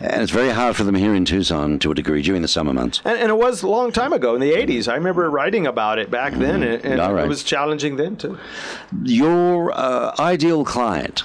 and 0.00 0.22
it's 0.22 0.32
very 0.32 0.48
hard 0.48 0.74
for 0.74 0.84
them 0.84 0.94
here 0.94 1.14
in 1.14 1.26
Tucson 1.26 1.78
to 1.80 1.90
a 1.90 1.94
degree 1.94 2.22
during 2.22 2.40
the 2.40 2.48
summer 2.48 2.72
months. 2.72 3.02
And, 3.04 3.18
and 3.18 3.30
it 3.30 3.36
was 3.36 3.62
a 3.62 3.68
long 3.68 3.92
time 3.92 4.14
ago 4.14 4.34
in 4.34 4.40
the 4.40 4.52
80s. 4.52 4.88
I 4.88 4.94
remember 4.94 5.28
writing 5.28 5.66
about 5.66 5.98
it 5.98 6.10
back 6.10 6.32
then, 6.34 6.62
and, 6.62 6.84
and 6.84 7.00
right. 7.00 7.24
it 7.24 7.28
was 7.28 7.44
challenging 7.44 7.96
then, 7.96 8.16
too. 8.16 8.38
Your 9.04 9.72
uh, 9.72 10.14
ideal 10.18 10.64
client, 10.64 11.24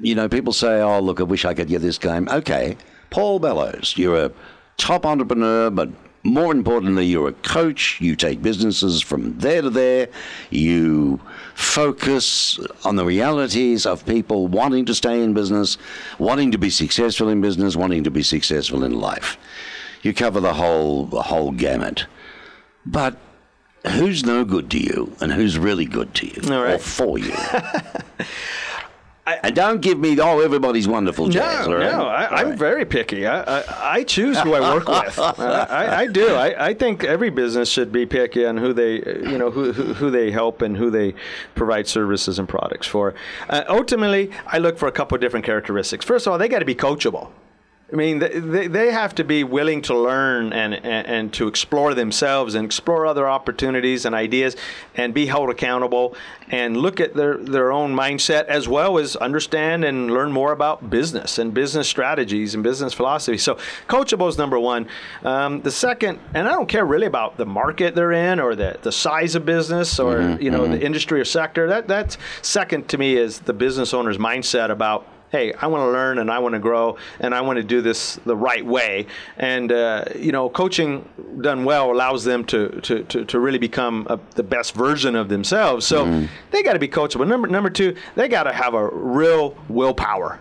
you 0.00 0.16
know, 0.16 0.28
people 0.28 0.52
say, 0.52 0.80
oh, 0.80 0.98
look, 0.98 1.20
I 1.20 1.22
wish 1.22 1.44
I 1.44 1.54
could 1.54 1.68
get 1.68 1.82
this 1.82 1.98
game. 1.98 2.28
Okay, 2.28 2.76
Paul 3.10 3.38
Bellows, 3.38 3.94
you're 3.96 4.24
a 4.24 4.32
top 4.76 5.06
entrepreneur, 5.06 5.70
but 5.70 5.90
more 6.24 6.52
importantly, 6.52 7.06
you're 7.06 7.28
a 7.28 7.32
coach. 7.32 8.00
You 8.00 8.14
take 8.14 8.42
businesses 8.42 9.02
from 9.02 9.38
there 9.38 9.62
to 9.62 9.70
there. 9.70 10.08
You 10.50 11.20
focus 11.54 12.60
on 12.84 12.96
the 12.96 13.04
realities 13.04 13.86
of 13.86 14.06
people 14.06 14.46
wanting 14.46 14.84
to 14.86 14.94
stay 14.94 15.22
in 15.22 15.34
business, 15.34 15.78
wanting 16.18 16.52
to 16.52 16.58
be 16.58 16.70
successful 16.70 17.28
in 17.28 17.40
business, 17.40 17.74
wanting 17.74 18.04
to 18.04 18.10
be 18.10 18.22
successful 18.22 18.84
in 18.84 18.92
life. 18.92 19.36
You 20.02 20.14
cover 20.14 20.40
the 20.40 20.54
whole 20.54 21.06
the 21.06 21.22
whole 21.22 21.50
gamut. 21.50 22.06
But 22.86 23.16
who's 23.86 24.24
no 24.24 24.44
good 24.44 24.70
to 24.70 24.78
you 24.78 25.16
and 25.20 25.32
who's 25.32 25.58
really 25.58 25.86
good 25.86 26.14
to 26.14 26.26
you 26.26 26.40
right. 26.42 26.74
or 26.74 26.78
for 26.78 27.18
you? 27.18 27.34
and 29.26 29.54
don't 29.54 29.80
give 29.80 29.98
me 29.98 30.18
oh 30.20 30.40
everybody's 30.40 30.88
wonderful 30.88 31.28
jazz. 31.28 31.68
no, 31.68 31.76
right? 31.76 31.92
no, 31.92 32.06
I, 32.06 32.42
right. 32.42 32.58
very 32.58 32.84
picky. 32.84 33.26
I, 33.26 33.60
I, 33.60 33.64
I 33.98 34.04
choose 34.04 34.38
who 34.40 34.54
I 34.54 34.74
work 34.74 34.88
with. 34.88 35.18
I, 35.38 36.02
I 36.02 36.06
do. 36.06 36.34
I, 36.34 36.68
I 36.68 36.74
think 36.74 37.04
every 37.04 37.30
business 37.30 37.68
should 37.68 37.92
be 37.92 38.04
picky 38.04 38.44
on 38.44 38.56
who 38.56 38.72
they, 38.72 38.96
you 38.96 39.38
know, 39.38 39.50
who, 39.50 39.72
who, 39.72 39.94
who 39.94 40.10
they 40.10 40.30
help 40.30 40.60
and 40.62 40.76
who 40.76 40.90
they 40.90 41.14
provide 41.54 41.86
services 41.86 42.38
and 42.38 42.48
products 42.48 42.86
for. 42.86 43.14
Uh, 43.48 43.62
ultimately, 43.68 44.30
I 44.46 44.58
look 44.58 44.76
for 44.76 44.88
a 44.88 44.92
couple 44.92 45.14
of 45.14 45.20
different 45.20 45.46
characteristics. 45.46 46.04
First 46.04 46.26
of 46.26 46.32
all, 46.32 46.38
they 46.38 46.48
got 46.48 46.58
to 46.58 46.64
be 46.64 46.74
coachable. 46.74 47.30
I 47.92 47.94
mean, 47.94 48.20
they, 48.20 48.68
they, 48.68 48.90
have 48.90 49.14
to 49.16 49.24
be 49.24 49.44
willing 49.44 49.82
to 49.82 49.94
learn 49.94 50.54
and, 50.54 50.72
and, 50.72 51.06
and 51.06 51.32
to 51.34 51.46
explore 51.46 51.92
themselves 51.92 52.54
and 52.54 52.64
explore 52.64 53.04
other 53.04 53.28
opportunities 53.28 54.06
and 54.06 54.14
ideas 54.14 54.56
and 54.94 55.12
be 55.12 55.26
held 55.26 55.50
accountable 55.50 56.16
and 56.48 56.74
look 56.78 57.00
at 57.00 57.12
their, 57.12 57.36
their 57.36 57.70
own 57.70 57.94
mindset 57.94 58.44
as 58.46 58.66
well 58.66 58.96
as 58.96 59.14
understand 59.16 59.84
and 59.84 60.10
learn 60.10 60.32
more 60.32 60.52
about 60.52 60.88
business 60.88 61.38
and 61.38 61.52
business 61.52 61.86
strategies 61.86 62.54
and 62.54 62.62
business 62.62 62.94
philosophy. 62.94 63.36
So, 63.36 63.58
coachable 63.88 64.28
is 64.28 64.38
number 64.38 64.58
one. 64.58 64.88
Um, 65.22 65.60
the 65.60 65.70
second, 65.70 66.18
and 66.32 66.48
I 66.48 66.52
don't 66.52 66.68
care 66.68 66.86
really 66.86 67.06
about 67.06 67.36
the 67.36 67.46
market 67.46 67.94
they're 67.94 68.12
in 68.12 68.40
or 68.40 68.54
the, 68.54 68.78
the 68.80 68.92
size 68.92 69.34
of 69.34 69.44
business 69.44 69.98
or 69.98 70.38
you 70.40 70.50
know 70.50 70.66
the 70.66 70.80
industry 70.80 71.20
or 71.20 71.26
sector. 71.26 71.68
That 71.68 71.88
that's 71.88 72.16
second 72.40 72.88
to 72.88 72.98
me 72.98 73.16
is 73.16 73.40
the 73.40 73.52
business 73.52 73.92
owner's 73.92 74.18
mindset 74.18 74.70
about 74.70 75.06
hey, 75.32 75.52
I 75.54 75.66
want 75.66 75.80
to 75.80 75.90
learn 75.90 76.18
and 76.18 76.30
I 76.30 76.38
want 76.38 76.52
to 76.52 76.58
grow 76.58 76.98
and 77.18 77.34
I 77.34 77.40
want 77.40 77.56
to 77.56 77.62
do 77.64 77.80
this 77.80 78.16
the 78.26 78.36
right 78.36 78.64
way. 78.64 79.06
And, 79.38 79.72
uh, 79.72 80.04
you 80.14 80.30
know, 80.30 80.50
coaching 80.50 81.08
done 81.40 81.64
well 81.64 81.90
allows 81.90 82.22
them 82.22 82.44
to, 82.44 82.68
to, 82.82 83.02
to, 83.04 83.24
to 83.24 83.40
really 83.40 83.58
become 83.58 84.06
a, 84.10 84.20
the 84.34 84.42
best 84.42 84.74
version 84.74 85.16
of 85.16 85.30
themselves. 85.30 85.86
So 85.86 86.04
they 86.50 86.62
got 86.62 86.74
to 86.74 86.78
be 86.78 86.88
coachable. 86.88 87.26
Number, 87.26 87.48
number 87.48 87.70
two, 87.70 87.96
they 88.14 88.28
got 88.28 88.44
to 88.44 88.52
have 88.52 88.74
a 88.74 88.88
real 88.88 89.56
willpower. 89.68 90.38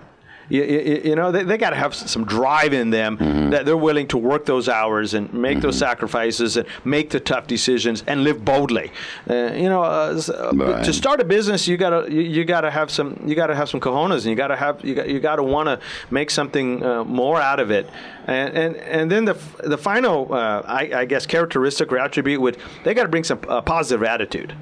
You, 0.52 0.64
you, 0.64 1.02
you 1.06 1.16
know, 1.16 1.32
they, 1.32 1.44
they 1.44 1.58
got 1.58 1.70
to 1.72 1.76
have 1.78 1.94
some 1.96 2.26
drive 2.26 2.74
in 2.74 2.90
them 2.90 3.18
that 3.52 3.66
they're 3.66 3.78
willing 3.90 4.08
to 4.10 4.18
work 4.18 4.46
those 4.46 4.68
hours 4.68 5.14
and 5.14 5.34
make 5.34 5.62
those 5.62 5.78
sacrifices 5.78 6.58
and 6.58 6.68
make 6.84 7.10
the 7.10 7.20
tough 7.20 7.48
decisions 7.48 8.04
and 8.08 8.24
live 8.24 8.44
boldly. 8.44 8.92
Uh, 9.30 9.54
you 9.54 9.70
know, 9.70 9.82
uh, 9.84 10.22
uh, 10.30 10.52
Right. 10.54 10.84
to 10.84 10.92
start 10.94 11.20
a 11.22 11.24
business, 11.24 11.68
you 11.68 11.78
gotta 11.78 12.12
you, 12.12 12.22
you 12.22 12.44
gotta 12.46 12.70
have 12.70 12.92
some 12.92 13.10
you 13.26 13.34
gotta 13.36 13.56
have 13.56 13.70
some 13.70 13.80
cojones, 13.80 14.22
and 14.24 14.26
you 14.26 14.36
gotta 14.36 14.56
have 14.58 14.84
you 14.84 14.94
got 14.96 15.08
you 15.08 15.20
gotta 15.20 15.44
want 15.44 15.68
to 15.68 15.80
make 16.12 16.30
something 16.30 16.84
uh, 16.84 17.04
more 17.06 17.40
out 17.40 17.60
of 17.60 17.72
it. 17.72 17.90
And 18.28 18.50
and 18.58 18.76
and 18.78 19.10
then 19.12 19.24
the 19.26 19.38
the 19.64 19.78
final 19.78 20.34
uh, 20.34 20.62
I, 20.66 20.92
I 21.02 21.06
guess 21.06 21.26
characteristic 21.26 21.92
or 21.92 21.98
attribute 21.98 22.42
would 22.42 22.58
they 22.84 22.94
got 22.94 23.04
to 23.04 23.10
bring 23.10 23.24
some 23.24 23.40
uh, 23.48 23.62
positive 23.62 24.04
attitude. 24.04 24.54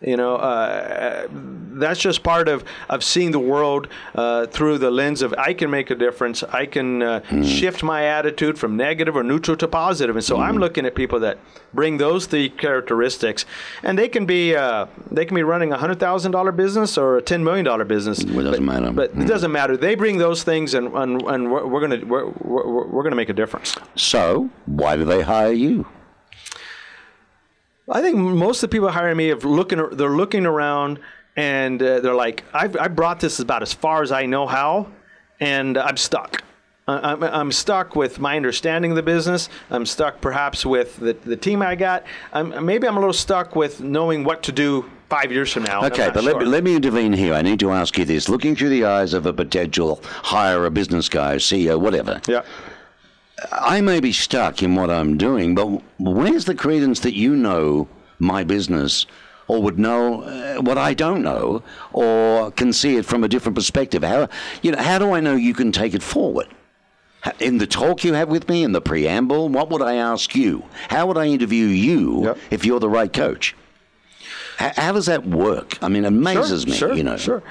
You 0.00 0.16
know, 0.16 0.36
uh, 0.36 1.26
that's 1.30 1.98
just 1.98 2.22
part 2.22 2.48
of, 2.48 2.64
of 2.88 3.02
seeing 3.02 3.32
the 3.32 3.40
world 3.40 3.88
uh, 4.14 4.46
through 4.46 4.78
the 4.78 4.90
lens 4.90 5.22
of 5.22 5.34
I 5.36 5.54
can 5.54 5.70
make 5.70 5.90
a 5.90 5.96
difference. 5.96 6.44
I 6.44 6.66
can 6.66 7.02
uh, 7.02 7.42
shift 7.42 7.82
my 7.82 8.04
attitude 8.04 8.58
from 8.58 8.76
negative 8.76 9.16
or 9.16 9.24
neutral 9.24 9.56
to 9.56 9.66
positive. 9.66 10.14
And 10.14 10.24
so 10.24 10.38
I'm 10.38 10.56
looking 10.56 10.86
at 10.86 10.94
people 10.94 11.18
that 11.20 11.38
bring 11.74 11.98
those 11.98 12.26
three 12.26 12.48
characteristics, 12.48 13.44
and 13.82 13.98
they 13.98 14.08
can 14.08 14.24
be 14.24 14.54
uh, 14.54 14.86
they 15.10 15.24
can 15.24 15.34
be 15.34 15.42
running 15.42 15.72
a 15.72 15.78
hundred 15.78 15.98
thousand 15.98 16.32
dollar 16.32 16.52
business 16.52 16.96
or 16.96 17.16
a 17.16 17.22
ten 17.22 17.42
million 17.42 17.64
dollar 17.64 17.84
business. 17.84 18.24
Well, 18.24 18.40
it 18.40 18.50
doesn't 18.50 18.66
but, 18.66 18.72
matter. 18.72 18.92
But 18.92 19.10
it 19.16 19.26
doesn't 19.26 19.52
matter. 19.52 19.76
They 19.76 19.96
bring 19.96 20.18
those 20.18 20.44
things, 20.44 20.74
and 20.74 20.94
and, 20.94 21.22
and 21.22 21.50
we're, 21.50 21.66
we're 21.66 21.80
gonna 21.80 22.04
we're, 22.06 22.28
we're, 22.28 22.86
we're 22.86 23.02
gonna 23.02 23.16
make 23.16 23.30
a 23.30 23.34
difference. 23.34 23.76
So 23.96 24.48
why 24.66 24.96
do 24.96 25.04
they 25.04 25.22
hire 25.22 25.52
you? 25.52 25.86
I 27.90 28.02
think 28.02 28.16
most 28.16 28.62
of 28.62 28.70
the 28.70 28.74
people 28.74 28.90
hiring 28.90 29.16
me 29.16 29.28
have 29.28 29.44
looking. 29.44 29.78
They're 29.92 30.10
looking 30.10 30.46
around 30.46 30.98
and 31.36 31.82
uh, 31.82 32.00
they're 32.00 32.14
like, 32.14 32.44
I've, 32.52 32.76
I 32.76 32.88
brought 32.88 33.20
this 33.20 33.38
about 33.38 33.62
as 33.62 33.72
far 33.72 34.02
as 34.02 34.10
I 34.12 34.26
know 34.26 34.46
how, 34.46 34.88
and 35.40 35.78
I'm 35.78 35.96
stuck. 35.96 36.42
I- 36.88 37.12
I'm, 37.12 37.22
I'm 37.22 37.52
stuck 37.52 37.94
with 37.94 38.18
my 38.18 38.36
understanding 38.36 38.90
of 38.92 38.96
the 38.96 39.02
business. 39.02 39.48
I'm 39.70 39.86
stuck 39.86 40.20
perhaps 40.20 40.66
with 40.66 40.96
the, 40.96 41.12
the 41.12 41.36
team 41.36 41.62
I 41.62 41.76
got. 41.76 42.04
I'm, 42.32 42.64
maybe 42.66 42.88
I'm 42.88 42.96
a 42.96 43.00
little 43.00 43.12
stuck 43.12 43.54
with 43.54 43.80
knowing 43.80 44.24
what 44.24 44.42
to 44.44 44.52
do 44.52 44.90
five 45.08 45.30
years 45.30 45.52
from 45.52 45.62
now. 45.62 45.84
Okay, 45.86 46.10
but 46.12 46.24
let, 46.24 46.38
me, 46.38 46.44
let 46.44 46.64
me 46.64 46.74
intervene 46.74 47.12
here. 47.12 47.34
I 47.34 47.42
need 47.42 47.60
to 47.60 47.70
ask 47.70 47.96
you 47.96 48.04
this. 48.04 48.28
Looking 48.28 48.56
through 48.56 48.70
the 48.70 48.84
eyes 48.84 49.14
of 49.14 49.26
a 49.26 49.32
potential 49.32 50.00
hire, 50.04 50.64
a 50.66 50.70
business 50.70 51.08
guy, 51.08 51.36
CEO, 51.36 51.80
whatever, 51.80 52.20
yeah. 52.26 52.42
I 53.52 53.80
may 53.80 54.00
be 54.00 54.12
stuck 54.12 54.62
in 54.62 54.74
what 54.74 54.90
I'm 54.90 55.16
doing, 55.16 55.54
but 55.54 55.82
where's 55.98 56.44
the 56.44 56.54
credence 56.54 57.00
that 57.00 57.14
you 57.14 57.36
know 57.36 57.88
my 58.18 58.42
business 58.44 59.06
or 59.46 59.62
would 59.62 59.78
know 59.78 60.22
uh, 60.22 60.56
what 60.60 60.76
I 60.76 60.92
don't 60.94 61.22
know 61.22 61.62
or 61.92 62.50
can 62.50 62.72
see 62.72 62.96
it 62.96 63.06
from 63.06 63.24
a 63.24 63.28
different 63.28 63.56
perspective? 63.56 64.02
How, 64.02 64.28
you 64.62 64.72
know, 64.72 64.82
how 64.82 64.98
do 64.98 65.12
I 65.12 65.20
know 65.20 65.36
you 65.36 65.54
can 65.54 65.72
take 65.72 65.94
it 65.94 66.02
forward? 66.02 66.48
In 67.40 67.58
the 67.58 67.66
talk 67.66 68.04
you 68.04 68.14
have 68.14 68.28
with 68.28 68.48
me, 68.48 68.62
in 68.62 68.72
the 68.72 68.80
preamble, 68.80 69.48
what 69.48 69.70
would 69.70 69.82
I 69.82 69.94
ask 69.96 70.34
you? 70.34 70.64
How 70.88 71.06
would 71.06 71.18
I 71.18 71.26
interview 71.26 71.66
you 71.66 72.24
Yep. 72.24 72.38
if 72.50 72.64
you're 72.64 72.80
the 72.80 72.88
right 72.88 73.12
coach? 73.12 73.56
How, 74.56 74.72
how 74.76 74.92
does 74.92 75.06
that 75.06 75.26
work? 75.26 75.78
I 75.82 75.88
mean, 75.88 76.04
it 76.04 76.08
amazes 76.08 76.66
me, 76.66 76.72
sure, 76.72 76.94
you 76.94 77.02
know. 77.02 77.16
Sure. 77.16 77.42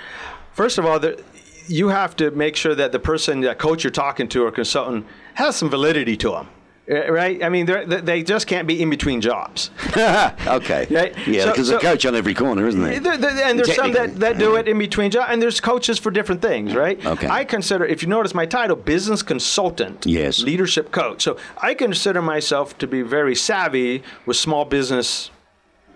First 0.54 0.78
of 0.78 0.86
all, 0.86 1.00
the, 1.00 1.22
you 1.68 1.90
have 1.90 2.16
to 2.18 2.32
make 2.32 2.56
sure 2.56 2.76
that 2.76 2.92
the 2.92 3.00
person, 3.00 3.42
that 3.42 3.60
coach 3.60 3.84
you're 3.84 3.92
talking 3.92 4.28
to 4.30 4.46
or 4.46 4.52
consultant, 4.52 5.06
has 5.38 5.56
some 5.56 5.70
validity 5.70 6.18
to 6.18 6.32
them. 6.32 6.48
Uh, 6.90 7.12
right? 7.12 7.44
I 7.44 7.50
mean, 7.50 7.66
they're, 7.66 7.86
they 7.86 8.00
they 8.02 8.24
just 8.24 8.48
can't 8.48 8.66
be 8.66 8.82
in 8.82 8.90
between 8.90 9.20
jobs. 9.20 9.72
okay. 9.98 10.88
Right? 11.00 11.14
Yeah, 11.28 11.48
because 11.48 11.68
so- 11.68 11.78
a 11.78 11.80
coach 11.82 12.06
on 12.06 12.16
every 12.16 12.34
corner, 12.34 12.66
isn't 12.66 12.82
there? 12.82 13.00
There- 13.00 13.18
there- 13.18 13.44
and 13.50 13.60
there's 13.60 13.76
some 13.76 13.92
that, 13.92 14.16
that 14.22 14.38
do 14.38 14.56
it 14.56 14.68
in 14.70 14.78
between 14.80 15.12
jobs, 15.12 15.28
and 15.32 15.42
there's 15.42 15.60
coaches 15.60 16.00
for 16.00 16.12
different 16.12 16.42
things, 16.42 16.74
right? 16.74 16.98
Okay. 17.06 17.28
I 17.28 17.44
consider, 17.44 17.86
if 17.86 18.02
you 18.04 18.08
notice 18.08 18.34
my 18.34 18.46
title, 18.46 18.78
business 18.78 19.22
consultant, 19.22 20.06
Yes. 20.06 20.40
leadership 20.42 20.92
coach. 20.92 21.24
So 21.24 21.38
I 21.62 21.74
consider 21.74 22.22
myself 22.22 22.78
to 22.78 22.88
be 22.88 23.02
very 23.02 23.36
savvy 23.36 24.02
with 24.26 24.38
small 24.38 24.64
business. 24.66 25.30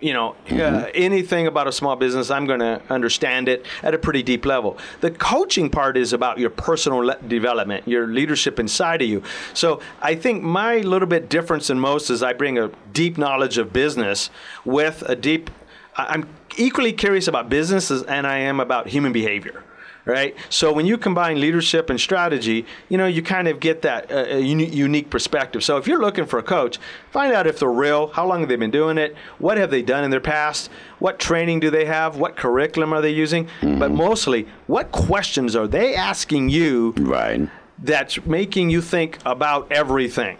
You 0.02 0.12
know, 0.12 0.34
uh, 0.50 0.90
anything 0.94 1.46
about 1.46 1.68
a 1.68 1.72
small 1.72 1.94
business, 1.94 2.28
I'm 2.28 2.44
going 2.44 2.58
to 2.58 2.82
understand 2.90 3.48
it 3.48 3.64
at 3.84 3.94
a 3.94 3.98
pretty 3.98 4.24
deep 4.24 4.44
level. 4.44 4.76
The 5.00 5.12
coaching 5.12 5.70
part 5.70 5.96
is 5.96 6.12
about 6.12 6.38
your 6.38 6.50
personal 6.50 6.98
le- 6.98 7.22
development, 7.22 7.86
your 7.86 8.08
leadership 8.08 8.58
inside 8.58 9.00
of 9.00 9.08
you. 9.08 9.22
So 9.54 9.80
I 10.00 10.16
think 10.16 10.42
my 10.42 10.78
little 10.78 11.06
bit 11.06 11.28
difference 11.28 11.68
than 11.68 11.78
most 11.78 12.10
is 12.10 12.20
I 12.20 12.32
bring 12.32 12.58
a 12.58 12.70
deep 12.92 13.16
knowledge 13.16 13.58
of 13.58 13.72
business 13.72 14.28
with 14.64 15.02
a 15.06 15.14
deep 15.14 15.50
I- 15.96 16.06
I'm 16.14 16.28
equally 16.56 16.92
curious 16.92 17.28
about 17.28 17.48
businesses 17.48 18.02
and 18.02 18.26
I 18.26 18.38
am 18.38 18.60
about 18.60 18.88
human 18.88 19.12
behavior. 19.12 19.62
Right. 20.04 20.34
So 20.48 20.72
when 20.72 20.84
you 20.84 20.98
combine 20.98 21.40
leadership 21.40 21.88
and 21.88 22.00
strategy, 22.00 22.66
you 22.88 22.98
know, 22.98 23.06
you 23.06 23.22
kind 23.22 23.46
of 23.46 23.60
get 23.60 23.82
that 23.82 24.10
uh, 24.10 24.36
uni- 24.36 24.66
unique 24.66 25.10
perspective. 25.10 25.62
So 25.62 25.76
if 25.76 25.86
you're 25.86 26.00
looking 26.00 26.26
for 26.26 26.40
a 26.40 26.42
coach, 26.42 26.78
find 27.12 27.32
out 27.32 27.46
if 27.46 27.60
they're 27.60 27.68
real, 27.70 28.08
how 28.08 28.26
long 28.26 28.40
have 28.40 28.48
they 28.48 28.56
been 28.56 28.72
doing 28.72 28.98
it, 28.98 29.14
what 29.38 29.58
have 29.58 29.70
they 29.70 29.80
done 29.80 30.02
in 30.02 30.10
their 30.10 30.18
past, 30.20 30.70
what 30.98 31.20
training 31.20 31.60
do 31.60 31.70
they 31.70 31.84
have, 31.84 32.16
what 32.16 32.34
curriculum 32.36 32.92
are 32.92 33.00
they 33.00 33.10
using, 33.12 33.46
but 33.60 33.92
mostly, 33.92 34.48
what 34.66 34.90
questions 34.90 35.54
are 35.54 35.68
they 35.68 35.94
asking 35.94 36.48
you 36.48 36.94
Right. 36.98 37.48
that's 37.78 38.24
making 38.26 38.70
you 38.70 38.82
think 38.82 39.18
about 39.24 39.70
everything? 39.70 40.36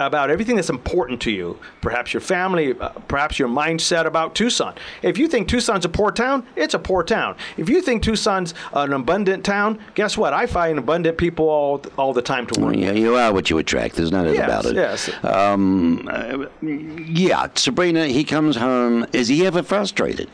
About 0.00 0.28
everything 0.28 0.56
that's 0.56 0.70
important 0.70 1.20
to 1.22 1.30
you, 1.30 1.56
perhaps 1.80 2.12
your 2.12 2.20
family, 2.20 2.76
uh, 2.78 2.88
perhaps 3.06 3.38
your 3.38 3.48
mindset 3.48 4.06
about 4.06 4.34
Tucson. 4.34 4.74
If 5.02 5.16
you 5.18 5.28
think 5.28 5.46
Tucson's 5.48 5.84
a 5.84 5.88
poor 5.88 6.10
town, 6.10 6.44
it's 6.56 6.74
a 6.74 6.80
poor 6.80 7.04
town. 7.04 7.36
If 7.56 7.68
you 7.68 7.80
think 7.80 8.02
Tucson's 8.02 8.54
an 8.72 8.92
abundant 8.92 9.44
town, 9.44 9.78
guess 9.94 10.18
what? 10.18 10.32
I 10.32 10.46
find 10.46 10.78
abundant 10.80 11.16
people 11.16 11.48
all 11.48 11.80
all 11.96 12.12
the 12.12 12.22
time 12.22 12.46
to 12.48 12.60
work. 12.60 12.74
Yeah, 12.76 12.90
you 12.90 13.14
are 13.14 13.32
what 13.32 13.50
you 13.50 13.58
attract. 13.58 13.94
There's 13.94 14.10
nothing 14.10 14.34
Yes, 14.34 14.44
about 14.48 14.66
it. 14.66 14.74
yes. 14.74 15.10
Um, 15.22 16.08
uh, 16.10 16.46
yeah, 16.62 17.46
Sabrina, 17.54 18.06
he 18.08 18.24
comes 18.24 18.56
home. 18.56 19.06
Is 19.12 19.28
he 19.28 19.46
ever 19.46 19.62
frustrated? 19.62 20.28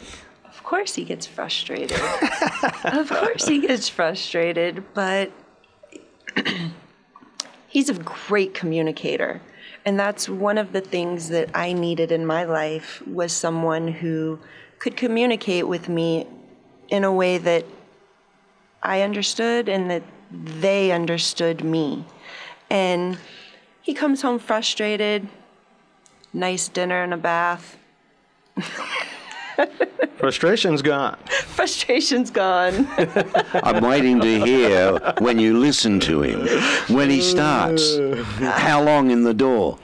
Of 0.46 0.62
course 0.64 0.94
he 0.94 1.04
gets 1.04 1.26
frustrated. 1.26 1.92
of 2.84 3.10
course 3.10 3.46
he 3.46 3.60
gets 3.60 3.88
frustrated, 3.90 4.84
but 4.94 5.32
he's 7.68 7.90
a 7.90 7.94
great 7.94 8.54
communicator. 8.54 9.40
And 9.84 9.98
that's 9.98 10.28
one 10.28 10.58
of 10.58 10.72
the 10.72 10.80
things 10.80 11.28
that 11.30 11.50
I 11.54 11.72
needed 11.72 12.12
in 12.12 12.26
my 12.26 12.44
life 12.44 13.02
was 13.06 13.32
someone 13.32 13.88
who 13.88 14.38
could 14.78 14.96
communicate 14.96 15.66
with 15.66 15.88
me 15.88 16.26
in 16.88 17.04
a 17.04 17.12
way 17.12 17.38
that 17.38 17.64
I 18.82 19.02
understood 19.02 19.68
and 19.68 19.90
that 19.90 20.02
they 20.30 20.92
understood 20.92 21.64
me. 21.64 22.04
And 22.68 23.18
he 23.82 23.94
comes 23.94 24.22
home 24.22 24.38
frustrated, 24.38 25.28
nice 26.32 26.68
dinner 26.68 27.02
and 27.02 27.14
a 27.14 27.16
bath. 27.16 27.78
Frustration's 30.18 30.82
gone. 30.82 31.16
Frustration's 31.46 32.30
gone. 32.30 32.86
I'm 33.54 33.82
waiting 33.82 34.20
to 34.20 34.44
hear 34.44 34.98
when 35.18 35.38
you 35.38 35.58
listen 35.58 35.98
to 36.00 36.22
him, 36.22 36.46
when 36.94 37.08
he 37.10 37.20
starts, 37.22 37.96
how 38.40 38.82
long 38.82 39.10
in 39.10 39.24
the 39.24 39.34
door. 39.34 39.78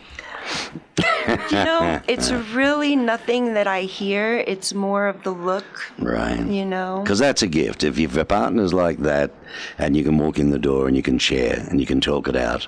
You 1.51 1.65
know, 1.65 2.01
it's 2.07 2.31
really 2.55 2.97
nothing 2.97 3.55
that 3.55 3.67
I 3.67 3.83
hear. 3.83 4.39
It's 4.47 4.73
more 4.75 5.09
of 5.09 5.23
the 5.25 5.31
look, 5.33 5.65
Right. 5.99 6.41
you 6.47 6.65
know. 6.65 7.01
Because 7.03 7.19
that's 7.19 7.43
a 7.43 7.47
gift. 7.49 7.83
If 7.85 7.99
you've 7.99 8.15
got 8.15 8.29
partners 8.29 8.73
like 8.73 8.99
that, 8.99 9.33
and 9.79 9.97
you 9.97 10.05
can 10.05 10.19
walk 10.19 10.39
in 10.39 10.51
the 10.51 10.59
door 10.59 10.87
and 10.87 10.97
you 10.97 11.03
can 11.03 11.19
share 11.19 11.67
and 11.69 11.81
you 11.81 11.87
can 11.87 12.01
talk 12.01 12.29
it 12.29 12.37
out. 12.37 12.67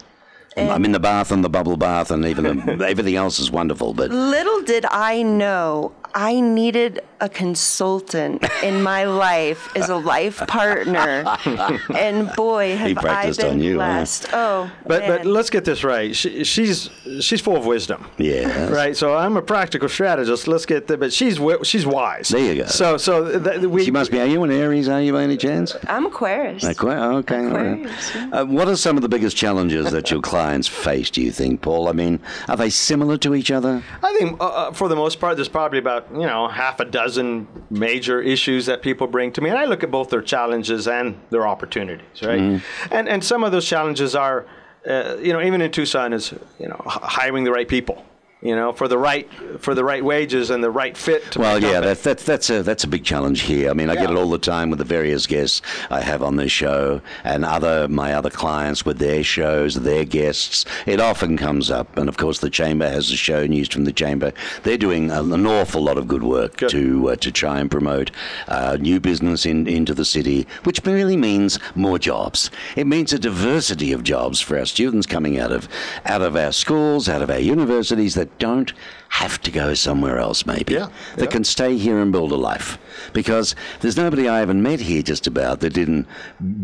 I'm 0.57 0.85
in 0.85 0.91
the 0.91 0.99
bath 0.99 1.31
and 1.31 1.45
the 1.45 1.49
bubble 1.49 1.77
bath 1.77 2.11
and 2.11 2.25
even 2.27 2.45
the, 2.79 2.85
everything 2.89 3.15
else 3.15 3.39
is 3.39 3.49
wonderful. 3.49 3.95
But 3.95 4.11
Little 4.11 4.61
did 4.63 4.85
I 4.91 5.23
know 5.23 5.93
I 6.15 6.41
needed 6.41 7.01
a 7.21 7.29
consultant 7.29 8.45
in 8.63 8.83
my 8.83 9.05
life 9.05 9.75
as 9.77 9.89
a 9.89 9.97
life 9.97 10.39
partner. 10.47 11.25
and 11.97 12.31
boy, 12.37 12.77
have 12.77 12.97
I 12.99 13.01
practiced 13.01 13.41
been 13.41 13.51
on 13.51 13.61
you, 13.61 13.73
huh? 13.81 13.87
blessed. 13.87 14.27
Oh, 14.33 14.71
But 14.87 15.07
but 15.07 15.27
let's 15.27 15.51
get 15.51 15.65
this 15.65 15.83
right. 15.85 16.15
She, 16.15 16.45
she's 16.45 16.89
she's 17.21 17.41
full 17.41 17.57
of 17.57 17.67
wisdom. 17.67 18.07
yeah, 18.19 18.69
Right, 18.69 18.97
so 18.97 19.15
I'm 19.17 19.37
a 19.37 19.43
practical 19.43 19.89
strategist. 19.89 20.47
Let's 20.49 20.65
get 20.67 20.87
the, 20.87 20.97
but 20.97 21.13
she's 21.13 21.41
she's 21.63 21.87
wise. 21.87 22.29
There 22.29 22.41
you 22.55 22.63
go. 22.63 22.69
So 22.69 22.97
so 22.97 23.39
th- 23.41 23.63
we 23.63 23.85
She 23.85 23.91
must 23.91 24.11
be. 24.13 24.21
Are 24.21 24.27
you 24.27 24.43
an 24.45 24.53
Aries? 24.53 24.89
Are 24.89 25.01
you 25.03 25.13
by 25.13 25.23
any 25.25 25.37
chance? 25.37 25.75
I'm 25.89 26.07
Aquarius. 26.07 26.65
Aqu- 26.65 27.19
Okay. 27.19 27.37
all 27.39 27.45
right. 27.51 27.81
Aquarius, 27.81 28.15
yeah. 28.15 28.31
Uh, 28.33 28.45
what 28.45 28.69
are 28.69 28.77
some 28.77 28.97
of 28.97 29.03
the 29.03 29.09
biggest 29.09 29.37
challenges 29.37 29.91
that 29.91 30.11
your 30.11 30.21
clients 30.21 30.69
face? 30.69 31.11
Do 31.11 31.21
you 31.21 31.33
think, 31.33 31.63
Paul? 31.63 31.89
I 31.89 31.93
mean, 31.93 32.21
are 32.49 32.57
they 32.57 32.71
similar 32.71 33.17
to 33.19 33.35
each 33.35 33.51
other? 33.51 33.83
I 34.03 34.15
think 34.17 34.41
uh, 34.41 34.45
uh, 34.47 34.73
for 34.73 34.89
the 34.89 34.97
most 34.97 35.19
part, 35.21 35.37
there's 35.37 35.49
probably 35.49 35.79
about 35.81 35.98
you 36.13 36.27
know 36.27 36.49
half 36.49 36.81
a 36.81 36.85
dozen 36.85 37.47
major 37.71 38.21
issues 38.21 38.67
that 38.67 38.83
people 38.83 39.07
bring 39.07 39.33
to 39.33 39.41
me, 39.41 39.51
and 39.51 39.59
I 39.59 39.65
look 39.65 39.83
at 39.83 39.91
both 39.91 40.11
their 40.11 40.23
challenges 40.23 40.89
and 40.89 41.19
their 41.31 41.47
opportunities, 41.47 42.23
right? 42.23 42.41
Mm-hmm. 42.41 42.95
And 42.95 43.09
and 43.09 43.25
some 43.25 43.45
of 43.45 43.53
those 43.53 43.67
challenges 43.67 44.15
are, 44.15 44.47
uh, 44.87 45.17
you 45.21 45.33
know, 45.33 45.41
even 45.41 45.61
in 45.61 45.71
Tucson, 45.71 46.13
is 46.13 46.33
you 46.59 46.69
know 46.69 46.81
h- 46.87 46.93
hiring 47.03 47.45
the 47.45 47.53
right 47.53 47.69
people, 47.69 48.05
you 48.41 48.55
know, 48.55 48.73
for 48.73 48.87
the 48.87 48.99
right 48.99 49.29
for 49.59 49.75
the 49.75 49.85
right 49.85 50.05
wages 50.05 50.51
and 50.51 50.63
the 50.63 50.71
right 50.71 50.97
fit. 50.97 51.33
To 51.33 51.41
Well, 51.41 51.61
yeah, 51.61 51.81
that's 51.81 52.03
that's 52.03 52.25
that's 52.25 52.51
a 52.51 52.63
that's 52.63 52.85
a 52.85 52.89
big 52.89 53.05
challenge 53.05 53.43
here. 53.43 53.71
I 53.71 53.73
mean, 53.73 53.91
I 53.91 53.95
get 53.95 54.11
it 54.11 54.17
all 54.17 54.31
the 54.31 54.39
time 54.39 54.71
with 54.71 54.79
the 54.79 54.85
various 54.85 55.27
guests 55.27 55.61
I 55.91 56.01
have 56.01 56.23
on 56.23 56.37
this 56.37 56.53
show, 56.53 57.01
and 57.25 57.45
other 57.45 57.89
my 57.89 58.15
other 58.15 58.31
clients 58.31 58.85
with 58.85 58.99
their 58.99 59.25
shows, 59.25 59.75
their 59.75 60.05
guests. 60.05 60.65
It 60.87 61.01
often 61.01 61.37
comes 61.37 61.71
up, 61.71 61.97
and 61.97 62.09
of 62.09 62.17
course, 62.17 62.39
the 62.39 62.51
chamber 62.51 62.89
has 62.89 63.11
a 63.11 63.17
show, 63.17 63.45
News 63.45 63.69
from 63.69 63.85
the 63.85 63.93
Chamber. 63.93 64.33
They're 64.63 64.79
doing 64.79 65.11
an 65.11 65.47
awful 65.47 65.83
lot 65.83 65.99
of 65.99 66.07
good 66.07 66.23
work 66.23 66.59
Good. 66.59 66.71
to 66.71 67.11
uh, 67.11 67.17
to 67.17 67.33
try 67.33 67.59
and 67.59 67.69
promote 67.69 68.13
uh, 68.47 68.77
new 68.81 69.01
business 69.01 69.47
in, 69.47 69.67
into 69.67 69.95
the 69.95 70.05
city, 70.05 70.47
which 70.63 70.81
really 70.85 71.17
means 71.17 71.59
more 71.75 71.99
jobs. 71.99 72.51
It 72.77 72.87
means 72.87 73.13
a 73.13 73.19
diversity 73.19 73.93
of 73.93 74.05
jobs 74.05 74.41
for 74.41 74.57
our 74.59 74.67
students 74.67 75.07
coming 75.07 75.41
out 75.41 75.51
of 75.51 75.69
out 76.05 76.23
of 76.23 76.37
our 76.37 76.53
schools, 76.53 77.09
out 77.09 77.23
of 77.23 77.31
our 77.31 77.41
universities 77.41 78.15
that 78.15 78.28
don't 78.39 78.73
have 79.09 79.41
to 79.43 79.51
go 79.51 79.75
somewhere 79.75 80.19
else, 80.19 80.47
maybe 80.47 80.75
Yeah, 80.75 80.89
that 81.17 81.25
yeah. 81.25 81.31
can 81.31 81.45
stay 81.45 81.77
here 81.77 81.99
and 81.99 82.13
build 82.13 82.31
a 82.33 82.37
life. 82.37 82.79
Because 83.13 83.55
there's 83.81 83.97
nobody 83.97 84.29
I 84.29 84.41
haven't 84.41 84.63
met 84.63 84.81
here 84.81 85.03
just 85.03 85.27
about 85.27 85.61
that 85.61 85.73
didn't 85.73 86.07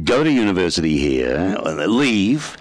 go 0.04 0.22
to 0.22 0.30
university 0.30 0.98
here, 0.98 1.56
leave, 1.86 2.56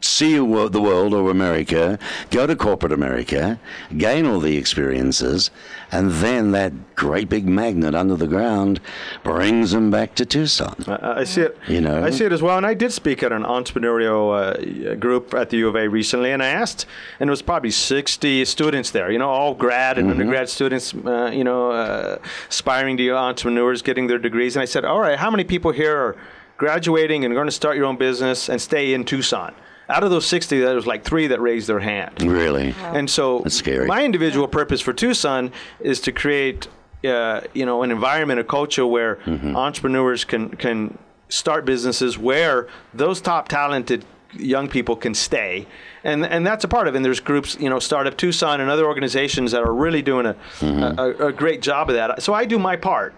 see 0.00 0.34
the 0.34 0.80
world 0.80 1.14
or 1.14 1.30
America, 1.30 1.98
go 2.30 2.46
to 2.46 2.56
corporate 2.56 2.92
America, 2.92 3.60
gain 3.96 4.26
all 4.26 4.40
the 4.40 4.56
experiences, 4.56 5.50
and 5.92 6.10
then 6.10 6.52
that 6.52 6.72
great 6.96 7.28
big 7.28 7.46
magnet 7.46 7.94
under 7.94 8.16
the 8.16 8.26
ground 8.26 8.80
brings 9.22 9.70
them 9.72 9.90
back 9.90 10.14
to 10.16 10.24
Tucson. 10.24 10.74
I 10.86 11.20
I 11.22 11.24
see 11.24 11.42
it. 11.42 11.56
You 11.68 11.80
know? 11.80 12.02
I 12.02 12.10
see 12.10 12.24
it 12.24 12.32
as 12.32 12.42
well. 12.42 12.56
And 12.56 12.66
I 12.66 12.74
did 12.74 12.92
speak 12.92 13.22
at 13.22 13.30
an 13.30 13.42
entrepreneurial 13.44 14.32
uh, 14.32 14.94
group 14.96 15.34
at 15.34 15.50
the 15.50 15.58
U 15.58 15.68
of 15.68 15.76
A 15.76 15.88
recently, 15.88 16.32
and 16.32 16.42
I 16.42 16.48
asked, 16.48 16.86
and 17.20 17.28
it 17.28 17.30
was 17.30 17.42
probably 17.42 17.70
60 17.70 18.44
students 18.46 18.90
there. 18.90 19.11
You 19.12 19.18
know, 19.18 19.28
all 19.28 19.54
grad 19.54 19.98
and 19.98 20.10
undergrad 20.10 20.48
students. 20.48 20.94
Uh, 20.94 21.30
you 21.32 21.44
know, 21.44 21.70
uh, 21.70 22.18
aspiring 22.48 22.96
to 22.96 23.10
entrepreneurs, 23.10 23.82
getting 23.82 24.06
their 24.08 24.18
degrees. 24.18 24.56
And 24.56 24.62
I 24.62 24.66
said, 24.66 24.84
all 24.84 24.98
right, 25.00 25.18
how 25.18 25.30
many 25.30 25.44
people 25.44 25.70
here 25.72 25.96
are 25.96 26.16
graduating 26.56 27.24
and 27.24 27.34
going 27.34 27.46
to 27.46 27.52
start 27.52 27.76
your 27.76 27.86
own 27.86 27.96
business 27.96 28.48
and 28.48 28.60
stay 28.60 28.94
in 28.94 29.04
Tucson? 29.04 29.54
Out 29.88 30.04
of 30.04 30.10
those 30.10 30.26
60, 30.26 30.60
there 30.60 30.74
was 30.74 30.86
like 30.86 31.04
three 31.04 31.26
that 31.26 31.40
raised 31.40 31.68
their 31.68 31.80
hand. 31.80 32.22
Really? 32.22 32.74
And 32.80 33.10
so, 33.10 33.40
That's 33.40 33.56
scary. 33.56 33.86
my 33.86 34.04
individual 34.04 34.48
purpose 34.48 34.80
for 34.80 34.92
Tucson 34.92 35.52
is 35.80 36.00
to 36.02 36.12
create, 36.12 36.68
uh, 37.04 37.40
you 37.52 37.66
know, 37.66 37.82
an 37.82 37.90
environment, 37.90 38.40
a 38.40 38.44
culture 38.44 38.86
where 38.86 39.16
Mm-hmm. 39.26 39.56
entrepreneurs 39.56 40.24
can 40.24 40.50
can 40.50 40.96
start 41.28 41.64
businesses 41.64 42.16
where 42.18 42.68
those 42.94 43.20
top 43.20 43.48
talented 43.48 44.04
young 44.34 44.68
people 44.68 44.96
can 44.96 45.14
stay, 45.14 45.66
and 46.04 46.24
and 46.24 46.46
that's 46.46 46.64
a 46.64 46.68
part 46.68 46.88
of 46.88 46.94
it. 46.94 46.96
And 46.96 47.04
there's 47.04 47.20
groups, 47.20 47.56
you 47.60 47.68
know, 47.70 47.78
Startup 47.78 48.16
Tucson 48.16 48.60
and 48.60 48.70
other 48.70 48.86
organizations 48.86 49.52
that 49.52 49.62
are 49.62 49.72
really 49.74 50.02
doing 50.02 50.26
a, 50.26 50.34
Mm-hmm. 50.60 50.98
a, 50.98 51.28
a 51.28 51.32
great 51.32 51.62
job 51.62 51.88
of 51.90 51.94
that. 51.96 52.22
So 52.22 52.32
I 52.34 52.44
do 52.44 52.58
my 52.58 52.76
part. 52.76 53.14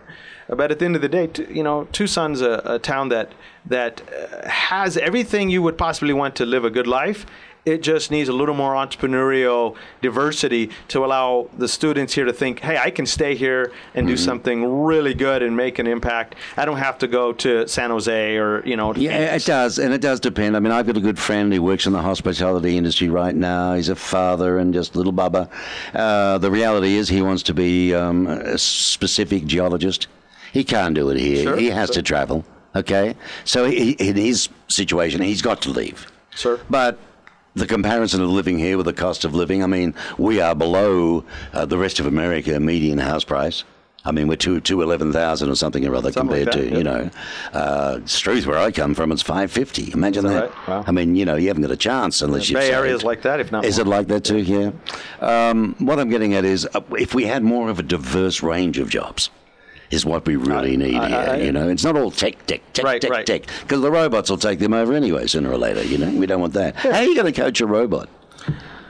But 0.49 0.71
at 0.71 0.79
the 0.79 0.85
end 0.85 0.95
of 0.97 1.01
the 1.03 1.09
day, 1.09 1.31
you 1.49 1.63
know, 1.63 1.85
Tucson's 1.93 2.43
a, 2.43 2.61
a 2.65 2.79
town 2.79 3.09
that 3.09 3.33
that 3.67 4.03
uh, 4.03 4.47
has 4.49 4.97
everything 4.99 5.49
you 5.51 5.63
would 5.63 5.79
possibly 5.79 6.13
want 6.13 6.35
to 6.37 6.45
live 6.45 6.65
a 6.67 6.71
good 6.71 6.87
life. 6.87 7.25
It 7.65 7.83
just 7.83 8.11
needs 8.11 8.29
a 8.29 8.33
little 8.33 8.55
more 8.55 8.75
entrepreneurial 8.75 9.77
diversity 10.03 10.71
to 10.89 11.03
allow 11.03 11.49
the 11.57 11.67
students 11.67 12.13
here 12.13 12.27
to 12.27 12.33
think, 12.33 12.61
hey, 12.61 12.77
I 12.77 12.91
can 12.91 13.07
stay 13.07 13.35
here 13.35 13.73
and 13.95 14.07
do 14.07 14.19
something 14.19 14.83
really 14.85 15.15
good 15.15 15.43
and 15.43 15.57
make 15.57 15.79
an 15.79 15.87
impact. 15.87 16.35
I 16.59 16.67
don't 16.67 16.77
have 16.77 16.99
to 16.99 17.07
go 17.07 17.33
to 17.33 17.67
San 17.67 17.89
Jose 17.89 18.37
or, 18.37 18.63
you 18.67 18.77
know, 18.77 18.95
Yeah, 18.95 19.17
Phoenix." 19.17 19.45
it 19.45 19.47
does, 19.47 19.79
and 19.79 19.95
it 19.95 20.03
does 20.03 20.21
depend. 20.21 20.57
I 20.57 20.61
mean, 20.61 20.73
I've 20.73 20.87
got 20.87 20.99
a 20.99 21.01
good 21.01 21.19
friend 21.19 21.53
who 21.55 21.63
works 21.63 21.87
in 21.87 21.95
the 21.95 22.03
hospitality 22.03 22.77
industry 22.77 23.09
right 23.09 23.35
now. 23.35 23.75
He's 23.75 23.89
a 23.89 23.97
father 23.97 24.59
and 24.59 24.75
just 24.75 24.95
little 24.95 25.13
bubba. 25.13 25.49
Uh, 25.95 26.37
the 26.37 26.51
reality 26.51 26.97
is, 26.97 27.09
he 27.09 27.23
wants 27.23 27.43
to 27.45 27.55
be 27.55 27.95
um, 27.95 28.27
a 28.27 28.59
specific 28.59 29.47
geologist. 29.47 30.09
He 30.53 30.65
can't 30.65 30.95
do 30.95 31.09
it 31.09 31.19
here. 31.19 31.43
Sure, 31.45 31.57
he 31.57 31.71
has 31.71 31.89
sure. 31.89 31.95
to 31.95 32.03
travel. 32.03 32.45
Okay, 32.77 33.15
so 33.45 33.65
he, 33.65 33.93
in 33.93 34.17
his 34.17 34.49
situation, 34.69 35.23
he's 35.23 35.41
got 35.41 35.63
to 35.63 35.71
leave. 35.71 36.07
Sure. 36.35 36.59
But 36.69 36.99
the 37.55 37.67
comparison 37.67 38.21
of 38.23 38.29
living 38.31 38.59
here 38.59 38.77
with 38.77 38.87
the 38.87 38.93
cost 38.93 39.25
of 39.25 39.35
living, 39.35 39.63
I 39.63 39.67
mean, 39.67 39.95
we 40.19 40.41
are 40.41 40.55
below 40.55 41.25
uh, 41.53 41.65
the 41.67 41.79
rest 41.79 42.01
of 42.01 42.07
America 42.07 42.59
median 42.61 42.99
house 42.99 43.25
price. 43.25 43.65
I 44.07 44.13
mean, 44.13 44.29
we're 44.29 44.37
two 44.37 44.61
two 44.61 44.83
eleven 44.83 45.13
thousand 45.13 45.49
or 45.49 45.55
something 45.55 45.87
or 45.87 45.95
other 45.95 46.13
Something 46.13 46.45
like 46.45 46.53
compared 46.53 46.67
that, 46.67 46.71
to 46.71 46.77
you 46.77 46.85
know, 46.85 47.11
uh, 47.55 48.01
Struth 48.05 48.47
where 48.47 48.59
I 48.59 48.71
come 48.71 48.95
from, 48.95 49.11
it's 49.13 49.23
five 49.23 49.51
fifty. 49.51 49.91
Imagine 49.93 50.25
that. 50.25 50.51
that 50.51 50.51
right? 50.51 50.69
Wow. 50.69 50.85
I 50.87 50.93
mean, 50.93 51.17
you 51.17 51.25
know, 51.25 51.37
you 51.37 51.49
haven't 51.49 51.63
got 51.63 51.71
a 51.71 51.77
chance 51.77 52.21
unless 52.21 52.51
you. 52.51 52.57
Bay 52.57 52.71
Area 52.71 52.95
is 52.95 53.03
like 53.03 53.23
that, 53.23 53.41
if 53.41 53.51
not 53.51 53.65
Is 53.65 53.79
more. 53.79 53.87
it 53.87 53.89
like 53.89 54.09
that 54.09 54.25
too? 54.25 54.39
Yeah. 54.39 54.73
Um, 55.21 55.75
what 55.79 55.99
I'm 55.99 56.11
getting 56.11 56.35
at 56.35 56.45
is, 56.45 56.69
uh, 56.75 56.83
if 56.99 57.15
we 57.15 57.25
had 57.25 57.43
more 57.43 57.71
of 57.71 57.79
a 57.79 57.83
diverse 57.83 58.43
range 58.43 58.79
of 58.79 58.91
jobs. 58.91 59.31
Is 59.91 60.05
what 60.07 60.27
we 60.27 60.37
really 60.37 60.77
need 60.77 60.97
I- 60.97 61.09
here. 61.09 61.19
I- 61.33 61.37
you 61.37 61.53
know, 61.53 61.69
it's 61.69 61.85
not 61.85 61.97
all 61.97 62.11
tech, 62.11 62.47
tech, 62.47 62.61
tech, 62.73 62.85
Right, 62.85 63.01
tech, 63.01 63.11
right. 63.11 63.27
tech, 63.27 63.43
because 63.61 63.81
the 63.81 63.91
robots 63.91 64.31
will 64.31 64.39
take 64.39 64.59
them 64.59 64.73
over 64.73 64.93
anyway, 64.95 65.27
sooner 65.27 65.51
or 65.53 65.59
later. 65.59 65.83
You 65.85 65.99
know, 65.99 66.11
we 66.11 66.27
don't 66.27 66.41
want 66.41 66.55
that. 66.55 66.75
How 66.77 66.91
are 66.91 67.03
you 67.05 67.15
going 67.15 67.33
to 67.33 67.39
coach 67.41 67.61
a 67.61 67.67
robot? 67.67 68.09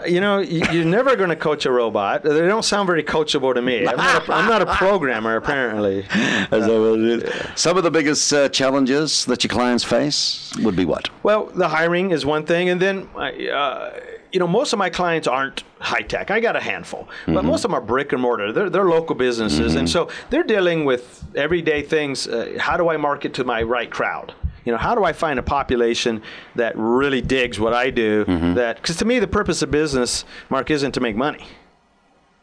You 0.06 0.20
know, 0.20 0.38
you- 0.38 0.62
you're 0.70 0.84
never 0.84 1.16
going 1.16 1.30
to 1.30 1.36
coach 1.36 1.64
a 1.66 1.70
robot. 1.72 2.22
They 2.24 2.46
don't 2.46 2.64
sound 2.64 2.86
very 2.86 3.02
coachable 3.02 3.54
to 3.54 3.62
me. 3.62 3.86
I'm 3.86 3.96
not 3.96 4.28
a, 4.28 4.32
I'm 4.34 4.46
not 4.48 4.60
a 4.62 4.66
programmer, 4.66 5.36
apparently. 5.36 6.04
What? 6.50 7.58
Some 7.58 7.76
of 7.76 7.82
the 7.84 7.90
biggest 7.90 8.32
uh, 8.32 8.48
challenges 8.50 9.24
that 9.26 9.42
your 9.44 9.48
clients 9.48 9.82
face 9.82 10.52
would 10.62 10.76
be 10.76 10.84
what? 10.84 11.08
Well, 11.22 11.46
the 11.54 11.68
hiring 11.68 12.10
is 12.10 12.24
one 12.26 12.44
thing, 12.44 12.68
and 12.68 12.80
then 12.80 13.08
uh, 13.16 13.90
you 14.34 14.40
know, 14.40 14.48
most 14.48 14.72
of 14.72 14.80
my 14.80 14.90
clients 14.90 15.28
aren't 15.28 15.62
high 15.78 16.02
tech. 16.02 16.32
I 16.32 16.40
got 16.40 16.56
a 16.56 16.60
handful, 16.60 17.08
but 17.24 17.34
mm-hmm. 17.34 17.46
most 17.46 17.64
of 17.64 17.70
them 17.70 17.74
are 17.74 17.80
brick 17.80 18.12
and 18.12 18.20
mortar. 18.20 18.52
They're, 18.52 18.68
they're 18.68 18.84
local 18.84 19.14
businesses, 19.14 19.76
and 19.76 19.86
mm-hmm. 19.86 19.92
so 19.92 20.10
they're 20.28 20.42
dealing 20.42 20.84
with 20.84 21.24
everyday 21.36 21.82
things. 21.82 22.26
Uh, 22.26 22.56
how 22.58 22.76
do 22.76 22.88
I 22.88 22.96
market 22.96 23.32
to 23.34 23.44
my 23.44 23.62
right 23.62 23.88
crowd? 23.88 24.34
You 24.64 24.72
know, 24.72 24.78
how 24.78 24.96
do 24.96 25.04
I 25.04 25.12
find 25.12 25.38
a 25.38 25.42
population 25.42 26.20
that 26.56 26.72
really 26.76 27.20
digs 27.20 27.60
what 27.60 27.74
I 27.74 27.90
do? 27.90 28.24
Mm-hmm. 28.24 28.54
That 28.54 28.76
because 28.82 28.96
to 28.96 29.04
me, 29.04 29.20
the 29.20 29.28
purpose 29.28 29.62
of 29.62 29.70
business, 29.70 30.24
Mark, 30.50 30.68
isn't 30.68 30.92
to 30.92 31.00
make 31.00 31.14
money. 31.14 31.46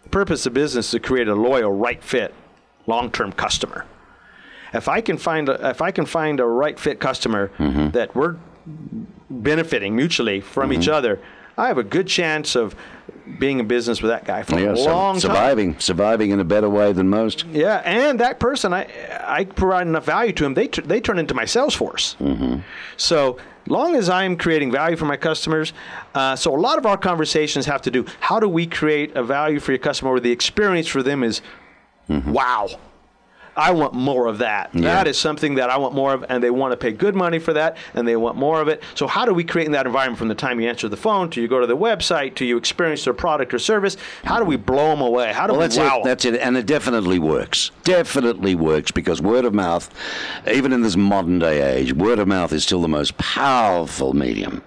The 0.03 0.09
purpose 0.09 0.45
of 0.45 0.53
business 0.53 0.85
is 0.85 0.91
to 0.91 0.99
create 1.01 1.27
a 1.27 1.35
loyal, 1.35 1.73
right 1.73 2.01
fit, 2.01 2.33
long-term 2.87 3.33
customer. 3.33 3.85
If 4.73 4.87
I 4.87 5.01
can 5.01 5.17
find 5.17 5.49
a, 5.49 5.69
if 5.71 5.81
I 5.81 5.91
can 5.91 6.05
find 6.05 6.39
a 6.39 6.45
right 6.45 6.79
fit 6.79 7.01
customer 7.01 7.51
that 7.91 8.15
we're 8.15 8.37
benefiting 9.29 9.93
mutually 9.93 10.39
from 10.39 10.71
each 10.71 10.87
other, 10.87 11.19
I 11.57 11.67
have 11.67 11.77
a 11.77 11.83
good 11.83 12.07
chance 12.07 12.55
of 12.55 12.75
being 13.39 13.59
in 13.59 13.67
business 13.67 14.01
with 14.01 14.09
that 14.11 14.25
guy 14.25 14.43
for 14.43 14.59
Yeah, 14.59 14.71
a 14.71 14.75
su- 14.77 14.85
long 14.89 15.13
time. 15.13 15.21
surviving, 15.21 15.79
surviving 15.79 16.31
in 16.31 16.39
a 16.39 16.43
better 16.43 16.69
way 16.69 16.91
than 16.91 17.09
most. 17.09 17.45
Yeah, 17.45 17.81
and 17.85 18.19
that 18.19 18.39
person, 18.39 18.73
I 18.73 18.87
I 19.25 19.45
provide 19.45 19.87
enough 19.87 20.05
value 20.05 20.33
to 20.33 20.43
them, 20.43 20.53
they 20.53 20.67
t- 20.67 20.81
they 20.81 20.99
turn 20.99 21.17
into 21.19 21.33
my 21.33 21.45
sales 21.45 21.73
force. 21.73 22.15
So 22.97 23.37
long 23.67 23.95
as 23.95 24.09
I'm 24.09 24.35
creating 24.37 24.71
value 24.71 24.97
for 24.97 25.05
my 25.05 25.17
customers, 25.17 25.71
uh, 26.15 26.35
so 26.35 26.53
a 26.55 26.59
lot 26.59 26.77
of 26.77 26.85
our 26.85 26.97
conversations 26.97 27.65
have 27.67 27.81
to 27.83 27.91
do 27.91 28.05
how 28.19 28.39
do 28.39 28.49
we 28.49 28.65
create 28.65 29.15
a 29.15 29.23
value 29.23 29.59
for 29.59 29.71
your 29.71 29.79
customer 29.79 30.11
where 30.11 30.19
the 30.19 30.31
experience 30.31 30.87
for 30.87 31.03
them 31.03 31.23
is 31.23 31.41
wow. 32.09 32.67
I 33.55 33.71
want 33.71 33.93
more 33.93 34.27
of 34.27 34.37
that. 34.37 34.71
That 34.73 35.07
is 35.07 35.17
something 35.17 35.55
that 35.55 35.69
I 35.69 35.77
want 35.77 35.93
more 35.93 36.13
of, 36.13 36.25
and 36.29 36.41
they 36.41 36.49
want 36.51 36.71
to 36.71 36.77
pay 36.77 36.91
good 36.91 37.15
money 37.15 37.39
for 37.39 37.53
that, 37.53 37.77
and 37.93 38.07
they 38.07 38.15
want 38.15 38.37
more 38.37 38.61
of 38.61 38.67
it. 38.67 38.81
So, 38.95 39.07
how 39.07 39.25
do 39.25 39.33
we 39.33 39.43
create 39.43 39.65
in 39.65 39.73
that 39.73 39.85
environment 39.85 40.19
from 40.19 40.29
the 40.29 40.35
time 40.35 40.59
you 40.59 40.69
answer 40.69 40.87
the 40.87 40.97
phone 40.97 41.29
to 41.31 41.41
you 41.41 41.47
go 41.47 41.59
to 41.59 41.67
the 41.67 41.77
website 41.77 42.35
to 42.35 42.45
you 42.45 42.57
experience 42.57 43.03
their 43.03 43.13
product 43.13 43.53
or 43.53 43.59
service? 43.59 43.97
How 44.23 44.39
do 44.39 44.45
we 44.45 44.55
blow 44.55 44.89
them 44.89 45.01
away? 45.01 45.33
How 45.33 45.47
do 45.47 45.53
Well, 45.53 45.61
we 45.61 45.65
that's 45.65 45.77
wow 45.77 45.99
it. 45.99 46.05
That's 46.05 46.25
it, 46.25 46.39
and 46.39 46.55
it 46.55 46.65
definitely 46.65 47.19
works. 47.19 47.71
Definitely 47.83 48.55
works 48.55 48.91
because 48.91 49.21
word 49.21 49.45
of 49.45 49.53
mouth, 49.53 49.93
even 50.49 50.71
in 50.71 50.81
this 50.81 50.95
modern 50.95 51.39
day 51.39 51.77
age, 51.77 51.93
word 51.93 52.19
of 52.19 52.27
mouth 52.27 52.53
is 52.53 52.63
still 52.63 52.81
the 52.81 52.87
most 52.87 53.17
powerful 53.17 54.13
medium. 54.13 54.63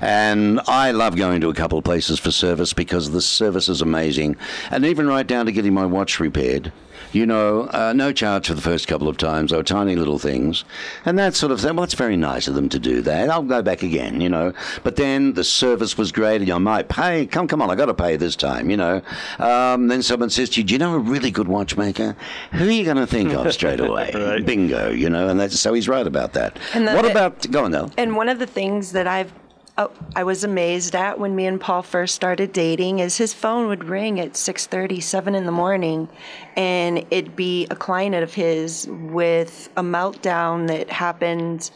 And 0.00 0.60
I 0.66 0.90
love 0.90 1.16
going 1.16 1.40
to 1.40 1.48
a 1.48 1.54
couple 1.54 1.78
of 1.78 1.84
places 1.84 2.18
for 2.18 2.30
service 2.30 2.72
because 2.72 3.10
the 3.10 3.20
service 3.20 3.68
is 3.68 3.80
amazing, 3.80 4.36
and 4.70 4.84
even 4.84 5.06
right 5.06 5.26
down 5.26 5.46
to 5.46 5.52
getting 5.52 5.74
my 5.74 5.86
watch 5.86 6.18
repaired. 6.18 6.72
You 7.12 7.26
know, 7.26 7.68
uh, 7.72 7.92
no 7.94 8.12
charge 8.12 8.48
for 8.48 8.54
the 8.54 8.62
first 8.62 8.88
couple 8.88 9.08
of 9.08 9.16
times, 9.18 9.52
or 9.52 9.62
tiny 9.62 9.96
little 9.96 10.18
things, 10.18 10.64
and 11.04 11.18
that 11.18 11.34
sort 11.34 11.52
of 11.52 11.60
thing. 11.60 11.76
Well, 11.76 11.84
it's 11.84 11.94
very 11.94 12.16
nice 12.16 12.48
of 12.48 12.54
them 12.54 12.68
to 12.70 12.78
do 12.78 13.02
that. 13.02 13.28
I'll 13.30 13.42
go 13.42 13.60
back 13.62 13.82
again, 13.82 14.20
you 14.20 14.28
know. 14.28 14.52
But 14.82 14.96
then 14.96 15.34
the 15.34 15.44
service 15.44 15.98
was 15.98 16.10
great, 16.12 16.40
and 16.40 16.50
I 16.50 16.58
might 16.58 16.88
pay. 16.88 17.26
Come, 17.26 17.48
come 17.48 17.60
on, 17.60 17.70
I 17.70 17.74
got 17.74 17.86
to 17.86 17.94
pay 17.94 18.16
this 18.16 18.34
time, 18.36 18.70
you 18.70 18.76
know. 18.76 19.02
Um, 19.38 19.88
then 19.88 20.02
someone 20.02 20.30
says 20.30 20.48
to 20.50 20.60
you, 20.60 20.66
"Do 20.66 20.72
you 20.74 20.78
know 20.78 20.94
a 20.94 20.98
really 20.98 21.30
good 21.30 21.48
watchmaker? 21.48 22.16
Who 22.52 22.68
are 22.68 22.70
you 22.70 22.84
going 22.84 22.96
to 22.96 23.06
think 23.06 23.32
of 23.32 23.52
straight 23.58 23.80
away? 23.80 24.42
Bingo, 24.44 24.90
you 24.90 25.10
know." 25.10 25.28
And 25.28 25.38
that's 25.38 25.58
so 25.60 25.74
he's 25.74 25.88
right 25.88 26.06
about 26.06 26.32
that. 26.32 26.58
And 26.74 26.88
the- 26.88 26.94
what 26.94 27.04
about 27.10 27.50
go 27.50 27.64
on, 27.64 27.72
Nell? 27.72 27.90
And 27.96 28.16
one 28.16 28.28
of 28.28 28.38
the 28.38 28.46
things 28.46 28.92
that 28.92 29.06
I've 29.06 29.32
oh, 29.78 29.90
I 30.14 30.24
was 30.24 30.44
amazed 30.44 30.94
at 30.94 31.18
when 31.18 31.34
me 31.34 31.46
and 31.46 31.60
Paul 31.60 31.82
first 31.82 32.14
started 32.14 32.52
dating 32.52 32.98
is 32.98 33.16
his 33.16 33.32
phone 33.32 33.68
would 33.68 33.84
ring 33.84 34.20
at 34.20 34.32
6:30, 34.32 35.02
7 35.02 35.34
in 35.34 35.46
the 35.46 35.52
morning, 35.52 36.08
and 36.56 37.04
it'd 37.10 37.36
be 37.36 37.66
a 37.70 37.76
client 37.76 38.14
of 38.14 38.34
his 38.34 38.86
with 38.88 39.70
a 39.76 39.82
meltdown 39.82 40.68
that 40.68 40.90
happened 40.90 41.70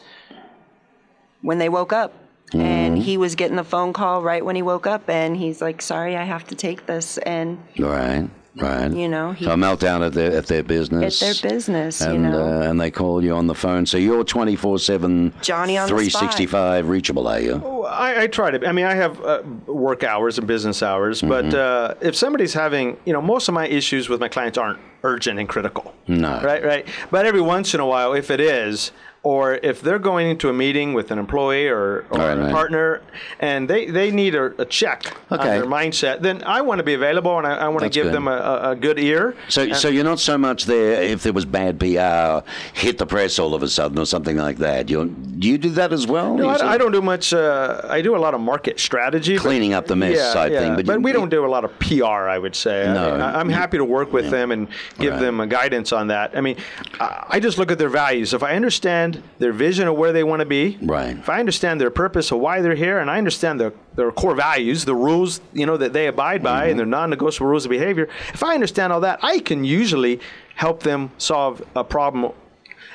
when 1.41 1.57
they 1.57 1.69
woke 1.69 1.93
up. 1.93 2.13
And 2.53 2.95
mm-hmm. 2.95 3.01
he 3.01 3.17
was 3.17 3.35
getting 3.35 3.57
the 3.57 3.63
phone 3.65 3.91
call 3.91 4.23
right 4.23 4.43
when 4.45 4.55
he 4.55 4.61
woke 4.61 4.87
up, 4.87 5.09
and 5.09 5.35
he's 5.35 5.61
like, 5.61 5.81
"Sorry, 5.81 6.15
I 6.15 6.23
have 6.23 6.45
to 6.47 6.55
take 6.55 6.85
this." 6.85 7.17
And 7.19 7.61
Right, 7.77 8.29
right. 8.59 8.91
You 8.91 9.07
know, 9.07 9.31
he- 9.31 9.45
so 9.45 9.51
a 9.51 9.55
meltdown 9.55 10.05
at 10.05 10.13
their 10.13 10.31
at 10.37 10.47
their 10.47 10.63
business. 10.63 11.21
At 11.21 11.37
their 11.41 11.51
business, 11.51 12.01
you 12.01 12.07
and, 12.07 12.23
know. 12.23 12.61
uh, 12.61 12.69
and 12.69 12.79
they 12.79 12.91
call 12.91 13.23
you 13.23 13.33
on 13.33 13.47
the 13.47 13.55
phone. 13.55 13.85
So 13.85 13.97
you're 13.97 14.23
24 14.23 14.79
7, 14.79 15.33
Johnny 15.41 15.77
on 15.77 15.87
365 15.87 16.87
reachable, 16.89 17.27
are 17.27 17.39
you? 17.39 17.57
Well, 17.57 17.85
I, 17.85 18.23
I 18.23 18.27
try 18.27 18.51
to. 18.51 18.67
I 18.67 18.71
mean, 18.71 18.85
I 18.85 18.95
have 18.95 19.21
uh, 19.23 19.43
work 19.67 20.03
hours 20.03 20.37
and 20.37 20.47
business 20.47 20.83
hours, 20.83 21.21
but 21.21 21.53
uh, 21.53 21.95
if 22.01 22.15
somebody's 22.15 22.53
having, 22.53 22.97
you 23.05 23.13
know, 23.13 23.21
most 23.21 23.47
of 23.47 23.53
my 23.53 23.67
issues 23.67 24.09
with 24.09 24.19
my 24.19 24.27
clients 24.27 24.57
aren't 24.57 24.79
urgent 25.03 25.39
and 25.39 25.47
critical. 25.47 25.93
No. 26.07 26.41
Right, 26.41 26.63
right. 26.63 26.87
But 27.11 27.25
every 27.25 27.41
once 27.41 27.73
in 27.73 27.79
a 27.79 27.85
while, 27.85 28.13
if 28.13 28.31
it 28.31 28.39
is, 28.41 28.91
or 29.27 29.55
if 29.61 29.81
they're 29.81 29.99
going 29.99 30.25
into 30.29 30.47
a 30.47 30.53
meeting 30.53 30.93
with 30.93 31.11
an 31.11 31.19
employee 31.19 31.67
or, 31.67 32.05
or 32.11 32.17
Right, 32.17 32.37
a 32.37 32.41
right. 32.43 32.51
partner 32.51 33.01
and 33.41 33.69
they, 33.69 33.87
they 33.87 34.09
need 34.09 34.35
a, 34.35 34.45
a 34.61 34.65
check 34.65 35.03
on 35.29 35.39
their 35.39 35.65
mindset, 35.65 36.21
then 36.21 36.41
I 36.45 36.61
want 36.61 36.79
to 36.79 36.83
be 36.83 36.93
available 36.93 37.37
and 37.37 37.45
I, 37.45 37.55
I 37.65 37.67
want 37.67 37.81
to 37.83 37.89
give 37.89 38.05
good. 38.05 38.13
them 38.13 38.29
a, 38.29 38.59
a, 38.71 38.75
good 38.75 38.97
ear. 38.97 39.35
So, 39.49 39.63
And- 39.63 39.75
so 39.75 39.89
you're 39.89 40.05
not 40.05 40.21
so 40.21 40.37
much 40.37 40.63
there 40.63 41.01
if 41.03 41.23
there 41.23 41.33
was 41.33 41.43
bad 41.43 41.77
PR, 41.77 42.49
hit 42.73 42.99
the 42.99 43.05
press 43.05 43.37
all 43.37 43.53
of 43.53 43.63
a 43.63 43.67
sudden 43.67 43.99
or 43.99 44.05
something 44.05 44.37
like 44.37 44.57
that. 44.59 44.89
You 44.89 45.05
do 45.07 45.47
you 45.49 45.57
do 45.57 45.71
that 45.71 45.91
as 45.91 46.07
well? 46.07 46.35
No, 46.35 46.47
I, 46.47 46.73
I 46.73 46.77
don't 46.77 46.93
do 46.93 47.01
much. 47.01 47.33
Uh, 47.33 47.81
I 47.83 48.01
do 48.01 48.15
a 48.15 48.21
lot 48.25 48.33
of 48.33 48.39
market 48.39 48.79
strategy, 48.79 49.35
but- 49.35 49.41
Cleaning 49.41 49.73
up 49.73 49.87
the 49.87 49.95
mess 49.97 50.15
yeah, 50.15 50.33
type 50.33 50.51
yeah, 50.53 50.59
thing, 50.61 50.75
but 50.77 50.85
But, 50.85 50.93
you- 50.99 51.01
we 51.01 51.11
don't 51.11 51.29
do 51.29 51.45
a 51.45 51.51
lot 51.55 51.65
of 51.65 51.77
PR. 51.79 52.05
I 52.05 52.37
would 52.37 52.55
say. 52.55 52.85
No. 52.85 53.15
I, 53.15 53.41
am 53.41 53.49
happy 53.49 53.77
to 53.77 53.83
work 53.85 54.13
with 54.13 54.29
them 54.29 54.51
and 54.51 54.67
give 54.99 55.13
Right. 55.13 55.19
them 55.19 55.39
a 55.41 55.47
guidance 55.47 55.91
on 55.91 56.07
that. 56.07 56.35
I 56.37 56.41
mean, 56.41 56.55
I 56.99 57.39
just 57.41 57.57
look 57.57 57.71
at 57.71 57.77
their 57.77 57.89
values. 57.89 58.33
If 58.33 58.41
I 58.43 58.55
understand 58.55 59.16
their 59.39 59.53
vision 59.53 59.87
of 59.87 59.95
where 59.95 60.11
they 60.13 60.23
want 60.23 60.39
to 60.41 60.45
be, 60.45 60.77
Right. 60.81 61.17
If 61.17 61.29
I 61.29 61.39
understand 61.39 61.79
their 61.81 61.89
purpose 61.91 62.31
of 62.31 62.39
why 62.39 62.61
they're 62.61 62.75
here, 62.75 62.99
and 62.99 63.09
I 63.09 63.17
understand 63.17 63.59
their 63.59 63.73
their 63.95 64.11
core 64.11 64.35
values, 64.35 64.85
the 64.85 64.95
rules 64.95 65.41
you 65.53 65.65
know 65.65 65.77
that 65.77 65.93
they 65.93 66.07
abide 66.07 66.41
by, 66.43 66.61
Mm-hmm. 66.61 66.69
and 66.71 66.79
their 66.79 66.85
non-negotiable 66.85 67.47
rules 67.47 67.65
of 67.65 67.71
behavior. 67.71 68.07
If 68.33 68.43
I 68.43 68.53
understand 68.53 68.93
all 68.93 69.01
that, 69.01 69.19
I 69.21 69.39
can 69.39 69.63
usually 69.63 70.19
help 70.55 70.83
them 70.83 71.11
solve 71.17 71.61
a 71.75 71.83
problem, 71.83 72.31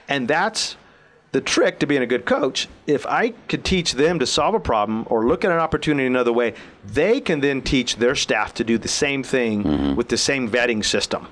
and 0.09 0.27
that's 0.29 0.77
the 1.33 1.41
trick 1.41 1.79
to 1.79 1.87
being 1.87 2.03
a 2.03 2.07
good 2.07 2.27
coach, 2.27 2.68
if 2.87 3.07
I 3.07 3.31
could 3.49 3.64
teach 3.64 3.95
them 3.95 4.18
to 4.18 4.27
solve 4.27 4.55
a 4.55 4.61
problem 4.61 5.07
or 5.09 5.27
look 5.27 5.47
at 5.47 5.51
an 5.51 5.57
opportunity 5.59 6.07
another 6.07 6.31
way, 6.33 6.53
they 6.85 7.23
can 7.23 7.41
then 7.41 7.62
teach 7.62 7.97
their 7.97 8.14
staff 8.14 8.53
to 8.55 8.64
do 8.64 8.77
the 8.77 8.89
same 8.89 9.23
thing 9.23 9.97
with 9.97 10.09
the 10.11 10.18
same 10.18 10.47
vetting 10.51 10.85
system. 10.85 11.27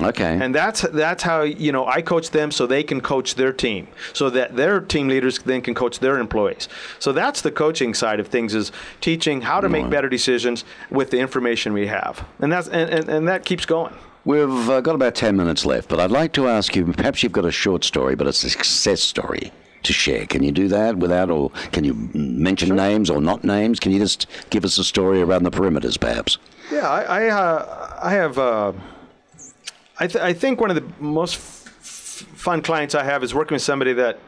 Okay. 0.00 0.38
And 0.40 0.54
that's 0.54 0.82
that's 0.82 1.22
how 1.22 1.42
you 1.42 1.70
know 1.70 1.86
I 1.86 2.00
coach 2.00 2.30
them 2.30 2.50
so 2.50 2.66
they 2.66 2.82
can 2.82 3.00
coach 3.00 3.34
their 3.34 3.52
team, 3.52 3.88
so 4.14 4.30
that 4.30 4.56
their 4.56 4.80
team 4.80 5.08
leaders 5.08 5.38
then 5.40 5.60
can 5.60 5.74
coach 5.74 5.98
their 5.98 6.18
employees. 6.18 6.68
So 6.98 7.12
that's 7.12 7.42
the 7.42 7.50
coaching 7.50 7.92
side 7.92 8.18
of 8.18 8.28
things 8.28 8.54
is 8.54 8.72
teaching 9.00 9.42
how 9.42 9.60
to 9.60 9.68
make 9.68 9.90
better 9.90 10.08
decisions 10.08 10.64
with 10.90 11.10
the 11.10 11.18
information 11.18 11.74
we 11.74 11.86
have, 11.88 12.26
and 12.40 12.50
that's 12.50 12.68
and, 12.68 12.88
and, 12.88 13.08
and 13.08 13.28
that 13.28 13.44
keeps 13.44 13.66
going. 13.66 13.94
We've 14.24 14.70
uh, 14.70 14.80
got 14.80 14.94
about 14.94 15.16
10 15.16 15.36
minutes 15.36 15.66
left, 15.66 15.88
but 15.88 15.98
I'd 15.98 16.12
like 16.12 16.32
to 16.34 16.46
ask 16.46 16.76
you 16.76 16.84
perhaps 16.92 17.24
you've 17.24 17.32
got 17.32 17.44
a 17.44 17.50
short 17.50 17.82
story, 17.82 18.14
but 18.14 18.28
a 18.28 18.32
success 18.32 19.00
story 19.00 19.52
to 19.82 19.92
share. 19.92 20.26
Can 20.26 20.44
you 20.44 20.52
do 20.52 20.68
that 20.68 20.96
without, 20.96 21.28
or 21.28 21.50
can 21.72 21.82
you 21.82 21.94
mention 22.14 22.76
names 22.76 23.10
or 23.10 23.20
not 23.20 23.42
names? 23.42 23.80
Can 23.80 23.90
you 23.90 23.98
just 23.98 24.28
give 24.50 24.64
us 24.64 24.78
a 24.78 24.84
story 24.84 25.20
around 25.20 25.42
the 25.42 25.50
perimeters, 25.50 25.98
perhaps? 25.98 26.38
Yeah, 26.70 26.88
I 26.88 27.02
I, 27.02 27.28
uh, 27.30 27.98
I 28.00 28.12
have. 28.12 28.38
Uh, 28.38 28.72
I, 30.02 30.08
th- 30.08 30.24
I 30.24 30.32
think 30.32 30.60
one 30.60 30.70
of 30.70 30.74
the 30.76 30.84
most 30.98 31.36
f- 31.36 32.26
fun 32.34 32.60
clients 32.60 32.96
I 32.96 33.04
have 33.04 33.22
is 33.22 33.32
working 33.32 33.54
with 33.54 33.62
somebody 33.62 33.92
that 33.92 34.18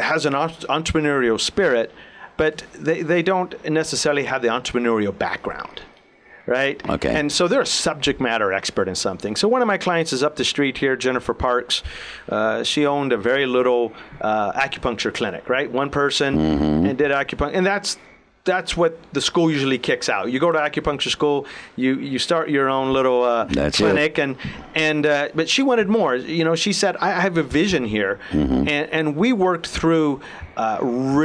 has 0.00 0.24
an 0.24 0.32
entrepreneurial 0.32 1.38
spirit, 1.38 1.92
but 2.38 2.64
they, 2.72 3.02
they 3.02 3.22
don't 3.22 3.52
necessarily 3.68 4.24
have 4.24 4.40
the 4.40 4.48
entrepreneurial 4.48 5.16
background. 5.16 5.82
Right. 6.46 6.80
Okay. 6.88 7.14
And 7.14 7.30
so 7.30 7.46
they're 7.46 7.60
a 7.60 7.66
subject 7.66 8.18
matter 8.18 8.54
expert 8.54 8.88
in 8.88 8.94
something. 8.94 9.36
So 9.36 9.46
one 9.48 9.60
of 9.60 9.68
my 9.68 9.76
clients 9.76 10.14
is 10.14 10.22
up 10.22 10.36
the 10.36 10.44
street 10.46 10.78
here, 10.78 10.96
Jennifer 10.96 11.34
Parks. 11.34 11.82
Uh, 12.26 12.64
she 12.64 12.86
owned 12.86 13.12
a 13.12 13.18
very 13.18 13.44
little 13.44 13.92
uh, 14.22 14.52
acupuncture 14.52 15.12
clinic. 15.12 15.50
Right. 15.50 15.70
One 15.70 15.90
person 15.90 16.38
and 16.86 16.96
did 16.96 17.10
acupuncture, 17.10 17.52
and 17.52 17.66
that's 17.66 17.98
that's 18.52 18.72
what 18.80 18.92
the 19.12 19.20
school 19.20 19.48
usually 19.56 19.78
kicks 19.78 20.08
out. 20.08 20.24
You 20.32 20.38
go 20.40 20.50
to 20.56 20.58
acupuncture 20.68 21.10
school, 21.18 21.38
you 21.76 21.90
you 22.12 22.18
start 22.18 22.44
your 22.56 22.68
own 22.68 22.92
little 22.98 23.20
uh, 23.22 23.44
That's 23.58 23.78
it. 23.78 23.82
clinic, 23.84 24.18
and 24.18 24.36
and 24.88 25.06
uh, 25.06 25.28
but 25.38 25.46
she 25.54 25.62
wanted 25.70 25.88
more. 25.98 26.12
You 26.38 26.44
know, 26.46 26.56
she 26.64 26.72
said, 26.72 26.96
"I 27.06 27.08
I 27.18 27.20
have 27.26 27.36
a 27.44 27.46
vision 27.60 27.84
here," 27.96 28.14
Mm-hmm. 28.32 28.68
and 28.74 28.84
and 28.96 29.06
we 29.22 29.28
worked 29.48 29.66
through 29.78 30.20
uh, 30.56 30.78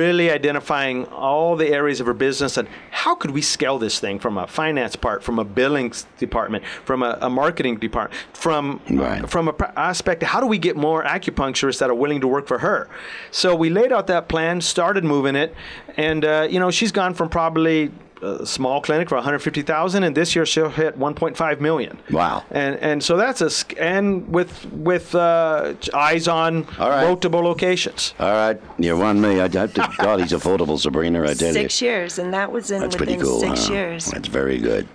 really 0.04 0.28
identifying 0.40 1.06
all 1.28 1.56
the 1.56 1.70
areas 1.80 2.00
of 2.02 2.06
her 2.06 2.14
business 2.28 2.58
and 2.60 2.68
how 2.92 3.16
could 3.16 3.32
we 3.32 3.42
scale 3.42 3.78
this 3.80 3.96
thing 4.00 4.20
from 4.20 4.38
a 4.38 4.46
finance 4.46 4.96
part, 4.96 5.24
from 5.24 5.40
a 5.40 5.44
billing 5.60 5.92
department, 6.20 6.62
from 6.86 7.02
a, 7.02 7.18
a 7.22 7.30
marketing 7.30 7.76
department, 7.88 8.14
from 8.46 8.80
Right. 8.92 9.28
from 9.34 9.48
a 9.48 9.54
pr- 9.54 9.72
aspect. 9.92 10.22
How 10.34 10.40
do 10.40 10.48
we 10.56 10.60
get 10.60 10.76
more 10.78 11.02
acupuncturists 11.18 11.80
that 11.80 11.90
are 11.90 12.00
willing 12.04 12.22
to 12.22 12.28
work 12.28 12.46
for 12.48 12.60
her? 12.60 12.88
So 13.32 13.56
we 13.64 13.70
laid 13.80 13.92
out 13.92 14.06
that 14.08 14.28
plan, 14.28 14.62
started 14.62 15.04
moving 15.04 15.36
it, 15.36 15.50
and 15.98 16.24
uh, 16.24 16.48
you 16.54 16.60
know 16.62 16.70
she's 16.72 16.92
gone 16.92 17.13
from 17.14 17.30
probably 17.30 17.92
a 18.22 18.46
small 18.46 18.80
clinic 18.82 19.10
for 19.10 19.16
150,000, 19.16 20.04
and 20.04 20.16
this 20.16 20.36
year 20.36 20.46
she'll 20.46 20.70
hit 20.70 20.98
1.5 20.98 21.60
million. 21.60 22.00
Wow. 22.10 22.44
And 22.52 22.76
and 22.78 23.04
so 23.04 23.18
that's 23.18 23.42
a 23.42 23.50
sc- 23.50 23.74
and 23.78 24.28
with 24.34 24.66
with 24.72 25.14
uh, 25.14 25.74
eyes 25.94 26.28
on 26.28 26.66
All 26.80 26.90
right. 26.90 27.06
multiple 27.06 27.42
locations. 27.42 28.14
All 28.20 28.32
right, 28.32 28.60
you 28.78 28.98
won 28.98 29.20
me. 29.20 29.42
I 29.42 29.50
hope 29.50 29.74
to 29.74 29.94
God 29.98 30.22
he's 30.22 30.32
affordable, 30.32 30.80
Sabrina. 30.80 31.24
I 31.24 31.34
tell 31.34 31.48
you. 31.50 31.54
Six 31.54 31.82
years, 31.82 32.18
and 32.18 32.34
that 32.34 32.52
was 32.52 32.72
in 32.72 32.82
That's 32.82 32.96
pretty 32.96 33.18
cool. 33.18 33.40
six 33.40 33.68
huh? 33.68 33.74
years. 33.74 34.06
That's 34.06 34.28
very 34.30 34.58
good. 34.58 34.88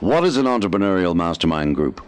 What 0.00 0.24
is 0.24 0.36
an 0.36 0.44
entrepreneurial 0.46 1.14
mastermind 1.14 1.74
group? 1.74 2.04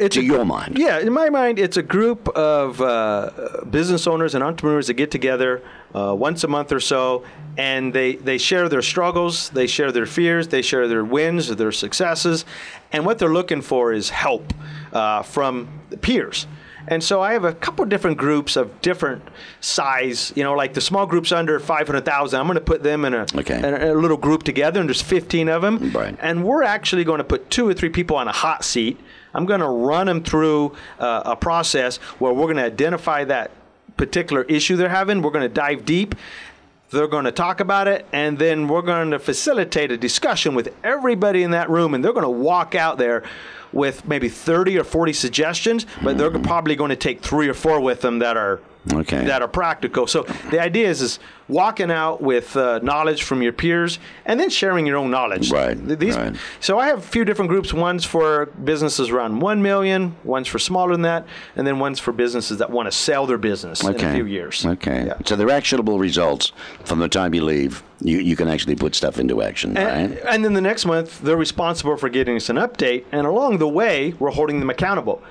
It's 0.00 0.14
To 0.16 0.20
a- 0.20 0.24
your 0.24 0.44
mind. 0.44 0.78
Yeah, 0.78 0.98
in 0.98 1.12
my 1.12 1.28
mind, 1.30 1.58
it's 1.58 1.76
a 1.76 1.82
group 1.82 2.28
of 2.30 2.80
uh, 2.80 3.30
business 3.70 4.06
owners 4.06 4.34
and 4.34 4.42
entrepreneurs 4.42 4.86
that 4.86 4.94
get 4.94 5.10
together 5.10 5.62
uh, 5.94 6.14
once 6.18 6.42
a 6.44 6.48
month 6.48 6.72
or 6.72 6.80
so, 6.80 7.24
and 7.58 7.92
they, 7.92 8.16
they 8.16 8.38
share 8.38 8.68
their 8.68 8.82
struggles, 8.82 9.50
they 9.50 9.66
share 9.66 9.92
their 9.92 10.06
fears, 10.06 10.48
they 10.48 10.62
share 10.62 10.88
their 10.88 11.04
wins, 11.04 11.54
their 11.54 11.72
successes, 11.72 12.44
and 12.92 13.04
what 13.04 13.18
they're 13.18 13.32
looking 13.32 13.60
for 13.60 13.92
is 13.92 14.08
help 14.10 14.54
uh, 14.92 15.22
from 15.22 15.68
peers. 16.00 16.46
And 16.88 17.04
so 17.04 17.20
I 17.20 17.34
have 17.34 17.44
a 17.44 17.52
couple 17.52 17.84
different 17.84 18.16
groups 18.16 18.56
of 18.56 18.80
different 18.80 19.22
size. 19.60 20.32
You 20.34 20.42
know, 20.44 20.54
like 20.54 20.72
the 20.74 20.80
small 20.80 21.06
groups 21.06 21.30
under 21.30 21.60
500,000. 21.60 22.40
I'm 22.40 22.46
going 22.46 22.54
to 22.54 22.60
put 22.64 22.82
them 22.82 23.04
in 23.04 23.12
a, 23.14 23.26
Okay. 23.34 23.58
in 23.58 23.64
a, 23.64 23.94
little 23.94 24.16
group 24.16 24.42
together, 24.44 24.80
and 24.80 24.88
there's 24.88 25.02
15 25.02 25.48
of 25.50 25.60
them. 25.62 25.92
Right. 25.92 26.16
And 26.20 26.42
we're 26.42 26.62
actually 26.62 27.04
going 27.04 27.18
to 27.18 27.24
put 27.24 27.50
two 27.50 27.68
or 27.68 27.74
three 27.74 27.90
people 27.90 28.16
on 28.16 28.28
a 28.28 28.32
hot 28.32 28.64
seat. 28.64 28.98
I'm 29.34 29.46
going 29.46 29.60
to 29.60 29.68
run 29.68 30.06
them 30.06 30.22
through 30.22 30.76
uh, 30.98 31.22
a 31.24 31.36
process 31.36 31.96
where 32.18 32.32
we're 32.32 32.46
going 32.46 32.56
to 32.56 32.64
identify 32.64 33.24
that 33.24 33.50
particular 33.96 34.42
issue 34.44 34.76
they're 34.76 34.88
having. 34.88 35.22
We're 35.22 35.30
going 35.30 35.48
to 35.48 35.54
dive 35.54 35.84
deep. 35.84 36.14
They're 36.90 37.06
going 37.06 37.24
to 37.24 37.32
talk 37.32 37.60
about 37.60 37.86
it, 37.86 38.04
and 38.12 38.36
then 38.36 38.66
we're 38.66 38.82
going 38.82 39.12
to 39.12 39.20
facilitate 39.20 39.92
a 39.92 39.96
discussion 39.96 40.56
with 40.56 40.74
everybody 40.82 41.44
in 41.44 41.52
that 41.52 41.70
room, 41.70 41.94
and 41.94 42.04
they're 42.04 42.12
going 42.12 42.24
to 42.24 42.28
walk 42.28 42.74
out 42.74 42.98
there 42.98 43.22
with 43.72 44.04
maybe 44.04 44.28
30 44.28 44.78
or 44.78 44.84
40 44.84 45.12
suggestions, 45.12 45.86
but 46.02 46.18
they're 46.18 46.30
probably 46.30 46.74
going 46.74 46.88
to 46.88 46.96
take 46.96 47.22
three 47.22 47.48
or 47.48 47.54
four 47.54 47.80
with 47.80 48.00
them 48.00 48.18
that 48.18 48.36
are 48.36 48.60
Okay. 48.92 49.24
that 49.26 49.42
are 49.42 49.48
practical. 49.48 50.06
So 50.06 50.22
the 50.50 50.58
idea 50.60 50.88
is 50.88 51.02
is 51.02 51.18
walking 51.48 51.90
out 51.90 52.22
with 52.22 52.56
uh, 52.56 52.78
knowledge 52.82 53.24
from 53.24 53.42
your 53.42 53.52
peers 53.52 53.98
and 54.24 54.38
then 54.40 54.48
sharing 54.48 54.86
your 54.86 54.96
own 54.96 55.10
knowledge. 55.10 55.50
Right, 55.50 55.74
These, 55.74 56.16
right. 56.16 56.34
So 56.60 56.78
I 56.78 56.86
have 56.86 56.98
a 56.98 57.02
few 57.02 57.24
different 57.24 57.50
groups. 57.50 57.74
One's 57.74 58.04
for 58.04 58.46
businesses 58.64 59.10
around 59.10 59.40
one 59.40 59.60
million. 59.60 60.16
One's 60.24 60.48
for 60.48 60.58
smaller 60.58 60.92
than 60.92 61.02
that, 61.02 61.26
and 61.56 61.66
then 61.66 61.78
one's 61.78 61.98
for 62.00 62.12
businesses 62.12 62.58
that 62.58 62.70
want 62.70 62.86
to 62.86 62.92
sell 62.96 63.26
their 63.26 63.36
business 63.38 63.82
in 63.84 63.94
a 63.94 64.14
few 64.14 64.24
years. 64.26 64.64
Okay. 64.64 65.06
Yeah. 65.08 65.18
So 65.26 65.36
they're 65.36 65.50
actionable 65.50 65.98
results 65.98 66.52
from 66.84 67.00
the 67.00 67.08
time 67.08 67.34
you 67.34 67.44
leave. 67.44 67.82
You, 68.00 68.18
you 68.18 68.34
can 68.34 68.48
actually 68.48 68.76
put 68.76 68.94
stuff 68.94 69.18
into 69.18 69.42
action, 69.42 69.76
And, 69.76 70.12
right? 70.14 70.24
and 70.26 70.42
then 70.42 70.54
the 70.54 70.60
next 70.62 70.86
month, 70.86 71.20
they're 71.20 71.36
responsible 71.36 71.98
for 71.98 72.08
getting 72.08 72.34
us 72.36 72.48
an 72.48 72.56
update. 72.56 73.04
And 73.12 73.26
along 73.26 73.58
the 73.58 73.68
way, 73.68 74.14
we're 74.18 74.30
holding 74.30 74.58
them 74.58 74.70
accountable. 74.70 75.22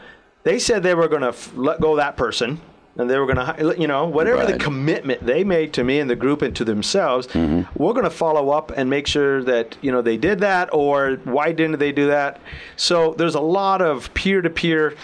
They 0.44 0.60
said 0.60 0.84
they 0.84 0.94
were 0.94 1.08
going 1.08 1.24
to 1.24 1.30
f- 1.30 1.52
let 1.56 1.82
go 1.82 1.92
of 1.92 1.98
that 1.98 2.16
person. 2.16 2.62
And 3.00 3.10
they 3.10 3.18
were 3.18 3.26
going 3.26 3.38
to, 3.38 3.76
you 3.82 3.88
know, 3.88 4.06
whatever 4.06 4.46
the 4.46 4.58
commitment 4.58 5.26
they 5.26 5.44
made 5.46 5.72
to 5.74 5.84
me 5.84 6.00
and 6.00 6.10
the 6.10 6.16
group 6.18 6.42
and 6.42 6.56
to 6.58 6.66
themselves, 6.66 7.28
Mm-hmm. 7.28 7.62
we're 7.82 7.94
going 7.94 8.04
to 8.04 8.10
follow 8.10 8.50
up 8.50 8.72
and 8.76 8.90
make 8.90 9.08
sure 9.08 9.42
that, 9.44 9.78
you 9.82 9.92
know, 9.92 10.02
they 10.02 10.18
did 10.18 10.40
that 10.40 10.70
or 10.74 11.16
why 11.24 11.52
didn't 11.54 11.80
they 11.80 11.92
do 11.94 12.08
that. 12.08 12.42
So 12.76 13.14
there's 13.18 13.36
a 13.36 13.40
lot 13.42 13.82
of 13.82 14.14
peer 14.14 14.42
to 14.42 14.50
peer 14.50 14.96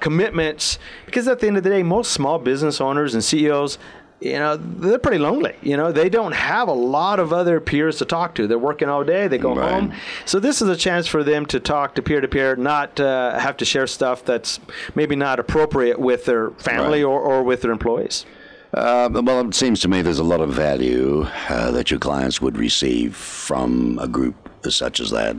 commitments 0.00 0.78
because 1.06 1.26
at 1.28 1.40
the 1.40 1.46
end 1.48 1.56
of 1.56 1.62
the 1.64 1.70
day, 1.70 1.82
most 1.82 2.12
small 2.12 2.38
business 2.38 2.80
owners 2.80 3.14
and 3.14 3.24
CEOs, 3.24 3.78
you 4.20 4.34
know, 4.34 4.56
they're 4.56 4.98
pretty 4.98 5.18
lonely. 5.18 5.54
You 5.62 5.76
know, 5.76 5.92
they 5.92 6.08
don't 6.10 6.32
have 6.32 6.68
a 6.68 6.72
lot 6.72 7.18
of 7.20 7.32
other 7.32 7.58
peers 7.60 7.98
to 7.98 8.04
talk 8.04 8.34
to. 8.34 8.46
They're 8.46 8.58
working 8.58 8.88
all 8.88 9.02
day. 9.04 9.28
They 9.28 9.38
go 9.38 9.54
Right. 9.54 9.72
home. 9.72 9.92
So 10.26 10.38
this 10.40 10.60
is 10.60 10.68
a 10.68 10.76
chance 10.76 11.06
for 11.06 11.24
them 11.24 11.46
to 11.46 11.58
talk 11.60 11.94
to 11.94 12.02
peer 12.02 12.20
to 12.20 12.28
peer, 12.28 12.54
not 12.56 13.00
uh, 13.00 13.38
have 13.38 13.56
to 13.58 13.64
share 13.64 13.86
stuff 13.86 14.24
that's 14.24 14.60
maybe 14.94 15.16
not 15.16 15.40
appropriate 15.40 15.98
with 15.98 16.26
their 16.26 16.50
family 16.58 17.02
Right. 17.02 17.10
or, 17.10 17.20
or 17.20 17.42
with 17.42 17.62
their 17.62 17.72
employees. 17.72 18.26
Uh, 18.72 19.08
well, 19.12 19.40
it 19.40 19.54
seems 19.54 19.80
to 19.80 19.88
me 19.88 20.00
there's 20.00 20.20
a 20.20 20.24
lot 20.24 20.40
of 20.40 20.50
value 20.50 21.26
uh, 21.48 21.70
that 21.72 21.90
your 21.90 21.98
clients 21.98 22.40
would 22.40 22.56
receive 22.56 23.16
from 23.16 23.98
a 24.00 24.06
group 24.06 24.36
such 24.68 25.00
as 25.00 25.10
that. 25.10 25.34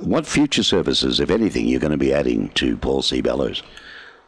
What 0.00 0.26
future 0.26 0.62
services, 0.62 1.20
if 1.20 1.30
anything, 1.30 1.66
you're 1.68 1.78
going 1.80 1.92
to 1.92 1.96
be 1.98 2.12
adding 2.12 2.48
to 2.54 2.76
Paul 2.78 3.02
C. 3.02 3.20
Bellows? 3.20 3.62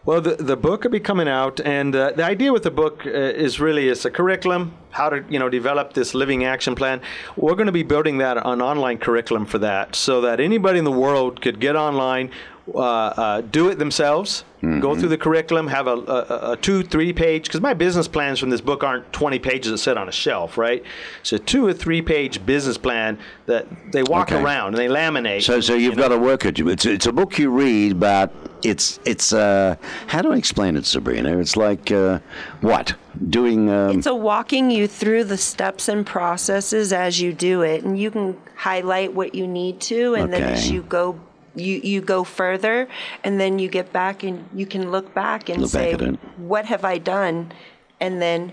Well, 0.06 0.22
the, 0.22 0.36
the 0.36 0.56
book 0.56 0.84
will 0.84 0.90
be 0.90 0.98
coming 0.98 1.28
out, 1.28 1.60
and 1.60 1.94
uh, 1.94 2.12
the 2.12 2.24
idea 2.24 2.54
with 2.54 2.62
the 2.62 2.70
book 2.70 3.04
uh, 3.04 3.10
is 3.10 3.60
really 3.60 3.88
it's 3.88 4.06
a 4.06 4.10
curriculum, 4.10 4.72
how 4.92 5.10
to 5.10 5.22
you 5.28 5.38
know 5.38 5.50
develop 5.50 5.92
this 5.92 6.14
living 6.14 6.42
action 6.42 6.74
plan. 6.74 7.02
We're 7.36 7.54
going 7.54 7.66
to 7.66 7.72
be 7.72 7.82
building 7.82 8.16
that 8.16 8.38
an 8.38 8.62
online 8.62 8.96
curriculum 8.96 9.44
for 9.44 9.58
that, 9.58 9.94
so 9.94 10.22
that 10.22 10.40
anybody 10.40 10.78
in 10.78 10.86
the 10.86 10.90
world 10.90 11.42
could 11.42 11.60
get 11.60 11.76
online, 11.76 12.30
uh, 12.74 12.78
uh, 12.78 13.40
do 13.42 13.68
it 13.68 13.78
themselves, 13.78 14.44
go 14.60 14.94
through 14.94 15.08
the 15.08 15.16
curriculum, 15.16 15.68
have 15.68 15.86
a, 15.86 15.94
a, 15.94 16.52
a 16.52 16.56
two 16.60 16.82
three 16.82 17.12
page 17.14 17.44
because 17.44 17.62
my 17.62 17.72
business 17.72 18.06
plans 18.08 18.38
from 18.38 18.50
this 18.50 18.60
book 18.60 18.84
aren't 18.84 19.10
20 19.12 19.38
pages 19.38 19.70
that 19.72 19.78
sit 19.78 19.96
on 19.96 20.06
a 20.08 20.12
shelf, 20.12 20.58
right? 20.58 20.82
So 21.22 21.38
two 21.38 21.66
or 21.66 21.72
three 21.72 22.02
page 22.02 22.44
business 22.44 22.76
plan 22.76 23.18
that 23.46 23.66
they 23.92 24.02
walk 24.02 24.30
Okay. 24.30 24.42
around 24.42 24.74
and 24.74 24.76
they 24.78 24.88
laminate. 24.88 25.42
So, 25.42 25.60
so 25.60 25.74
you've 25.74 25.96
got 25.96 26.08
to 26.08 26.18
work 26.18 26.44
it. 26.44 26.58
It's, 26.60 26.84
it's 26.84 27.06
a 27.06 27.12
book 27.12 27.38
you 27.38 27.50
read, 27.50 27.98
but 27.98 28.32
it's 28.62 29.00
it's 29.06 29.32
uh, 29.32 29.76
how 30.06 30.20
do 30.20 30.32
I 30.32 30.36
explain 30.36 30.76
it, 30.76 30.84
Sabrina? 30.84 31.38
It's 31.38 31.56
like 31.56 31.90
uh, 31.90 32.18
what 32.60 32.94
doing. 33.30 33.70
Um, 33.70 34.02
So 34.02 34.14
walking 34.14 34.70
you 34.70 34.86
through 34.86 35.24
the 35.24 35.38
steps 35.38 35.88
and 35.88 36.04
processes 36.06 36.92
as 36.92 37.18
you 37.18 37.32
do 37.32 37.62
it, 37.62 37.82
and 37.82 37.98
you 37.98 38.10
can 38.10 38.36
highlight 38.56 39.14
what 39.14 39.34
you 39.34 39.46
need 39.46 39.80
to, 39.82 40.14
and 40.16 40.30
then 40.30 40.42
as 40.42 40.70
you 40.70 40.82
go, 40.82 41.18
you 41.54 41.80
you 41.82 42.00
go 42.00 42.24
further, 42.24 42.88
and 43.24 43.40
then 43.40 43.58
you 43.58 43.68
get 43.68 43.92
back 43.92 44.22
and 44.22 44.48
you 44.54 44.66
can 44.66 44.90
look 44.90 45.12
back 45.14 45.48
and 45.48 45.60
Look 45.62 45.70
say, 45.70 45.92
at 45.92 46.02
it. 46.02 46.18
what 46.38 46.64
have 46.66 46.84
I 46.84 46.98
done, 46.98 47.52
and 48.00 48.20
then 48.22 48.52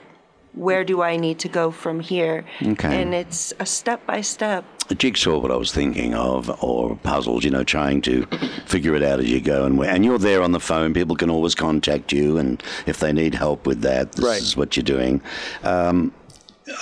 where 0.53 0.83
do 0.83 1.03
I 1.03 1.17
need 1.17 1.37
to 1.39 1.47
go 1.49 1.69
from 1.69 1.99
here? 1.99 2.43
Okay. 2.63 2.99
And 3.01 3.13
it's 3.13 3.53
a 3.59 3.65
step 3.65 4.03
by 4.07 4.21
step. 4.21 4.65
a 4.89 4.95
jigsaw, 4.95 5.37
what 5.37 5.51
I 5.51 5.55
was 5.55 5.71
thinking 5.71 6.15
of, 6.15 6.49
or 6.63 6.95
puzzles, 7.03 7.43
you 7.43 7.51
know, 7.51 7.63
trying 7.63 8.01
to 8.03 8.25
figure 8.65 8.95
it 8.95 9.03
out 9.03 9.19
as 9.19 9.29
you 9.29 9.39
go. 9.39 9.65
And, 9.65 9.77
where, 9.77 9.89
and 9.91 10.03
you're 10.03 10.17
there 10.17 10.41
on 10.41 10.53
the 10.53 10.59
phone. 10.59 10.95
People 10.95 11.15
can 11.15 11.29
always 11.29 11.53
contact 11.53 12.11
you. 12.11 12.37
And 12.39 12.63
if 12.87 12.97
they 12.99 13.13
need 13.13 13.35
help 13.35 13.67
with 13.67 13.81
that, 13.81 14.13
this 14.13 14.25
Right. 14.25 14.41
is 14.41 14.57
what 14.57 14.75
you're 14.75 14.83
doing. 14.97 15.21
Um, 15.63 16.11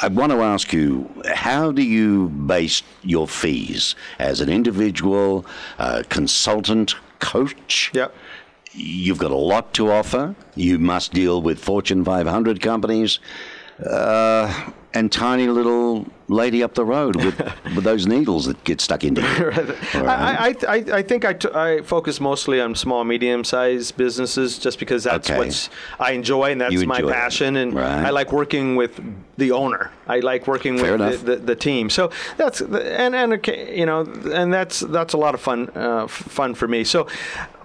I 0.02 0.08
want 0.08 0.32
to 0.32 0.42
ask 0.42 0.74
you, 0.74 1.10
how 1.34 1.72
do 1.72 1.84
you 1.84 2.30
base 2.30 2.82
your 3.04 3.28
fees 3.28 3.96
as 4.18 4.42
an 4.42 4.50
individual, 4.50 5.46
uh, 5.78 6.04
consultant, 6.10 6.96
coach? 7.20 7.92
Yep. 7.94 8.16
You've 8.72 9.20
got 9.20 9.32
a 9.32 9.36
lot 9.36 9.74
to 9.76 9.92
offer. 9.92 10.36
You 10.56 10.80
must 10.80 11.14
deal 11.14 11.42
with 11.42 11.60
Fortune 11.60 12.04
500 12.04 12.62
companies 12.62 13.20
uh, 13.86 14.72
and 14.96 15.12
tiny 15.12 15.48
little 15.48 16.06
lady 16.28 16.64
up 16.64 16.74
the 16.74 16.84
road 16.84 17.16
with, 17.18 17.40
with 17.76 17.84
those 17.84 18.08
needles 18.08 18.46
that 18.48 18.62
get 18.64 18.82
stuck 18.82 19.04
into 19.04 19.22
you. 19.22 19.28
Right. 20.06 20.10
I, 20.40 20.56
I, 20.68 20.76
I, 20.98 21.02
think 21.04 21.24
I, 21.24 21.34
t- 21.34 21.50
I 21.54 21.82
focus 21.82 22.20
mostly 22.20 22.60
on 22.60 22.74
small, 22.76 23.04
medium-sized 23.04 23.96
businesses 23.96 24.58
just 24.58 24.80
because 24.80 25.04
that's 25.04 25.30
Okay. 25.30 25.38
what 25.38 25.70
I 26.00 26.12
enjoy 26.14 26.52
and 26.52 26.62
that's 26.62 26.74
You 26.74 26.86
my 26.88 26.96
enjoy 26.98 27.10
it. 27.10 27.14
passion. 27.14 27.56
And 27.58 27.74
Right. 27.74 28.06
I 28.06 28.10
like 28.10 28.32
working 28.32 28.76
with 28.76 29.00
the 29.38 29.52
owner. 29.52 29.92
I 30.08 30.20
like 30.22 30.48
working 30.48 30.78
Fair 30.80 30.98
with 30.98 31.22
the, 31.26 31.36
the, 31.36 31.42
the 31.42 31.56
team. 31.56 31.90
So 31.90 32.10
that's 32.38 32.62
and 32.62 33.16
and 33.16 33.34
okay, 33.34 33.78
you 33.78 33.86
know, 33.86 34.02
and 34.34 34.52
that's 34.54 34.80
that's 34.80 35.14
a 35.14 35.18
lot 35.18 35.34
of 35.36 35.42
fun 35.42 35.70
uh, 35.76 36.08
fun 36.08 36.54
for 36.56 36.68
me. 36.68 36.84
So 36.84 37.08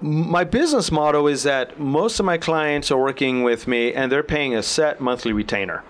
my 0.01 0.45
business 0.45 0.91
motto 0.91 1.27
is 1.29 1.43
that 1.45 1.79
most 1.79 2.19
of 2.21 2.27
my 2.27 2.39
clients 2.39 2.91
are 2.91 2.99
working 3.01 3.43
with 3.43 3.67
me 3.69 3.93
and 3.95 4.11
they're 4.13 4.23
paying 4.23 4.55
a 4.55 4.63
set 4.63 5.01
monthly 5.01 5.33
retainer, 5.33 5.83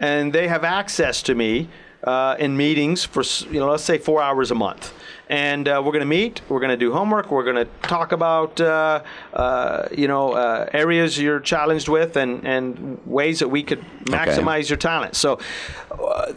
and 0.00 0.32
they 0.32 0.48
have 0.48 0.64
access 0.64 1.22
to 1.22 1.34
me 1.34 1.68
uh, 2.04 2.36
in 2.38 2.56
meetings 2.56 3.04
for 3.04 3.22
you 3.52 3.60
know 3.60 3.70
let's 3.70 3.84
say 3.84 3.98
four 3.98 4.22
hours 4.22 4.50
a 4.50 4.54
month. 4.54 4.92
And 5.30 5.68
uh, 5.68 5.82
we're 5.84 5.92
going 5.92 6.00
to 6.00 6.06
meet. 6.06 6.40
We're 6.48 6.60
going 6.60 6.70
to 6.70 6.76
do 6.76 6.92
homework. 6.92 7.30
We're 7.30 7.44
going 7.44 7.56
to 7.56 7.66
talk 7.82 8.12
about 8.12 8.58
uh, 8.60 9.02
uh, 9.34 9.88
you 9.96 10.08
know 10.08 10.32
uh, 10.32 10.68
areas 10.72 11.18
you're 11.18 11.40
challenged 11.40 11.88
with 11.88 12.16
and, 12.16 12.46
and 12.46 12.98
ways 13.06 13.38
that 13.40 13.48
we 13.48 13.62
could 13.62 13.84
maximize 14.06 14.70
your 14.70 14.78
talent. 14.78 15.16
So 15.16 15.38
uh, 15.90 16.32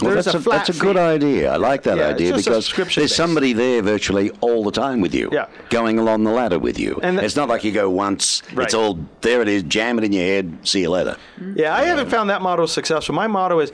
Well, 0.00 0.14
that's, 0.14 0.26
a 0.28 0.36
a, 0.36 0.40
that's 0.40 0.68
a 0.68 0.74
good 0.74 0.94
fee. 0.96 1.00
idea. 1.16 1.52
I 1.52 1.56
like 1.56 1.82
that 1.84 1.96
Yeah, 1.98 2.08
idea 2.14 2.34
because 2.36 2.72
there's 2.94 3.14
somebody 3.16 3.52
there 3.52 3.82
virtually 3.82 4.30
all 4.40 4.62
the 4.62 4.70
time 4.70 5.00
with 5.00 5.14
you, 5.14 5.28
Yeah. 5.32 5.46
going 5.70 5.98
along 5.98 6.22
the 6.24 6.30
ladder 6.30 6.58
with 6.60 6.78
you. 6.78 7.00
And 7.02 7.16
th- 7.18 7.24
it's 7.26 7.36
not 7.36 7.48
like 7.48 7.64
you 7.64 7.72
go 7.72 7.88
once, 7.90 8.42
Right. 8.54 8.64
it's 8.66 8.74
all 8.74 8.98
there 9.22 9.42
it 9.42 9.48
is, 9.48 9.62
jam 9.64 9.98
it 9.98 10.04
in 10.04 10.12
your 10.12 10.24
head, 10.24 10.58
see 10.62 10.82
you 10.82 10.90
later. 10.90 11.16
Yeah, 11.56 11.74
I 11.74 11.82
haven't 11.84 12.10
found 12.10 12.30
that 12.30 12.42
motto 12.42 12.66
successful. 12.66 13.14
My 13.14 13.26
motto 13.26 13.58
is, 13.60 13.72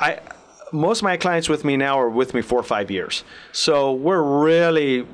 I 0.00 0.18
most 0.72 0.98
of 0.98 1.04
my 1.04 1.16
clients 1.16 1.48
with 1.48 1.64
me 1.64 1.76
now 1.76 1.98
are 1.98 2.10
with 2.10 2.34
me 2.34 2.42
four 2.42 2.58
or 2.58 2.64
five 2.64 2.90
years. 2.90 3.24
So 3.52 3.92
we're 3.92 4.22
really 4.22 5.06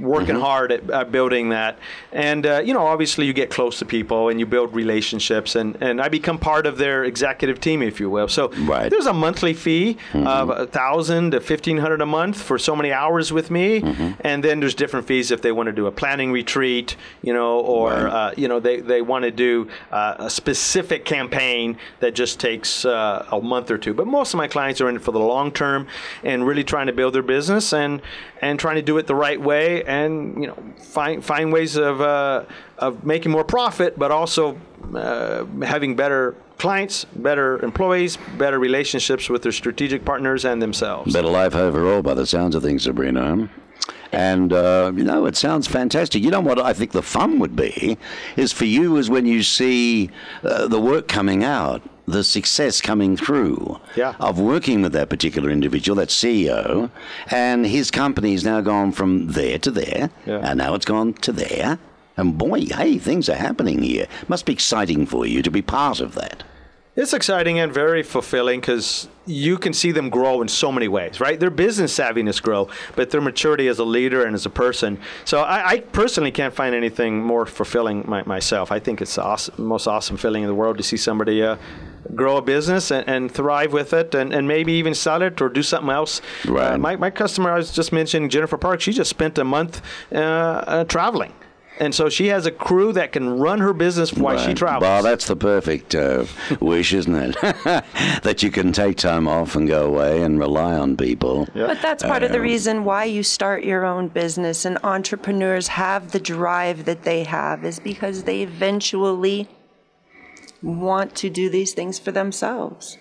working 0.00 0.36
hard 0.36 0.72
at, 0.72 0.88
at 0.90 1.10
building 1.12 1.48
that. 1.50 1.78
And 2.12 2.46
uh, 2.46 2.62
you 2.64 2.72
know, 2.74 2.86
obviously, 2.86 3.26
you 3.26 3.32
get 3.32 3.50
close 3.50 3.78
to 3.80 3.84
people 3.84 4.28
and 4.28 4.38
you 4.40 4.46
build 4.46 4.74
relationships, 4.74 5.56
and, 5.56 5.76
and 5.82 6.00
I 6.00 6.08
become 6.08 6.38
part 6.38 6.66
of 6.66 6.78
their 6.78 7.04
executive 7.04 7.60
team, 7.60 7.82
if 7.82 8.00
you 8.00 8.10
will. 8.10 8.28
So 8.28 8.48
Right. 8.58 8.90
there's 8.90 9.06
a 9.06 9.12
monthly 9.12 9.54
fee 9.54 9.96
of 10.14 10.50
a 10.50 10.66
thousand 10.66 11.32
to 11.32 11.40
fifteen 11.40 11.78
hundred 11.78 12.00
a 12.00 12.06
month 12.06 12.40
for 12.42 12.58
so 12.58 12.74
many 12.76 12.92
hours 12.92 13.32
with 13.32 13.50
me, 13.50 13.82
and 14.20 14.42
then 14.42 14.60
there's 14.60 14.74
different 14.74 15.06
fees 15.06 15.30
if 15.30 15.42
they 15.42 15.52
want 15.52 15.66
to 15.68 15.72
do 15.72 15.86
a 15.86 15.92
planning 15.92 16.32
retreat, 16.32 16.96
you 17.22 17.32
know, 17.32 17.58
or 17.60 17.88
Right. 17.92 18.12
uh, 18.30 18.32
you 18.36 18.48
know 18.48 18.60
they, 18.60 18.80
they 18.80 19.02
want 19.02 19.24
to 19.24 19.30
do 19.30 19.68
uh, 19.90 20.16
a 20.18 20.30
specific 20.30 21.04
campaign 21.04 21.76
that 22.00 22.14
just 22.14 22.38
takes 22.40 22.84
uh, 22.84 23.26
a 23.30 23.40
month 23.40 23.70
or 23.70 23.78
two. 23.78 23.94
But 23.94 24.06
most 24.06 24.34
of 24.34 24.38
my 24.38 24.48
clients 24.48 24.80
are 24.80 24.88
in 24.88 24.96
it 24.96 25.02
for 25.02 25.12
the 25.12 25.18
long 25.20 25.50
term 25.52 25.86
and 26.24 26.46
really 26.46 26.64
trying 26.64 26.86
to 26.86 26.92
build 26.92 27.14
their 27.14 27.22
business 27.22 27.72
and 27.72 28.00
and 28.40 28.58
trying 28.60 28.76
to 28.76 28.82
do 28.82 28.98
it 28.98 29.06
the 29.06 29.14
right 29.14 29.40
way 29.40 29.82
and 29.88 30.40
you 30.40 30.46
know 30.46 30.56
find 30.76 31.24
find 31.24 31.52
ways 31.52 31.76
of 31.76 32.00
uh, 32.00 32.44
of 32.76 33.04
making 33.04 33.32
more 33.32 33.42
profit, 33.42 33.98
but 33.98 34.12
also 34.12 34.56
uh, 34.94 35.44
having 35.62 35.96
better 35.96 36.36
clients, 36.58 37.06
better 37.16 37.58
employees, 37.64 38.18
better 38.36 38.58
relationships 38.58 39.28
with 39.28 39.42
their 39.42 39.52
strategic 39.52 40.04
partners 40.04 40.44
and 40.44 40.60
themselves. 40.60 41.12
Better 41.12 41.28
life 41.28 41.54
overall, 41.54 42.02
by 42.02 42.14
the 42.14 42.26
sounds 42.26 42.54
of 42.54 42.62
things, 42.62 42.84
Sabrina. 42.84 43.48
And 44.12 44.52
uh, 44.52 44.92
you 44.94 45.04
know, 45.04 45.26
it 45.26 45.36
sounds 45.36 45.66
fantastic. 45.66 46.22
You 46.22 46.30
know 46.30 46.40
what 46.40 46.60
I 46.60 46.72
think 46.74 46.92
the 46.92 47.02
fun 47.02 47.38
would 47.38 47.56
be 47.56 47.98
is 48.36 48.52
for 48.52 48.66
you 48.66 48.96
is 48.98 49.08
when 49.08 49.24
you 49.26 49.42
see 49.42 50.10
uh, 50.42 50.68
the 50.68 50.80
work 50.80 51.08
coming 51.08 51.44
out, 51.44 51.82
the 52.08 52.24
success 52.24 52.80
coming 52.80 53.16
through 53.16 53.78
Yeah. 53.96 54.14
of 54.18 54.38
working 54.40 54.82
with 54.82 54.92
that 54.92 55.08
particular 55.08 55.50
individual, 55.50 55.96
that 55.96 56.10
CEO, 56.10 56.90
and 57.30 57.66
his 57.66 57.90
company's 57.90 58.44
now 58.44 58.60
gone 58.60 58.92
from 58.92 59.28
there 59.32 59.58
to 59.58 59.70
there, 59.70 60.10
Yeah. 60.26 60.40
and 60.42 60.58
now 60.58 60.74
it's 60.74 60.86
gone 60.86 61.12
to 61.26 61.32
there. 61.32 61.78
And 62.16 62.36
boy, 62.36 62.66
hey, 62.66 62.98
things 62.98 63.28
are 63.28 63.36
happening 63.36 63.82
here. 63.82 64.06
Must 64.26 64.44
be 64.46 64.52
exciting 64.52 65.06
for 65.06 65.24
you 65.26 65.42
to 65.42 65.50
be 65.50 65.62
part 65.62 66.00
of 66.00 66.14
that. 66.14 66.42
It's 66.96 67.12
exciting 67.14 67.60
and 67.60 67.72
very 67.72 68.02
fulfilling 68.02 68.58
because 68.58 69.06
you 69.24 69.56
can 69.56 69.72
see 69.72 69.92
them 69.92 70.10
grow 70.10 70.42
in 70.42 70.48
so 70.48 70.72
many 70.72 70.88
ways, 70.88 71.20
right? 71.20 71.38
Their 71.38 71.50
business 71.50 71.96
savviness 71.96 72.42
grow, 72.42 72.66
but 72.96 73.10
their 73.10 73.20
maturity 73.20 73.68
as 73.68 73.78
a 73.78 73.84
leader 73.84 74.24
and 74.24 74.34
as 74.34 74.44
a 74.46 74.50
person. 74.50 74.98
So 75.24 75.42
I, 75.42 75.68
I 75.74 75.78
personally 75.78 76.32
can't 76.32 76.52
find 76.52 76.74
anything 76.74 77.22
more 77.22 77.46
fulfilling 77.46 78.02
my, 78.08 78.24
myself. 78.24 78.72
I 78.72 78.80
think 78.80 79.00
it's 79.00 79.14
the 79.14 79.22
awesome, 79.22 79.64
most 79.64 79.86
awesome 79.86 80.16
feeling 80.16 80.42
in 80.42 80.48
the 80.48 80.56
world 80.56 80.76
to 80.78 80.82
see 80.82 80.96
somebody 80.96 81.40
uh, 81.40 81.54
grow 82.14 82.36
a 82.36 82.42
business 82.42 82.90
and, 82.90 83.08
and 83.08 83.32
thrive 83.32 83.72
with 83.72 83.92
it 83.92 84.14
and, 84.14 84.32
and 84.32 84.48
maybe 84.48 84.72
even 84.72 84.94
sell 84.94 85.22
it 85.22 85.40
or 85.40 85.48
do 85.48 85.62
something 85.62 85.90
else. 85.90 86.20
Right. 86.46 86.72
Uh, 86.72 86.78
my, 86.78 86.96
my 86.96 87.10
customer 87.10 87.50
I 87.50 87.56
was 87.56 87.72
just 87.72 87.92
mentioning, 87.92 88.28
Jennifer 88.28 88.56
Park, 88.56 88.80
she 88.80 88.92
just 88.92 89.10
spent 89.10 89.38
a 89.38 89.44
month 89.44 89.82
uh, 90.12 90.16
uh, 90.16 90.84
traveling. 90.84 91.32
And 91.80 91.94
so 91.94 92.08
she 92.08 92.26
has 92.26 92.44
a 92.44 92.50
crew 92.50 92.92
that 92.94 93.12
can 93.12 93.38
run 93.38 93.60
her 93.60 93.72
business 93.72 94.12
while 94.12 94.36
she 94.38 94.52
travels. 94.52 94.82
Well, 94.82 95.02
that's 95.02 95.26
the 95.26 95.36
perfect 95.36 95.94
uh, 95.94 96.24
wish, 96.60 96.92
isn't 96.92 97.14
it? 97.14 97.36
that 98.22 98.42
you 98.42 98.50
can 98.50 98.72
take 98.72 98.96
time 98.96 99.28
off 99.28 99.54
and 99.54 99.68
go 99.68 99.86
away 99.86 100.22
and 100.22 100.38
rely 100.38 100.74
on 100.74 100.96
people. 100.96 101.46
But 101.54 101.80
that's 101.80 102.02
part 102.02 102.24
of 102.24 102.32
the 102.32 102.40
reason 102.40 102.84
why 102.84 103.04
you 103.04 103.22
start 103.22 103.62
your 103.64 103.84
own 103.84 104.08
business 104.08 104.64
and 104.64 104.78
entrepreneurs 104.82 105.68
have 105.68 106.10
the 106.10 106.20
drive 106.20 106.84
that 106.86 107.04
they 107.04 107.22
have 107.24 107.64
is 107.64 107.78
because 107.78 108.24
they 108.24 108.42
eventually 108.42 109.48
want 110.62 111.14
to 111.16 111.30
do 111.30 111.48
these 111.48 111.72
things 111.74 111.98
for 111.98 112.12
themselves. 112.12 112.98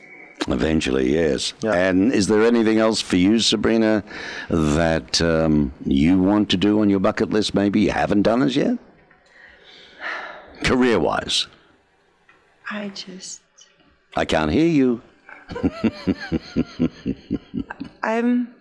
Eventually, 0.48 1.14
yes. 1.14 1.54
Yeah. 1.62 1.74
And 1.74 2.14
is 2.14 2.28
there 2.28 2.44
anything 2.44 2.78
else 2.78 3.02
for 3.02 3.16
you, 3.18 3.40
Sabrina, 3.40 4.04
that 4.50 5.20
um, 5.22 5.74
you 5.86 6.20
want 6.20 6.50
to 6.52 6.58
do 6.58 6.80
on 6.82 6.90
your 6.90 7.00
bucket 7.00 7.32
list? 7.32 7.56
Maybe 7.56 7.80
you 7.82 7.92
haven't 7.92 8.22
done 8.22 8.44
as 8.44 8.56
yet, 8.56 8.78
career-wise. 10.64 11.48
I 12.70 12.90
just 12.90 13.42
I 14.16 14.26
can't 14.26 14.52
hear 14.52 14.68
you. 14.68 15.02
I'm 18.04 18.54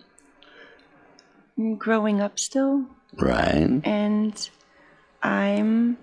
growing 1.78 2.20
up 2.20 2.38
still 2.38 2.86
Right. 3.14 3.80
and 3.84 4.51
I'm 5.22 5.97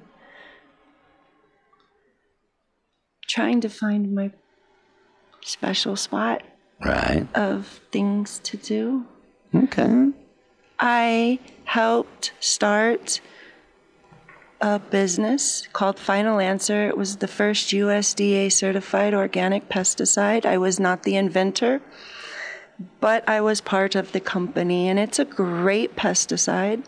trying 3.33 3.59
to 3.61 3.69
find 3.69 4.13
my 4.13 4.31
special 5.41 5.95
spot 5.95 6.41
Right. 6.85 7.25
of 7.33 7.81
things 7.91 8.39
to 8.43 8.57
do. 8.57 9.05
Okay. 9.55 10.11
I 10.79 11.39
helped 11.65 12.33
start 12.39 13.21
a 14.61 14.79
business 14.79 15.67
called 15.73 15.97
Final 15.99 16.39
Answer. 16.39 16.87
It 16.87 16.97
was 16.97 17.17
the 17.17 17.27
first 17.27 17.71
USDA 17.73 18.51
certified 18.51 19.13
organic 19.13 19.67
pesticide. 19.69 20.45
I 20.45 20.57
was 20.57 20.79
not 20.79 21.03
the 21.03 21.15
inventor, 21.15 21.81
but 22.99 23.27
I 23.27 23.39
was 23.41 23.61
part 23.61 23.95
of 23.95 24.11
the 24.11 24.19
company, 24.19 24.89
and 24.89 24.99
it's 24.99 25.19
a 25.19 25.25
great 25.25 25.95
pesticide. 25.95 26.83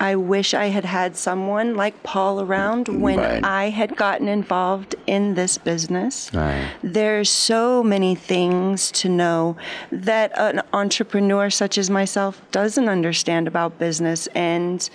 I 0.00 0.16
wish 0.16 0.54
I 0.54 0.66
had 0.66 0.86
had 0.86 1.14
someone 1.16 1.74
like 1.76 2.02
Paul 2.02 2.40
around 2.40 2.88
when 2.88 3.18
Right. 3.18 3.44
I 3.44 3.68
had 3.68 3.96
gotten 3.96 4.28
involved 4.28 4.94
in 5.06 5.34
this 5.34 5.58
business. 5.58 6.30
Right. 6.32 6.66
There's 6.82 7.28
so 7.28 7.82
many 7.82 8.14
things 8.14 8.90
to 8.92 9.10
know 9.10 9.56
that 9.92 10.32
an 10.36 10.62
entrepreneur 10.72 11.50
such 11.50 11.76
as 11.76 11.90
myself 11.90 12.40
doesn't 12.50 12.88
understand 12.88 13.46
about 13.46 13.78
business 13.78 14.26
and 14.34 14.88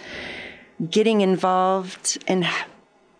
getting 0.89 1.21
involved 1.21 2.17
and 2.27 2.45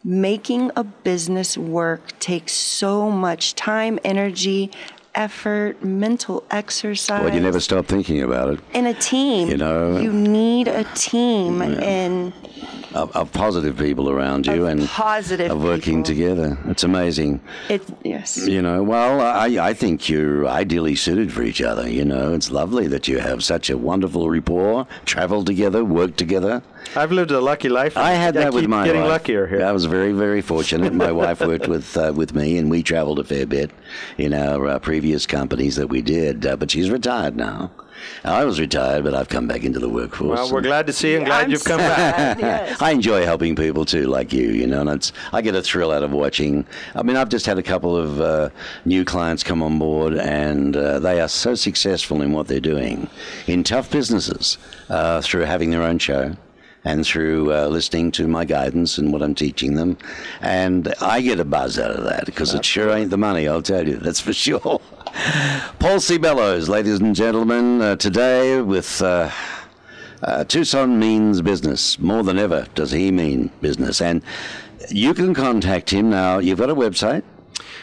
making 0.03 0.69
a 0.75 0.83
business 0.83 1.57
work 1.57 2.17
takes 2.19 2.53
so 2.53 3.09
much 3.09 3.55
time, 3.55 3.97
energy, 4.03 4.69
effort, 5.15 5.83
mental 5.83 6.43
exercise. 6.51 7.23
Well, 7.23 7.33
you 7.33 7.39
never 7.39 7.59
stop 7.59 7.85
thinking 7.85 8.21
about 8.21 8.53
it. 8.53 8.59
in 8.73 8.85
a 8.85 8.93
team. 8.93 9.49
You 9.49 9.57
know. 9.57 9.97
you 9.97 10.11
need 10.11 10.67
a 10.67 10.83
team 10.95 11.61
and 11.61 12.33
Of, 12.95 13.11
of 13.15 13.31
positive 13.33 13.77
people 13.77 14.09
around 14.09 14.47
you 14.47 14.63
Of 14.65 14.69
and 14.69 14.87
positive 14.87 15.51
of 15.51 15.61
working 15.61 16.01
people. 16.03 16.15
together. 16.15 16.57
It's 16.67 16.83
amazing. 16.85 17.41
it 17.69 17.81
yes. 18.05 18.37
You 18.47 18.61
know, 18.61 18.83
well, 18.83 19.19
I, 19.19 19.47
I 19.69 19.73
think 19.73 20.07
you're 20.07 20.47
ideally 20.47 20.95
suited 20.95 21.33
for 21.33 21.43
each 21.43 21.61
other. 21.61 21.89
You 21.89 22.05
know, 22.05 22.33
it's 22.33 22.49
lovely 22.51 22.87
that 22.87 23.07
you 23.09 23.19
have 23.19 23.43
such 23.43 23.69
a 23.69 23.77
wonderful 23.77 24.29
rapport, 24.29 24.87
travel 25.03 25.43
together, 25.43 25.83
work 25.83 26.15
together. 26.15 26.63
I've 26.95 27.11
lived 27.11 27.31
a 27.31 27.41
lucky 27.41 27.67
life. 27.67 27.97
I 27.97 28.11
had 28.11 28.35
that 28.35 28.53
with 28.53 28.63
keep 28.63 28.69
my 28.69 28.85
getting 28.85 29.01
wife. 29.01 29.09
luckier 29.11 29.45
here. 29.47 29.65
I 29.65 29.73
was 29.73 29.83
very, 29.85 30.13
very 30.13 30.41
fortunate. 30.41 30.93
My 30.93 31.11
wife 31.23 31.41
worked 31.41 31.67
with 31.67 31.97
uh, 31.97 32.13
with 32.15 32.33
me, 32.33 32.57
and 32.57 32.69
we 32.71 32.81
traveled 32.81 33.19
a 33.19 33.23
fair 33.25 33.45
bit 33.45 33.71
in 34.17 34.33
our 34.33 34.67
uh, 34.67 34.79
previous 34.79 35.25
companies 35.25 35.75
that 35.75 35.87
we 35.89 36.01
did. 36.01 36.45
Uh, 36.45 36.55
but 36.55 36.71
she's 36.71 36.89
retired 36.89 37.35
now. 37.35 37.71
I 38.23 38.45
was 38.45 38.59
retired, 38.59 39.03
but 39.03 39.13
I've 39.13 39.29
come 39.29 39.47
back 39.47 39.63
into 39.63 39.79
the 39.79 39.89
workforce. 39.89 40.39
Well, 40.39 40.51
we're 40.53 40.61
glad 40.61 40.87
to 40.87 40.93
see 40.93 41.11
you 41.11 41.17
and 41.17 41.25
glad 41.25 41.45
I'm 41.45 41.51
you've 41.51 41.63
come 41.63 41.77
back. 41.77 42.15
sad, 42.15 42.39
yes. 42.39 42.81
I 42.81 42.91
enjoy 42.91 43.23
helping 43.25 43.55
people 43.55 43.85
too, 43.85 44.07
like 44.07 44.33
you. 44.33 44.49
You 44.49 44.67
know, 44.67 44.81
and 44.81 44.89
it's 44.89 45.13
I 45.31 45.41
get 45.41 45.55
a 45.55 45.61
thrill 45.61 45.91
out 45.91 46.03
of 46.03 46.11
watching. 46.11 46.65
I 46.95 47.03
mean, 47.03 47.15
I've 47.15 47.29
just 47.29 47.45
had 47.45 47.57
a 47.57 47.63
couple 47.63 47.95
of 47.95 48.21
uh, 48.21 48.49
new 48.85 49.05
clients 49.05 49.43
come 49.43 49.61
on 49.61 49.79
board, 49.79 50.15
and 50.15 50.75
uh, 50.75 50.99
they 50.99 51.21
are 51.21 51.27
so 51.27 51.55
successful 51.55 52.21
in 52.21 52.31
what 52.31 52.47
they're 52.47 52.59
doing 52.59 53.09
in 53.47 53.63
tough 53.63 53.91
businesses 53.91 54.57
uh, 54.89 55.21
through 55.21 55.41
having 55.41 55.69
their 55.71 55.83
own 55.83 55.99
show. 55.99 56.35
And 56.85 57.05
through 57.05 57.51
uh, 57.51 57.67
listening 57.67 58.11
to 58.11 58.27
my 58.27 58.45
guidance 58.45 58.97
and 58.97 59.11
what 59.11 59.21
I'm 59.21 59.35
teaching 59.35 59.73
them, 59.73 59.97
and 60.39 60.93
I 61.01 61.19
get 61.19 61.39
a 61.39 61.45
buzz 61.45 61.77
out 61.79 61.91
of 61.91 62.05
that 62.05 62.25
because 62.25 62.53
it 62.53 62.63
sure 62.63 62.91
ain't 62.91 63.09
the 63.09 63.17
money, 63.17 63.47
I'll 63.47 63.61
tell 63.61 63.87
you. 63.87 63.97
That's 64.05 64.19
for 64.19 64.33
sure. 64.33 64.79
Paul 65.79 65.99
C. 65.99 66.17
Bellows, 66.17 66.69
ladies 66.69 66.99
and 66.99 67.15
gentlemen, 67.15 67.81
uh, 67.81 67.95
today 67.95 68.61
with 68.61 69.01
uh, 69.01 69.31
uh, 70.21 70.43
Tucson 70.43 70.99
means 70.99 71.41
business. 71.41 71.99
More 71.99 72.23
than 72.23 72.37
ever 72.37 72.67
does 72.75 72.91
he 72.91 73.11
mean 73.11 73.49
business. 73.61 74.01
And 74.01 74.21
you 74.89 75.13
can 75.13 75.33
contact 75.33 75.89
him 75.89 76.09
now. 76.09 76.37
You've 76.37 76.59
got 76.59 76.69
a 76.69 76.75
website. 76.75 77.23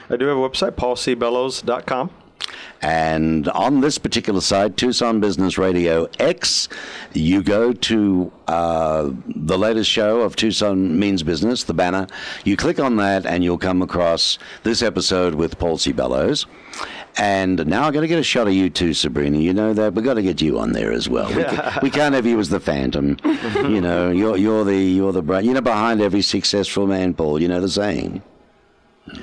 I 0.09 0.17
do 0.17 0.27
have 0.27 0.37
a 0.37 0.49
website, 0.49 0.73
paulcbellows.com. 0.73 2.11
And 2.83 3.49
on 3.51 3.81
this 3.81 3.97
particular 3.97 4.41
site, 4.41 4.77
Tucson 4.77 5.21
Business 5.21 5.57
Radio 5.57 6.09
X, 6.19 6.69
you 7.13 7.43
go 7.43 7.73
to 7.73 8.33
uh, 8.49 9.11
the 9.27 9.57
latest 9.57 9.89
show 9.89 10.23
of 10.23 10.35
Tucson 10.35 10.99
Means 10.99 11.23
Business, 11.23 11.63
the 11.63 11.75
banner. 11.75 12.09
You 12.45 12.57
click 12.57 12.81
on 12.81 12.97
that, 12.97 13.25
and 13.25 13.45
you'll 13.45 13.59
come 13.59 13.83
across 13.83 14.37
this 14.65 14.83
episode 14.83 15.37
with 15.37 15.59
Paul 15.61 15.79
C. 15.79 15.93
Bellows. 15.93 16.47
And 17.19 17.65
now 17.67 17.87
I've 17.87 17.93
got 17.93 18.01
to 18.01 18.09
get 18.09 18.19
a 18.19 18.23
shot 18.25 18.49
of 18.49 18.55
you 18.55 18.71
too, 18.71 18.95
Sabrina. 18.95 19.39
You 19.39 19.53
know 19.53 19.75
that 19.75 19.95
we've 19.95 20.05
got 20.05 20.15
to 20.15 20.23
get 20.23 20.41
you 20.41 20.59
on 20.59 20.73
there 20.73 20.91
as 20.93 21.09
well. 21.09 21.29
We, 21.35 21.45
ca- 21.45 21.79
we 21.83 21.91
can't 21.91 22.15
have 22.15 22.27
you 22.27 22.39
as 22.41 22.49
the 22.49 22.59
phantom. 22.59 23.19
you 23.25 23.81
know, 23.81 24.11
you're 24.11 24.37
you're 24.39 24.65
the 24.65 24.77
you're 24.77 25.13
the 25.13 25.23
brain. 25.23 25.45
You 25.45 25.53
know, 25.53 25.61
behind 25.61 26.01
every 26.01 26.23
successful 26.23 26.87
man, 26.87 27.13
Paul. 27.15 27.41
You 27.41 27.49
know 27.49 27.61
the 27.61 27.69
saying. 27.69 28.23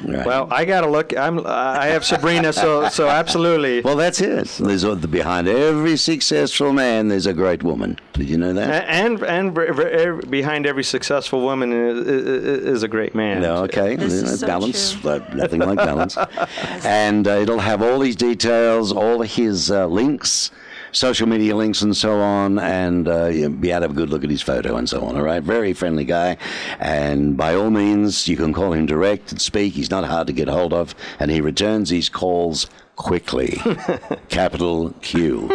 Right. 0.04 0.26
Well, 0.26 0.50
I 0.52 0.66
got 0.66 0.82
to 0.82 0.88
look. 0.90 1.16
I'm. 1.18 1.46
I 1.48 1.86
have 1.88 2.04
Sabrina, 2.04 2.52
so 2.52 2.90
so 2.90 3.08
absolutely. 3.08 3.80
Well, 3.82 3.96
that's 3.96 4.20
it. 4.20 4.48
There's 4.60 4.84
a, 4.84 4.96
behind 4.96 5.48
every 5.48 5.96
successful 5.96 6.74
man, 6.74 7.08
there's 7.08 7.26
a 7.26 7.34
great 7.34 7.64
woman. 7.64 7.98
Did 8.12 8.30
you 8.30 8.38
know 8.38 8.52
that? 8.54 8.86
and 8.90 9.24
and 9.24 9.54
br- 9.54 9.72
br- 9.72 10.26
behind 10.26 10.66
every 10.66 10.84
successful 10.84 11.42
woman 11.42 11.72
is, 11.72 11.98
is, 12.08 12.66
is 12.66 12.84
a 12.84 12.90
great 12.90 13.16
man. 13.16 13.42
No, 13.42 13.64
okay. 13.64 13.96
This 13.96 14.12
is 14.12 14.24
You 14.32 14.38
so 14.38 14.48
balance, 14.48 14.94
true. 14.96 15.12
uh, 15.12 15.30
nothing 15.34 15.62
like 15.62 15.78
balance. 15.78 16.18
and 16.84 17.26
uh, 17.26 17.32
it'll 17.32 17.60
have 17.60 17.82
all 17.82 18.00
these 18.00 18.18
details, 18.18 18.92
all 18.92 19.22
his 19.22 19.72
uh, 19.72 19.88
links, 19.88 20.52
social 20.92 21.28
media 21.28 21.56
links, 21.56 21.82
and 21.82 21.96
so 21.96 22.20
on, 22.20 22.60
and 22.60 23.08
uh, 23.08 23.26
you'll 23.28 23.50
be 23.52 23.70
able 23.72 23.80
to 23.80 23.84
have 23.88 23.92
a 23.92 23.94
good 23.94 24.10
look 24.10 24.24
at 24.24 24.30
his 24.30 24.42
photo 24.42 24.76
and 24.78 24.90
so 24.90 25.02
on. 25.04 25.16
All 25.16 25.24
right, 25.24 25.42
very 25.44 25.74
friendly 25.74 26.06
guy, 26.06 26.38
and 26.80 27.36
by 27.38 27.56
all 27.56 27.70
means, 27.70 28.28
you 28.28 28.36
can 28.38 28.54
call 28.54 28.74
him 28.74 28.86
direct 28.86 29.32
and 29.32 29.42
speak. 29.42 29.74
He's 29.74 29.90
not 29.92 30.06
hard 30.06 30.28
to 30.28 30.34
get 30.34 30.48
hold 30.48 30.74
of, 30.74 30.96
and 31.20 31.32
he 31.32 31.42
returns 31.42 31.90
his 31.90 32.10
calls 32.10 32.68
quickly. 32.96 33.62
Capital 34.30 34.94
Q. 35.02 35.48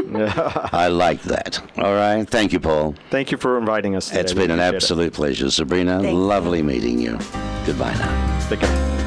I 0.73 0.89
like 0.89 1.23
that. 1.25 1.61
All 1.77 1.93
right, 1.95 2.25
thank 2.29 2.53
you, 2.53 2.61
Paul. 2.61 2.95
Thank 3.11 3.31
you 3.31 3.37
for 3.39 3.59
inviting 3.59 3.97
us. 3.97 4.09
Today. 4.09 4.21
It's 4.21 4.33
We 4.35 4.41
been 4.43 4.51
an 4.51 4.59
appreciate 4.61 4.73
it. 4.73 4.77
absolute 4.77 5.13
pleasure, 5.13 5.51
Sabrina. 5.51 6.01
Thank 6.01 6.15
you. 6.15 6.19
lovely 6.19 6.63
meeting 6.63 6.99
you. 7.01 7.19
Goodbye 7.67 7.95
now. 7.95 8.49
Take 8.49 8.61
care. 8.61 9.04